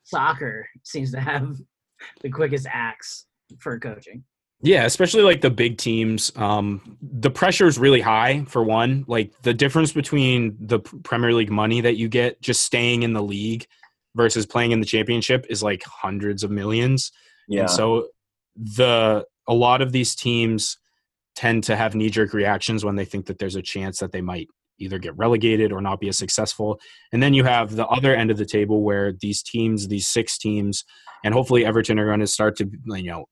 soccer 0.02 0.68
seems 0.82 1.12
to 1.12 1.20
have 1.20 1.56
the 2.20 2.30
quickest 2.30 2.66
axe 2.68 3.26
for 3.58 3.78
coaching. 3.78 4.24
Yeah, 4.62 4.84
especially 4.84 5.22
like 5.22 5.40
the 5.40 5.50
big 5.50 5.76
teams. 5.76 6.30
Um, 6.36 6.96
the 7.02 7.30
pressure 7.30 7.66
is 7.66 7.78
really 7.78 8.00
high 8.00 8.44
for 8.46 8.62
one. 8.62 9.04
Like 9.08 9.32
the 9.42 9.52
difference 9.52 9.92
between 9.92 10.56
the 10.60 10.78
Premier 10.78 11.32
League 11.32 11.50
money 11.50 11.80
that 11.80 11.96
you 11.96 12.08
get 12.08 12.40
just 12.40 12.62
staying 12.62 13.02
in 13.02 13.12
the 13.12 13.22
league 13.22 13.66
versus 14.14 14.46
playing 14.46 14.70
in 14.70 14.78
the 14.78 14.86
championship 14.86 15.46
is 15.50 15.62
like 15.62 15.82
hundreds 15.84 16.44
of 16.44 16.50
millions. 16.50 17.10
Yeah. 17.48 17.62
And 17.62 17.70
so 17.70 18.08
the 18.56 19.26
a 19.48 19.54
lot 19.54 19.82
of 19.82 19.90
these 19.90 20.14
teams 20.14 20.78
tend 21.34 21.64
to 21.64 21.74
have 21.74 21.94
knee 21.94 22.10
jerk 22.10 22.32
reactions 22.32 22.84
when 22.84 22.94
they 22.94 23.04
think 23.04 23.26
that 23.26 23.38
there's 23.38 23.56
a 23.56 23.62
chance 23.62 23.98
that 23.98 24.12
they 24.12 24.20
might 24.20 24.48
either 24.78 24.98
get 24.98 25.16
relegated 25.16 25.72
or 25.72 25.80
not 25.80 26.00
be 26.00 26.08
as 26.08 26.18
successful. 26.18 26.78
And 27.12 27.22
then 27.22 27.34
you 27.34 27.44
have 27.44 27.74
the 27.74 27.86
other 27.86 28.14
end 28.14 28.30
of 28.30 28.36
the 28.36 28.46
table 28.46 28.82
where 28.82 29.12
these 29.12 29.42
teams, 29.42 29.88
these 29.88 30.06
six 30.06 30.38
teams, 30.38 30.84
and 31.24 31.34
hopefully 31.34 31.64
Everton 31.64 31.98
are 31.98 32.06
going 32.06 32.20
to 32.20 32.26
start 32.26 32.56
to 32.56 32.70
you 32.86 33.10
know 33.10 33.26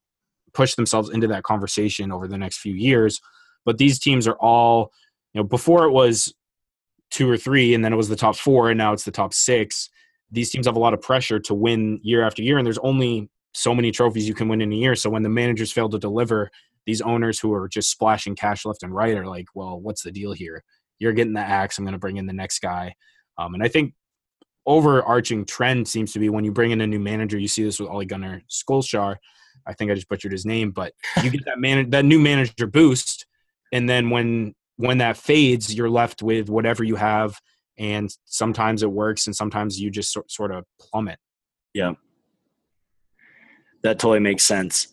push 0.53 0.75
themselves 0.75 1.11
into 1.11 1.27
that 1.29 1.43
conversation 1.43 2.13
over 2.13 2.29
the 2.29 2.39
next 2.39 2.59
few 2.59 2.75
years. 2.75 3.21
But 3.65 3.79
these 3.79 3.99
teams 3.99 4.27
are 4.27 4.37
all, 4.41 4.93
you 5.33 5.41
know, 5.41 5.47
before 5.47 5.85
it 5.85 5.91
was 5.91 6.33
two 7.11 7.29
or 7.29 7.37
three, 7.37 7.75
and 7.75 7.85
then 7.85 7.93
it 7.93 7.97
was 7.97 8.09
the 8.09 8.17
top 8.17 8.37
four, 8.37 8.71
and 8.71 8.79
now 8.79 8.93
it's 8.93 9.05
the 9.05 9.11
top 9.11 9.35
six. 9.35 9.91
These 10.31 10.51
teams 10.51 10.67
have 10.67 10.77
a 10.77 10.81
lot 10.81 10.95
of 10.95 11.03
pressure 11.03 11.41
to 11.41 11.55
win 11.55 12.01
year 12.03 12.23
after 12.25 12.43
year, 12.43 12.59
and 12.59 12.65
there's 12.65 12.79
only 12.79 13.29
so 13.53 13.75
many 13.75 13.91
trophies 13.91 14.29
you 14.29 14.35
can 14.35 14.49
win 14.49 14.61
in 14.61 14.73
a 14.73 14.77
year. 14.77 14.95
So 14.95 15.11
when 15.11 15.23
the 15.23 15.29
managers 15.29 15.73
fail 15.73 15.89
to 15.89 15.99
deliver, 15.99 16.51
these 16.87 17.01
owners 17.01 17.39
who 17.39 17.53
are 17.53 17.69
just 17.69 17.91
splashing 17.91 18.37
cash 18.37 18.65
left 18.65 18.83
and 18.83 18.95
right 18.95 19.17
are 19.17 19.27
like, 19.27 19.47
well, 19.55 19.81
what's 19.81 20.03
the 20.03 20.13
deal 20.13 20.33
here? 20.33 20.63
You're 20.99 21.13
getting 21.13 21.33
the 21.33 21.41
axe. 21.41 21.79
I'm 21.79 21.85
going 21.85 21.93
to 21.93 21.99
bring 21.99 22.17
in 22.17 22.27
the 22.27 22.33
next 22.33 22.61
guy. 22.61 22.95
Um, 23.39 23.55
and 23.55 23.63
I 23.63 23.69
think 23.69 23.95
overarching 24.67 25.45
trend 25.45 25.89
seems 25.89 26.13
to 26.13 26.19
be 26.19 26.29
when 26.29 26.45
you 26.45 26.53
bring 26.53 26.71
in 26.71 26.81
a 26.81 26.87
new 26.87 27.01
manager, 27.01 27.39
you 27.39 27.49
see 27.49 27.65
this 27.65 27.81
with 27.81 27.89
Ole 27.89 28.05
Gunnar 28.05 28.43
Solskjaer. 28.49 29.17
I 29.71 29.75
think 29.75 29.91
I 29.91 29.95
just 29.95 30.09
butchered 30.09 30.33
his 30.33 30.45
name, 30.45 30.73
but 30.73 30.93
you 31.23 31.31
get 31.31 31.45
that 31.45 31.59
man 31.61 31.91
that 31.91 32.05
new 32.05 32.19
manager 32.19 32.67
boost, 32.67 33.27
and 33.73 33.89
then 33.89 34.11
when 34.11 34.55
when 34.77 34.99
that 34.99 35.17
fades, 35.17 35.75
you're 35.75 35.91
left 35.91 36.23
with 36.23 36.49
whatever 36.51 36.83
you 36.83 36.97
have, 36.97 37.39
and 37.79 38.11
sometimes 38.25 38.83
it 38.83 38.91
works, 38.91 39.27
and 39.27 39.37
sometimes 39.37 39.81
you 39.81 39.91
just 39.91 40.13
so, 40.13 40.23
sort 40.29 40.53
of 40.53 40.65
plummet. 40.81 41.19
Yeah, 41.73 41.93
that 43.83 43.99
totally 43.99 44.21
makes 44.21 44.45
sense. 44.45 44.89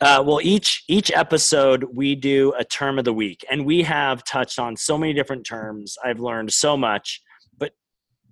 Uh, 0.00 0.22
well, 0.24 0.40
each 0.42 0.84
each 0.88 1.10
episode 1.10 1.84
we 1.92 2.14
do 2.14 2.52
a 2.56 2.64
term 2.64 2.98
of 2.98 3.04
the 3.04 3.12
week, 3.12 3.44
and 3.50 3.66
we 3.66 3.82
have 3.82 4.24
touched 4.24 4.58
on 4.58 4.76
so 4.76 4.96
many 4.96 5.12
different 5.12 5.44
terms. 5.44 5.96
I've 6.04 6.20
learned 6.20 6.52
so 6.52 6.76
much, 6.76 7.20
but 7.58 7.72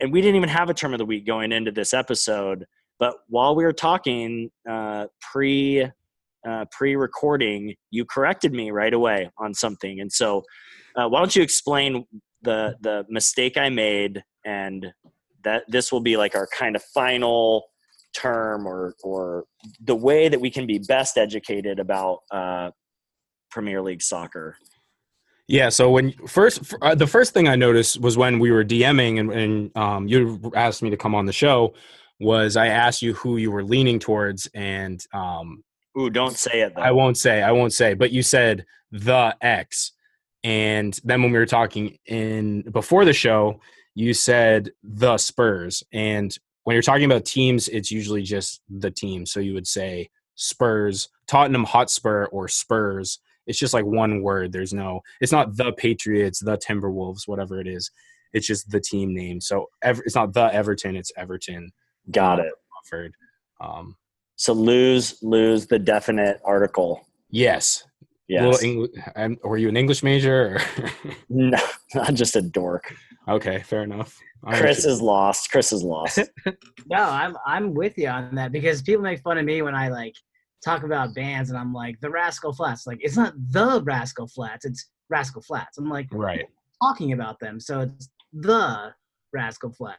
and 0.01 0.13
we 0.13 0.21
didn't 0.21 0.37
even 0.37 0.49
have 0.49 0.71
a 0.71 0.75
term 0.75 0.95
of 0.95 0.99
the 0.99 1.05
week 1.05 1.27
going 1.27 1.53
into 1.53 1.73
this 1.73 1.93
episode. 1.93 2.67
But 2.99 3.17
while 3.29 3.55
we 3.55 3.65
were 3.65 3.73
talking 3.73 4.51
uh, 4.69 5.07
pre 5.21 5.89
uh, 6.49 6.65
pre 6.71 6.97
recording, 6.97 7.75
you 7.91 8.05
corrected 8.05 8.53
me 8.53 8.71
right 8.71 8.95
away 8.95 9.31
on 9.39 9.55
something, 9.55 10.01
and 10.01 10.11
so 10.11 10.43
uh, 10.97 11.09
why 11.09 11.19
don't 11.19 11.35
you 11.37 11.43
explain 11.43 12.07
the 12.43 12.77
the 12.81 13.05
mistake 13.09 13.57
I 13.57 13.69
made, 13.69 14.23
and 14.45 14.87
that 15.45 15.65
this 15.69 15.93
will 15.93 16.01
be 16.01 16.17
like 16.17 16.35
our 16.35 16.49
kind 16.57 16.77
of 16.77 16.83
final 16.83 17.65
term 18.15 18.67
or 18.67 18.95
or 19.03 19.45
the 19.81 19.95
way 19.95 20.29
that 20.29 20.41
we 20.41 20.51
can 20.51 20.67
be 20.67 20.79
best 20.79 21.19
educated 21.19 21.79
about 21.79 22.21
uh, 22.31 22.71
Premier 23.51 23.83
League 23.83 24.03
soccer? 24.03 24.57
Yeah. 25.49 25.69
So 25.69 25.91
when 25.91 26.13
first, 26.27 26.75
uh, 26.83 26.95
the 26.95 27.07
first 27.07 27.33
thing 27.33 27.47
I 27.47 27.55
noticed 27.55 28.01
was 28.01 28.17
when 28.17 28.41
we 28.41 28.51
were 28.51 28.65
DMing 28.65 29.21
and, 29.21 29.33
and 29.33 29.77
um, 29.77 30.09
you 30.09 30.53
asked 30.57 30.83
me 30.83 30.91
to 30.91 30.97
come 30.97 31.15
on 31.15 31.27
the 31.27 31.33
show, 31.33 31.75
was 32.21 32.57
I 32.57 32.69
asked 32.69 33.03
you 33.03 33.15
who 33.15 33.37
you 33.37 33.51
were 33.51 33.65
leaning 33.65 33.99
towards, 33.99 34.49
and 34.55 35.03
um, 35.13 35.63
ooh, 35.99 36.11
don't 36.11 36.37
say 36.37 36.61
it. 36.61 36.75
Though. 36.75 36.83
I 36.83 36.93
won't 36.93 37.17
say. 37.17 37.43
I 37.43 37.53
won't 37.53 37.73
say. 37.73 37.95
But 37.95 38.13
you 38.13 38.23
said 38.23 38.65
the 38.91 39.37
X, 39.41 39.93
and 40.45 40.99
then 41.05 41.23
when 41.23 41.33
we 41.33 41.39
were 41.39 41.47
talking 41.47 41.99
in 42.07 42.63
before 42.71 43.05
the 43.05 43.13
show, 43.13 43.61
you 43.95 44.15
said 44.15 44.71
the 44.83 45.19
Spurs, 45.19 45.83
and 45.93 46.37
when 46.65 46.75
you're 46.75 46.83
talking 46.83 47.05
about 47.05 47.25
teams, 47.25 47.69
it's 47.69 47.91
usually 47.91 48.23
just 48.23 48.61
the 48.69 48.91
team. 48.91 49.27
So 49.27 49.41
you 49.41 49.55
would 49.55 49.67
say 49.67 50.11
Spurs, 50.35 51.09
Tottenham 51.27 51.65
Hotspur, 51.65 52.27
or 52.27 52.49
Spurs 52.49 53.21
it's 53.47 53.59
just 53.59 53.75
like 53.75 53.85
one 53.85 54.23
word. 54.23 54.53
There's 54.53 54.75
no. 54.75 55.01
It's 55.21 55.33
not 55.33 55.57
the 55.57 55.73
Patriots, 55.73 56.41
the 56.41 56.59
Timberwolves, 56.59 57.27
whatever 57.27 57.61
it 57.61 57.67
is. 57.67 57.91
It's 58.33 58.47
just 58.47 58.71
the 58.71 58.81
team 58.81 59.15
name. 59.15 59.41
So 59.41 59.71
ever, 59.83 60.03
it's 60.05 60.15
not 60.15 60.35
the 60.35 60.53
Everton. 60.53 60.97
It's 60.97 61.13
Everton. 61.17 61.73
Got 62.11 62.41
it. 62.41 62.53
Offered. 62.79 63.15
Um, 63.61 63.97
so 64.37 64.53
lose 64.53 65.23
lose 65.23 65.67
the 65.67 65.79
definite 65.79 66.41
article. 66.45 67.07
Yes. 67.31 67.85
Yes. 68.29 68.63
Engl- 68.63 69.43
were 69.45 69.57
you 69.57 69.69
an 69.69 69.77
English 69.77 70.03
major? 70.03 70.57
Or 70.57 70.91
no, 71.29 71.59
I'm 71.95 72.17
just 72.17 72.37
a 72.37 72.43
dork. 72.43 72.95
Okay, 73.29 73.63
fair 73.63 73.83
enough. 73.83 74.19
Chris 74.55 74.85
is 74.85 75.01
lost. 75.01 75.51
Chris 75.51 75.73
is 75.73 75.83
lost. 75.83 76.21
no, 76.87 77.03
I'm 77.03 77.37
I'm 77.47 77.75
with 77.75 77.99
you 77.99 78.09
on 78.09 78.35
that 78.37 78.53
because 78.53 78.83
people 78.83 79.03
make 79.03 79.21
fun 79.21 79.39
of 79.39 79.45
me 79.45 79.63
when 79.63 79.75
I 79.75 79.89
like 79.89 80.15
talk 80.65 80.85
about 80.85 81.15
bands 81.15 81.51
and 81.51 81.59
I'm 81.59 81.73
like 81.73 82.01
the 82.01 82.11
Rascal 82.11 82.53
Flatts. 82.53 82.87
Like 82.87 82.99
it's 83.01 83.17
not 83.17 83.35
the 83.51 83.83
Rascal 83.83 84.29
Flatts. 84.29 84.65
it's 84.65 84.91
Rascal 85.09 85.43
Flatts. 85.43 85.79
I'm 85.79 85.89
like 85.89 86.09
right 86.13 86.47
talking 86.83 87.13
about 87.13 87.41
them, 87.41 87.59
so 87.59 87.81
it's 87.81 88.09
the 88.33 88.93
Rascal 89.33 89.73
Flatt. 89.73 89.99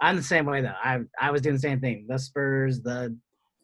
I'm 0.00 0.16
the 0.16 0.22
same 0.22 0.46
way 0.46 0.60
though. 0.60 0.74
I 0.82 1.00
I 1.20 1.30
was 1.30 1.42
doing 1.42 1.54
the 1.54 1.60
same 1.60 1.80
thing. 1.80 2.06
The 2.08 2.18
Spurs, 2.18 2.80
the 2.80 3.16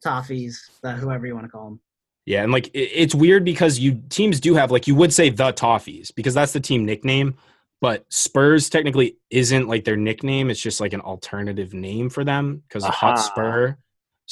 Toffees, 0.04 0.58
the 0.82 0.92
whoever 0.92 1.26
you 1.26 1.34
want 1.34 1.46
to 1.46 1.50
call 1.50 1.64
them. 1.64 1.80
Yeah, 2.26 2.42
and 2.42 2.52
like 2.52 2.70
it's 2.74 3.14
weird 3.14 3.44
because 3.44 3.78
you 3.78 4.02
teams 4.08 4.40
do 4.40 4.54
have 4.54 4.70
like 4.70 4.86
you 4.86 4.94
would 4.94 5.12
say 5.12 5.30
the 5.30 5.52
Toffees 5.52 6.14
because 6.14 6.34
that's 6.34 6.52
the 6.52 6.60
team 6.60 6.84
nickname, 6.84 7.34
but 7.80 8.04
Spurs 8.10 8.68
technically 8.68 9.16
isn't 9.30 9.68
like 9.68 9.84
their 9.84 9.96
nickname. 9.96 10.50
It's 10.50 10.60
just 10.60 10.80
like 10.80 10.92
an 10.92 11.00
alternative 11.00 11.74
name 11.74 12.10
for 12.10 12.24
them 12.24 12.62
because 12.68 12.84
of 12.84 12.94
Hot 12.94 13.16
Spur. 13.16 13.76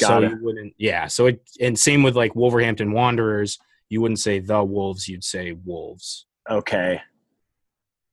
Got 0.00 0.08
so 0.08 0.22
it. 0.22 0.30
you 0.30 0.38
wouldn't, 0.40 0.74
yeah. 0.78 1.06
So 1.08 1.26
it, 1.26 1.42
and 1.60 1.78
same 1.78 2.02
with 2.02 2.14
like 2.14 2.36
Wolverhampton 2.36 2.92
Wanderers, 2.92 3.58
you 3.88 4.00
wouldn't 4.00 4.20
say 4.20 4.38
the 4.38 4.62
Wolves, 4.62 5.08
you'd 5.08 5.24
say 5.24 5.52
Wolves. 5.52 6.26
Okay. 6.48 7.00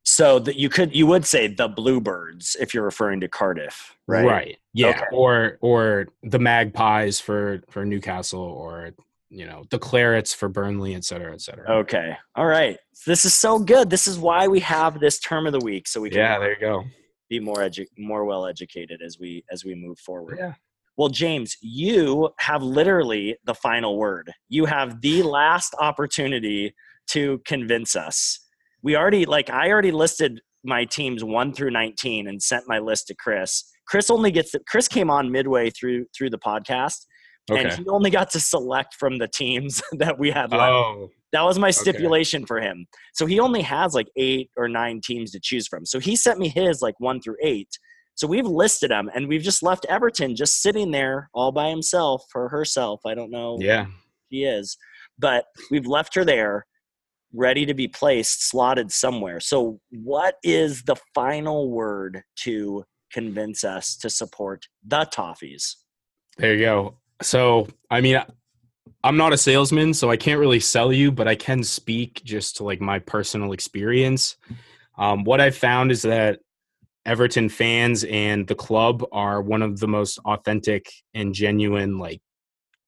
So 0.07 0.37
that 0.39 0.55
you 0.55 0.69
could, 0.69 0.95
you 0.95 1.07
would 1.07 1.25
say 1.25 1.47
the 1.47 1.67
Bluebirds 1.67 2.55
if 2.59 2.73
you're 2.73 2.83
referring 2.83 3.21
to 3.21 3.27
Cardiff, 3.27 3.95
right? 4.07 4.25
Right. 4.25 4.57
Yeah. 4.73 4.89
Okay. 4.89 5.05
Or 5.11 5.57
or 5.61 6.07
the 6.21 6.37
Magpies 6.37 7.19
for 7.19 7.63
for 7.69 7.85
Newcastle, 7.85 8.39
or 8.39 8.91
you 9.29 9.47
know 9.47 9.63
the 9.71 9.79
Clarets 9.79 10.35
for 10.35 10.47
Burnley, 10.47 10.93
et 10.93 11.03
cetera, 11.03 11.33
et 11.33 11.41
cetera. 11.41 11.67
Okay. 11.79 12.15
All 12.35 12.45
right. 12.45 12.77
This 13.07 13.25
is 13.25 13.33
so 13.33 13.57
good. 13.57 13.89
This 13.89 14.05
is 14.05 14.19
why 14.19 14.47
we 14.47 14.59
have 14.59 14.99
this 14.99 15.19
term 15.19 15.47
of 15.47 15.53
the 15.53 15.59
week, 15.59 15.87
so 15.87 16.01
we 16.01 16.11
can 16.11 16.19
yeah, 16.19 16.37
there 16.37 16.53
you 16.53 16.59
go. 16.59 16.83
Be 17.27 17.39
more 17.39 17.57
edu- 17.57 17.87
more 17.97 18.25
well 18.25 18.45
educated 18.45 19.01
as 19.03 19.17
we 19.19 19.43
as 19.51 19.65
we 19.65 19.73
move 19.73 19.97
forward. 19.97 20.37
Yeah. 20.39 20.53
Well, 20.97 21.09
James, 21.09 21.57
you 21.61 22.29
have 22.37 22.61
literally 22.61 23.37
the 23.43 23.55
final 23.55 23.97
word. 23.97 24.31
You 24.49 24.65
have 24.65 25.01
the 25.01 25.23
last 25.23 25.73
opportunity 25.79 26.75
to 27.07 27.41
convince 27.45 27.95
us. 27.95 28.39
We 28.85 28.95
already, 28.95 29.25
like, 29.25 29.49
I 29.49 29.69
already 29.69 29.91
listed 29.91 30.39
my 30.63 30.85
teams 30.85 31.23
one 31.23 31.53
through 31.53 31.71
19 31.71 32.27
and 32.27 32.41
sent 32.41 32.63
my 32.67 32.79
list 32.79 33.07
to 33.07 33.15
Chris. 33.15 33.63
Chris 33.87 34.09
only 34.09 34.31
gets, 34.31 34.51
the, 34.51 34.61
Chris 34.67 34.87
came 34.87 35.09
on 35.09 35.29
midway 35.29 35.69
through, 35.69 36.05
through 36.17 36.29
the 36.29 36.39
podcast. 36.39 37.05
Okay. 37.51 37.63
And 37.63 37.73
he 37.73 37.85
only 37.89 38.09
got 38.09 38.31
to 38.31 38.39
select 38.39 38.95
from 38.95 39.17
the 39.17 39.27
teams 39.27 39.81
that 39.93 40.17
we 40.17 40.31
had 40.31 40.51
left. 40.51 40.71
Oh, 40.71 41.09
that 41.33 41.43
was 41.43 41.59
my 41.59 41.69
stipulation 41.69 42.43
okay. 42.43 42.47
for 42.47 42.61
him. 42.61 42.85
So 43.13 43.25
he 43.25 43.41
only 43.41 43.61
has 43.61 43.93
like 43.93 44.07
eight 44.15 44.49
or 44.55 44.69
nine 44.69 45.01
teams 45.03 45.31
to 45.31 45.39
choose 45.41 45.67
from. 45.67 45.85
So 45.85 45.99
he 45.99 46.15
sent 46.15 46.39
me 46.39 46.47
his 46.47 46.81
like 46.81 46.95
one 46.99 47.19
through 47.19 47.35
eight. 47.43 47.69
So 48.15 48.27
we've 48.27 48.47
listed 48.47 48.91
him, 48.91 49.11
and 49.13 49.27
we've 49.27 49.41
just 49.41 49.61
left 49.61 49.85
Everton 49.89 50.37
just 50.37 50.61
sitting 50.61 50.91
there 50.91 51.29
all 51.33 51.51
by 51.51 51.69
himself 51.69 52.23
or 52.33 52.47
herself. 52.47 53.01
I 53.05 53.13
don't 53.13 53.29
know. 53.29 53.57
Yeah, 53.59 53.87
he 54.29 54.45
is, 54.45 54.77
but 55.19 55.45
we've 55.69 55.85
left 55.85 56.15
her 56.15 56.23
there, 56.23 56.65
ready 57.35 57.65
to 57.65 57.73
be 57.73 57.87
placed, 57.87 58.47
slotted 58.49 58.91
somewhere. 58.91 59.39
So, 59.39 59.79
what 59.91 60.35
is 60.43 60.83
the 60.83 60.95
final 61.13 61.69
word 61.69 62.23
to 62.37 62.83
convince 63.11 63.63
us 63.63 63.95
to 63.97 64.09
support 64.09 64.65
the 64.85 65.05
Toffees? 65.05 65.75
There 66.37 66.53
you 66.53 66.65
go. 66.65 66.97
So, 67.21 67.67
I 67.89 68.01
mean, 68.01 68.21
I'm 69.03 69.17
not 69.17 69.33
a 69.33 69.37
salesman, 69.37 69.93
so 69.93 70.09
I 70.09 70.17
can't 70.17 70.39
really 70.39 70.59
sell 70.59 70.91
you, 70.91 71.11
but 71.11 71.27
I 71.27 71.35
can 71.35 71.63
speak 71.63 72.21
just 72.23 72.57
to 72.57 72.63
like 72.63 72.81
my 72.81 72.99
personal 72.99 73.51
experience. 73.51 74.35
Um, 74.97 75.23
what 75.23 75.41
I've 75.41 75.55
found 75.55 75.91
is 75.91 76.01
that 76.03 76.39
Everton 77.05 77.49
fans 77.49 78.03
and 78.05 78.47
the 78.47 78.55
club 78.55 79.05
are 79.11 79.41
one 79.41 79.61
of 79.61 79.79
the 79.79 79.87
most 79.87 80.17
authentic 80.25 80.91
and 81.13 81.33
genuine 81.33 81.99
like 81.99 82.21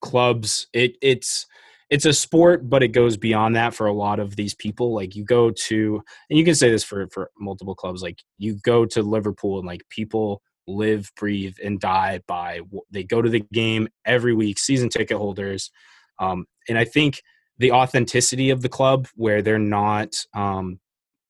clubs. 0.01 0.67
It 0.73 0.97
it's 1.01 1.45
it's 1.89 2.05
a 2.05 2.13
sport, 2.13 2.69
but 2.69 2.83
it 2.83 2.89
goes 2.89 3.15
beyond 3.15 3.55
that 3.55 3.73
for 3.73 3.87
a 3.87 3.93
lot 3.93 4.19
of 4.19 4.35
these 4.35 4.53
people. 4.53 4.93
Like 4.93 5.15
you 5.15 5.23
go 5.23 5.51
to, 5.51 6.03
and 6.29 6.37
you 6.37 6.43
can 6.43 6.55
say 6.55 6.69
this 6.69 6.83
for 6.83 7.07
for 7.07 7.31
multiple 7.39 7.75
clubs. 7.75 8.01
Like 8.01 8.21
you 8.37 8.55
go 8.55 8.85
to 8.85 9.01
Liverpool, 9.01 9.57
and 9.59 9.67
like 9.67 9.87
people 9.89 10.41
live, 10.67 11.11
breathe, 11.15 11.55
and 11.63 11.79
die 11.79 12.21
by. 12.27 12.61
They 12.91 13.03
go 13.03 13.21
to 13.21 13.29
the 13.29 13.45
game 13.53 13.87
every 14.05 14.33
week. 14.33 14.59
Season 14.59 14.89
ticket 14.89 15.17
holders, 15.17 15.71
um, 16.19 16.45
and 16.67 16.77
I 16.77 16.85
think 16.85 17.21
the 17.57 17.71
authenticity 17.71 18.49
of 18.49 18.61
the 18.61 18.69
club, 18.69 19.07
where 19.15 19.41
they're 19.41 19.57
not 19.57 20.15
um, 20.33 20.79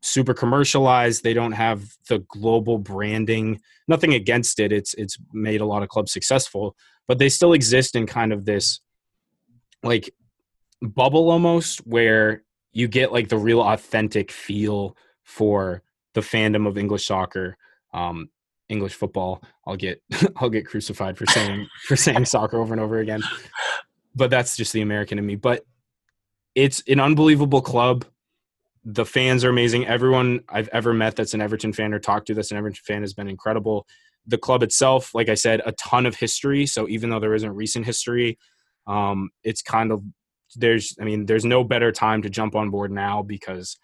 super 0.02 0.34
commercialized. 0.34 1.24
They 1.24 1.34
don't 1.34 1.54
have 1.54 1.84
the 2.10 2.20
global 2.30 2.80
branding. 2.80 3.60
Nothing 3.88 4.14
against 4.14 4.60
it. 4.60 4.72
It's 4.72 4.96
it's 4.96 5.18
made 5.34 5.62
a 5.62 5.66
lot 5.66 5.84
of 5.84 5.90
clubs 5.90 6.12
successful, 6.12 6.76
but 7.08 7.20
they 7.20 7.30
still 7.30 7.54
exist 7.54 7.96
in 7.96 8.08
kind 8.08 8.34
of 8.34 8.46
this 8.46 8.80
like 9.84 10.10
bubble 10.82 11.30
almost 11.30 11.80
where 11.80 12.44
you 12.72 12.88
get 12.88 13.12
like 13.12 13.30
the 13.30 13.38
real 13.38 13.62
authentic 13.62 14.32
feel 14.32 14.96
for 15.24 15.82
the 16.14 16.22
fandom 16.22 16.68
of 16.68 16.78
English 16.78 17.08
soccer, 17.08 17.58
um, 17.94 18.30
English 18.70 18.94
football. 18.94 19.42
I'll 19.66 19.76
get 19.76 20.02
I'll 20.38 20.50
get 20.50 20.68
crucified 20.68 21.18
for 21.18 21.26
saying 21.28 21.68
for 21.86 21.96
saying 21.96 22.26
soccer 22.34 22.60
over 22.60 22.74
and 22.74 22.82
over 22.82 23.00
again. 23.00 23.22
But 24.16 24.30
that's 24.30 24.58
just 24.58 24.74
the 24.74 24.82
American 24.82 25.20
in 25.20 25.26
me. 25.26 25.36
But 25.36 25.66
it's 26.56 26.82
an 26.88 27.00
unbelievable 27.00 27.62
club 27.62 28.06
the 28.90 29.06
fans 29.06 29.44
are 29.44 29.50
amazing. 29.50 29.86
Everyone 29.86 30.40
I've 30.48 30.70
ever 30.70 30.94
met 30.94 31.18
that's 31.18 31.34
an 31.34 31.42
Everton 31.42 31.74
fan 31.74 31.94
or 31.94 32.00
talked 32.00 32.28
to 32.28 32.34
that's 32.34 32.52
an 32.52 32.58
Everton 32.58 32.80
fan 32.86 33.02
has 33.02 33.14
been 33.14 33.28
incredible. 33.28 33.86
The 34.26 34.38
club 34.38 34.64
itself, 34.64 35.14
like 35.14 35.28
I 35.28 35.34
said, 35.34 35.62
a 35.66 35.74
ton 35.74 36.06
of 36.06 36.16
history. 36.16 36.66
So 36.66 36.88
even 36.88 37.10
though 37.10 37.20
there 37.20 37.34
isn't 37.34 37.54
recent 37.54 37.86
history, 37.86 38.40
um, 38.88 39.30
it's 39.44 39.62
kind 39.62 39.92
of 39.92 40.04
there's 40.58 40.96
I 41.00 41.06
mean 41.06 41.26
there's 41.26 41.46
no 41.46 41.64
better 41.64 41.92
time 41.92 42.22
to 42.24 42.30
jump 42.30 42.56
on 42.56 42.70
board 42.70 42.92
now 42.92 43.22
because 43.22 43.78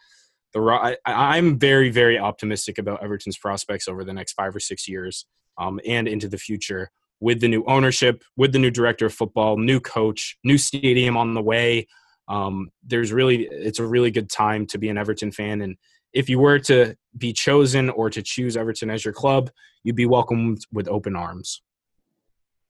the 0.53 0.61
I, 0.61 0.97
I'm 1.05 1.57
very 1.57 1.89
very 1.89 2.17
optimistic 2.17 2.77
about 2.77 3.03
Everton's 3.03 3.37
prospects 3.37 3.87
over 3.87 4.03
the 4.03 4.13
next 4.13 4.33
five 4.33 4.55
or 4.55 4.59
six 4.59 4.87
years 4.87 5.25
um, 5.57 5.79
and 5.87 6.07
into 6.07 6.27
the 6.27 6.37
future 6.37 6.91
with 7.19 7.39
the 7.39 7.47
new 7.47 7.63
ownership, 7.67 8.21
with 8.35 8.51
the 8.51 8.59
new 8.59 8.71
director 8.71 9.05
of 9.05 9.13
football, 9.13 9.57
new 9.57 9.79
coach, 9.79 10.37
new 10.43 10.57
stadium 10.57 11.15
on 11.15 11.33
the 11.33 11.41
way 11.41 11.87
um, 12.27 12.71
there's 12.85 13.11
really 13.11 13.47
it's 13.51 13.79
a 13.79 13.85
really 13.85 14.11
good 14.11 14.29
time 14.29 14.65
to 14.67 14.77
be 14.77 14.89
an 14.89 14.97
Everton 14.97 15.31
fan. 15.31 15.61
And 15.61 15.77
if 16.13 16.29
you 16.29 16.39
were 16.39 16.59
to 16.59 16.95
be 17.17 17.33
chosen 17.33 17.89
or 17.89 18.09
to 18.09 18.21
choose 18.21 18.55
Everton 18.55 18.89
as 18.89 19.03
your 19.03 19.13
club, 19.13 19.49
you'd 19.83 19.95
be 19.95 20.05
welcomed 20.05 20.65
with 20.71 20.87
open 20.87 21.15
arms. 21.15 21.61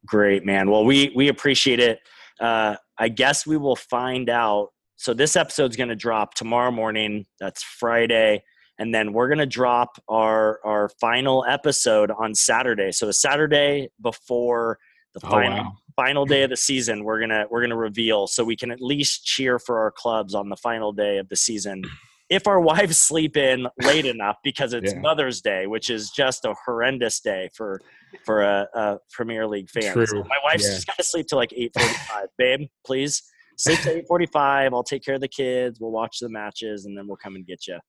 Great, 0.06 0.46
man. 0.46 0.70
Well, 0.70 0.86
we 0.86 1.12
we 1.16 1.28
appreciate 1.28 1.80
it. 1.80 2.00
Uh, 2.40 2.76
I 2.98 3.10
guess 3.10 3.46
we 3.46 3.58
will 3.58 3.76
find 3.76 4.30
out. 4.30 4.70
So 4.96 5.14
this 5.14 5.36
episode's 5.36 5.76
going 5.76 5.90
to 5.90 5.96
drop 5.96 6.34
tomorrow 6.34 6.72
morning. 6.72 7.26
That's 7.40 7.64
Friday, 7.64 8.44
and 8.80 8.94
then 8.94 9.14
we're 9.14 9.28
going 9.28 9.40
to 9.40 9.46
drop 9.46 10.02
our 10.08 10.60
our 10.64 10.90
final 11.02 11.46
episode 11.48 12.12
on 12.12 12.36
Saturday. 12.36 12.92
So 12.92 13.06
the 13.06 13.14
Saturday 13.14 13.90
before 14.02 14.78
the 15.14 15.22
oh, 15.26 15.30
final 15.30 15.64
wow 15.64 15.72
final 15.96 16.26
day 16.26 16.44
of 16.44 16.50
the 16.50 16.58
season 16.58 17.04
we're 17.04 17.20
gonna 17.20 17.46
we're 17.50 17.62
gonna 17.62 17.78
reveal 17.78 18.28
so 18.28 18.44
we 18.44 18.56
can 18.56 18.72
at 18.72 18.82
least 18.82 19.26
cheer 19.26 19.60
for 19.60 19.80
our 19.80 19.92
clubs 19.92 20.34
on 20.34 20.50
the 20.50 20.56
final 20.56 20.92
day 20.92 21.18
of 21.18 21.30
the 21.30 21.36
season 21.36 21.84
if 22.30 22.48
our 22.48 22.60
wives 22.72 22.98
sleep 22.98 23.38
in 23.38 23.68
late 23.84 24.06
enough 24.16 24.38
because 24.44 24.74
it's 24.74 24.94
Yeah. 24.94 25.00
Mother's 25.00 25.42
Day, 25.42 25.68
which 25.68 25.90
is 25.90 26.10
just 26.12 26.46
a 26.46 26.56
horrendous 26.66 27.20
day 27.20 27.50
for 27.56 27.80
for 28.26 28.42
a, 28.42 28.68
a 28.76 28.98
Premier 29.12 29.48
League 29.48 29.70
fan. 29.70 29.94
So 30.06 30.24
my 30.24 30.38
wife's 30.44 30.68
Yeah. 30.68 30.76
just 30.76 30.88
got 30.88 30.98
to 30.98 31.04
sleep 31.04 31.28
till 31.28 31.38
like 31.38 31.54
eight 31.56 31.72
forty-five. 31.78 32.28
Babe, 32.38 32.68
please 32.86 33.24
sleep 33.58 33.80
till 33.80 33.94
eight 33.94 34.06
forty-five. 34.08 34.74
I'll 34.74 34.84
take 34.84 35.04
care 35.04 35.16
of 35.16 35.22
the 35.22 35.28
kids. 35.28 35.80
We'll 35.80 35.92
watch 35.92 36.20
the 36.20 36.30
matches, 36.30 36.86
and 36.86 36.98
then 36.98 37.08
we'll 37.08 37.18
come 37.18 37.36
and 37.36 37.46
get 37.46 37.68
you. 37.68 37.80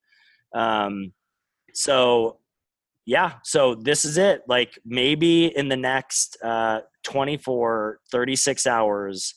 Um, 0.59 1.13
so 1.75 2.39
yeah, 3.07 3.33
so 3.43 3.75
this 3.75 4.05
is 4.07 4.17
it. 4.17 4.43
Like 4.49 4.79
maybe 4.87 5.55
in 5.57 5.69
the 5.69 5.77
next 5.77 6.39
uh, 6.43 6.81
24, 7.03 7.99
36 8.11 8.67
hours, 8.67 9.35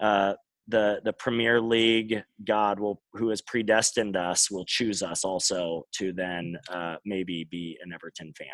uh, 0.00 0.32
the 0.72 1.00
the 1.04 1.12
Premier 1.12 1.60
League 1.60 2.24
God 2.44 2.80
will 2.80 3.00
who 3.12 3.28
has 3.28 3.40
predestined 3.40 4.16
us 4.16 4.50
will 4.50 4.64
choose 4.64 5.02
us 5.02 5.24
also 5.24 5.86
to 5.92 6.12
then 6.12 6.56
uh, 6.68 6.96
maybe 7.04 7.44
be 7.44 7.78
an 7.84 7.92
Everton 7.92 8.32
fan. 8.36 8.48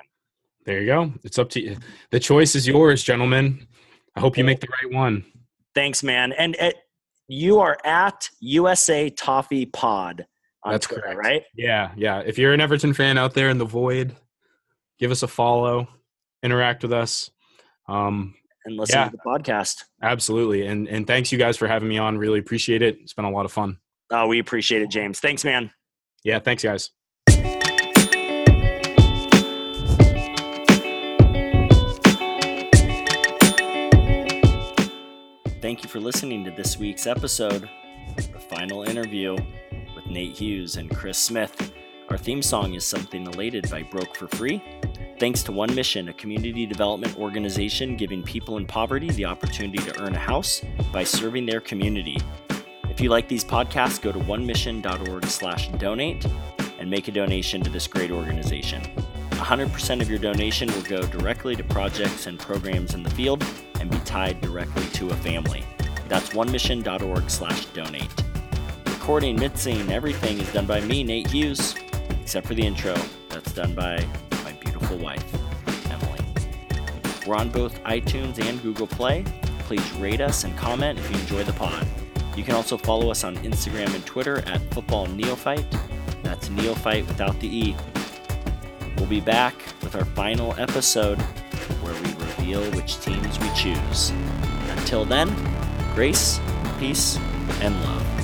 There 0.67 0.81
you 0.81 0.87
go. 0.87 1.13
It's 1.25 1.39
up 1.39 1.49
to 1.51 1.63
you. 1.63 1.77
The 2.11 2.21
choice 2.21 2.55
is 2.55 2.69
yours, 2.69 3.03
gentlemen. 3.03 3.67
I 4.15 4.21
hope 4.21 4.37
you 4.37 4.45
make 4.45 4.61
the 4.61 4.69
right 4.83 4.93
one. 4.93 5.25
Thanks, 5.75 6.03
man. 6.03 6.33
And 6.33 6.57
uh, 6.61 6.73
you 7.29 7.61
are 7.61 7.79
at 7.85 8.29
USA 8.41 9.09
Toffee 9.09 9.65
Pod 9.65 10.27
on 10.65 10.73
That's 10.73 10.87
Twitter, 10.87 11.03
correct. 11.03 11.19
right? 11.19 11.43
Yeah, 11.55 11.93
yeah. 11.97 12.21
If 12.27 12.37
you're 12.37 12.53
an 12.53 12.61
Everton 12.61 12.93
fan 12.93 13.17
out 13.17 13.33
there 13.33 13.49
in 13.49 13.59
the 13.59 13.65
void, 13.65 14.15
give 14.99 15.11
us 15.11 15.23
a 15.23 15.29
follow, 15.29 15.89
interact 16.43 16.83
with 16.83 16.93
us. 16.93 17.31
Um, 17.89 18.35
And 18.65 18.77
listen 18.77 18.99
Yeah. 18.99 19.05
to 19.09 19.13
the 19.13 19.19
podcast. 19.25 19.85
absolutely. 20.03 20.67
And 20.67 20.89
and 20.89 21.07
thanks 21.07 21.33
you 21.33 21.39
guys 21.39 21.57
for 21.57 21.67
having 21.69 21.89
me 21.89 21.99
on. 21.99 22.19
Really 22.19 22.39
appreciate 22.39 22.83
it. 22.83 22.99
It's 23.01 23.15
been 23.15 23.25
a 23.25 23.31
lot 23.31 23.45
of 23.45 23.53
fun. 23.53 23.79
Oh, 24.11 24.27
we 24.27 24.39
appreciate 24.39 24.83
it, 24.83 24.91
James. 24.91 25.21
Thanks, 25.21 25.45
man. 25.45 25.71
Yeah, 26.25 26.39
thanks 26.41 26.63
guys. 26.63 26.91
Thank 35.61 35.83
you 35.83 35.89
for 35.89 36.01
listening 36.01 36.45
to 36.45 36.51
this 36.51 36.79
week's 36.79 37.07
episode, 37.07 37.69
the 38.17 38.39
final 38.49 38.85
interview 38.85 39.37
with 39.95 40.07
Nate 40.07 40.33
Hughes 40.37 40.77
and 40.77 40.89
Chris 40.95 41.19
Smith. 41.19 41.73
Our 42.11 42.17
theme 42.17 42.43
song 42.43 42.75
is 42.75 42.85
Something 42.87 43.27
Elated 43.27 43.69
by 43.71 43.83
Broke 43.83 44.17
for 44.17 44.29
Free. 44.29 44.63
Thanks 45.19 45.43
to 45.45 45.53
One 45.53 45.75
Mission, 45.75 46.09
a 46.11 46.13
community 46.13 46.65
development 46.65 47.19
organization 47.19 47.97
giving 47.97 48.23
people 48.23 48.57
in 48.57 48.65
poverty 48.65 49.11
the 49.11 49.25
opportunity 49.25 49.79
to 49.79 50.01
earn 50.01 50.15
a 50.15 50.19
house 50.19 50.63
by 50.93 51.03
serving 51.03 51.45
their 51.45 51.61
community. 51.61 52.19
If 52.89 53.01
you 53.01 53.09
like 53.09 53.27
these 53.27 53.45
podcasts, 53.45 54.01
go 54.01 54.13
to 54.13 54.19
onemission.org 54.21 55.25
slash 55.27 55.71
donate 55.71 56.25
and 56.79 56.89
make 56.89 57.09
a 57.09 57.11
donation 57.11 57.63
to 57.63 57.71
this 57.71 57.89
great 57.89 58.13
organization. 58.13 58.81
100% 59.31 60.01
of 60.01 60.09
your 60.09 60.21
donation 60.21 60.69
will 60.73 60.83
go 60.83 61.03
directly 61.03 61.57
to 61.57 61.65
projects 61.65 62.29
and 62.29 62.39
programs 62.39 62.95
in 62.95 63.03
the 63.03 63.11
field 63.11 63.45
and 63.81 63.91
be 63.91 63.99
tied 64.01 64.41
directly 64.41 64.87
to 64.93 65.11
a 65.11 65.17
family. 65.17 65.65
That's 66.07 66.29
onemission.org 66.29 67.29
slash 67.29 67.67
donate. 67.67 68.23
Recording, 68.87 69.35
mixing, 69.35 69.91
everything 69.91 70.39
is 70.39 70.53
done 70.53 70.67
by 70.67 70.81
me, 70.81 71.03
Nate 71.03 71.27
Hughes, 71.27 71.75
except 72.21 72.47
for 72.47 72.55
the 72.55 72.65
intro. 72.65 72.95
That's 73.31 73.53
done 73.53 73.75
by 73.75 74.07
beautiful 74.79 74.99
wife, 74.99 75.91
Emily. 75.91 76.21
We're 77.27 77.37
on 77.37 77.51
both 77.51 77.83
iTunes 77.85 78.41
and 78.41 78.63
Google 78.63 78.87
Play. 78.87 79.25
Please 79.61 79.93
rate 79.95 80.21
us 80.21 80.45
and 80.45 80.57
comment 80.57 80.99
if 80.99 81.11
you 81.11 81.19
enjoy 81.19 81.45
the 81.45 81.53
pod. 81.53 81.87
You 82.37 82.45
can 82.45 82.55
also 82.55 82.77
follow 82.77 83.11
us 83.11 83.25
on 83.25 83.37
Instagram 83.39 83.93
and 83.95 84.07
Twitter 84.07 84.39
at 84.47 84.61
Football 84.73 85.07
Neophyte. 85.07 85.67
That's 86.23 86.49
Neophyte 86.51 87.07
without 87.09 87.39
the 87.41 87.49
E. 87.49 87.77
We'll 88.97 89.07
be 89.07 89.21
back 89.21 89.55
with 89.83 89.97
our 89.97 90.05
final 90.05 90.55
episode 90.59 91.21
where 91.83 91.95
we 91.95 92.11
reveal 92.25 92.63
which 92.73 93.01
teams 93.01 93.39
we 93.41 93.51
choose. 93.55 94.11
Until 94.71 95.05
then, 95.05 95.35
grace, 95.95 96.41
peace, 96.79 97.19
and 97.61 97.75
love. 97.83 98.18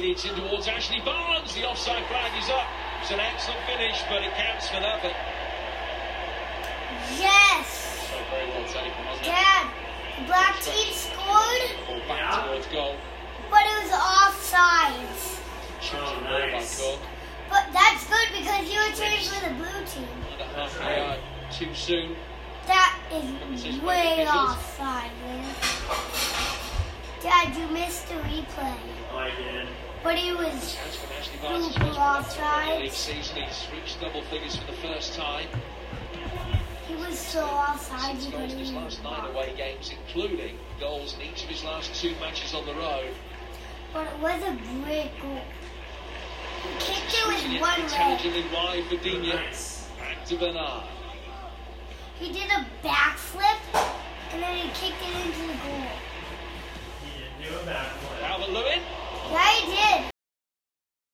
Serve. 0.00 0.10
It's 0.10 0.24
in 0.24 0.34
towards 0.34 0.68
Ashley 0.68 1.00
Barnes. 1.04 1.54
The 1.54 1.64
offside 1.64 2.04
flag 2.06 2.32
is 2.42 2.48
up. 2.50 2.66
It's 3.02 3.10
an 3.10 3.20
excellent 3.20 3.60
finish, 3.66 4.02
but 4.08 4.22
it 4.22 4.32
counts 4.34 4.68
for 4.68 4.80
nothing. 4.80 5.14
Yes! 7.18 8.08
So 8.08 8.16
very 8.30 8.48
well 8.50 8.64
taken, 8.68 9.04
wasn't 9.06 9.26
it? 9.26 9.30
Dad, 9.30 9.70
the 10.18 10.24
black 10.26 10.60
team 10.60 10.92
scored, 10.92 11.76
Ball 11.86 12.08
back 12.08 12.46
towards 12.46 12.66
goal. 12.68 12.96
but 13.50 13.60
it 13.60 13.84
was 13.84 13.92
offsides. 13.92 15.40
Shooting 15.80 16.00
oh, 16.02 16.20
ball 16.20 16.50
by 16.52 16.60
Cook. 16.60 17.00
But 17.48 17.64
that's 17.72 18.06
good 18.06 18.28
because 18.38 18.70
you 18.70 18.78
were 18.78 18.94
cheering 18.94 19.24
for 19.24 19.48
the 19.48 19.54
blue 19.54 19.84
team. 19.86 20.08
Under 20.32 20.44
half 20.54 20.80
a 20.80 20.96
yard 20.96 21.20
too 21.50 21.74
soon. 21.74 22.16
That 22.66 22.96
is 23.12 23.80
way 23.80 24.26
offside, 24.28 25.10
man. 25.24 25.54
Dad, 27.22 27.56
you 27.56 27.66
missed 27.68 28.08
the 28.08 28.14
replay. 28.14 28.76
Oh, 29.12 29.18
I 29.18 29.30
did. 29.30 29.66
But 30.02 30.16
he 30.16 30.32
was 30.32 30.74
Chance 30.74 30.96
for 30.96 31.12
Ashley 31.12 31.38
Barnes. 31.42 31.66
His 31.66 31.74
super 31.74 31.86
first 31.86 31.98
one 31.98 32.24
for 32.24 32.40
the 32.40 32.44
offside. 32.46 32.78
league 32.80 32.92
reached 33.74 34.00
double 34.00 34.22
figures 34.22 34.56
for 34.56 34.66
the 34.66 34.78
first 34.78 35.14
time. 35.14 35.46
He 36.88 36.94
was 36.96 37.18
so 37.18 37.44
offside 37.44 38.16
Six 38.16 38.26
you 38.26 38.32
goals 38.32 38.52
in 38.52 38.58
his 38.58 38.72
last 38.72 39.02
nine 39.04 39.20
block. 39.20 39.34
away 39.34 39.54
games, 39.56 39.90
including 39.92 40.58
goals 40.80 41.14
in 41.14 41.22
each 41.22 41.44
of 41.44 41.50
his 41.50 41.62
last 41.64 41.94
two 41.94 42.14
matches 42.18 42.54
on 42.54 42.64
the 42.66 42.74
road. 42.74 43.10
But 43.92 44.06
it 44.06 44.18
was 44.20 44.42
a 44.42 44.56
great 44.82 45.10
goal. 45.20 45.40
He 46.62 46.68
kicked 46.78 47.06
it 47.06 47.16
Shooting 47.16 47.34
with 47.52 47.56
it 47.56 47.60
one 47.60 47.70
leg. 47.70 47.80
intelligently 47.80 48.44
wide 48.52 48.84
for 48.88 48.96
Digne. 48.96 49.32
Back 49.98 50.24
to 50.26 50.36
Bernard. 50.36 50.84
He 52.18 52.32
did 52.32 52.50
a 52.50 52.66
backflip 52.82 53.60
and 54.32 54.42
then 54.42 54.56
he 54.56 54.68
kicked 54.68 55.02
it 55.02 55.26
into 55.26 55.40
the 55.40 55.58
goal. 55.58 55.86
He 57.04 57.44
did 57.44 57.52
a 57.52 57.58
backflip. 57.70 58.20
Calvert 58.20 58.50
Lewin. 58.50 58.80
Yeah, 59.30 59.48
he 59.60 59.66
did. 59.70 60.09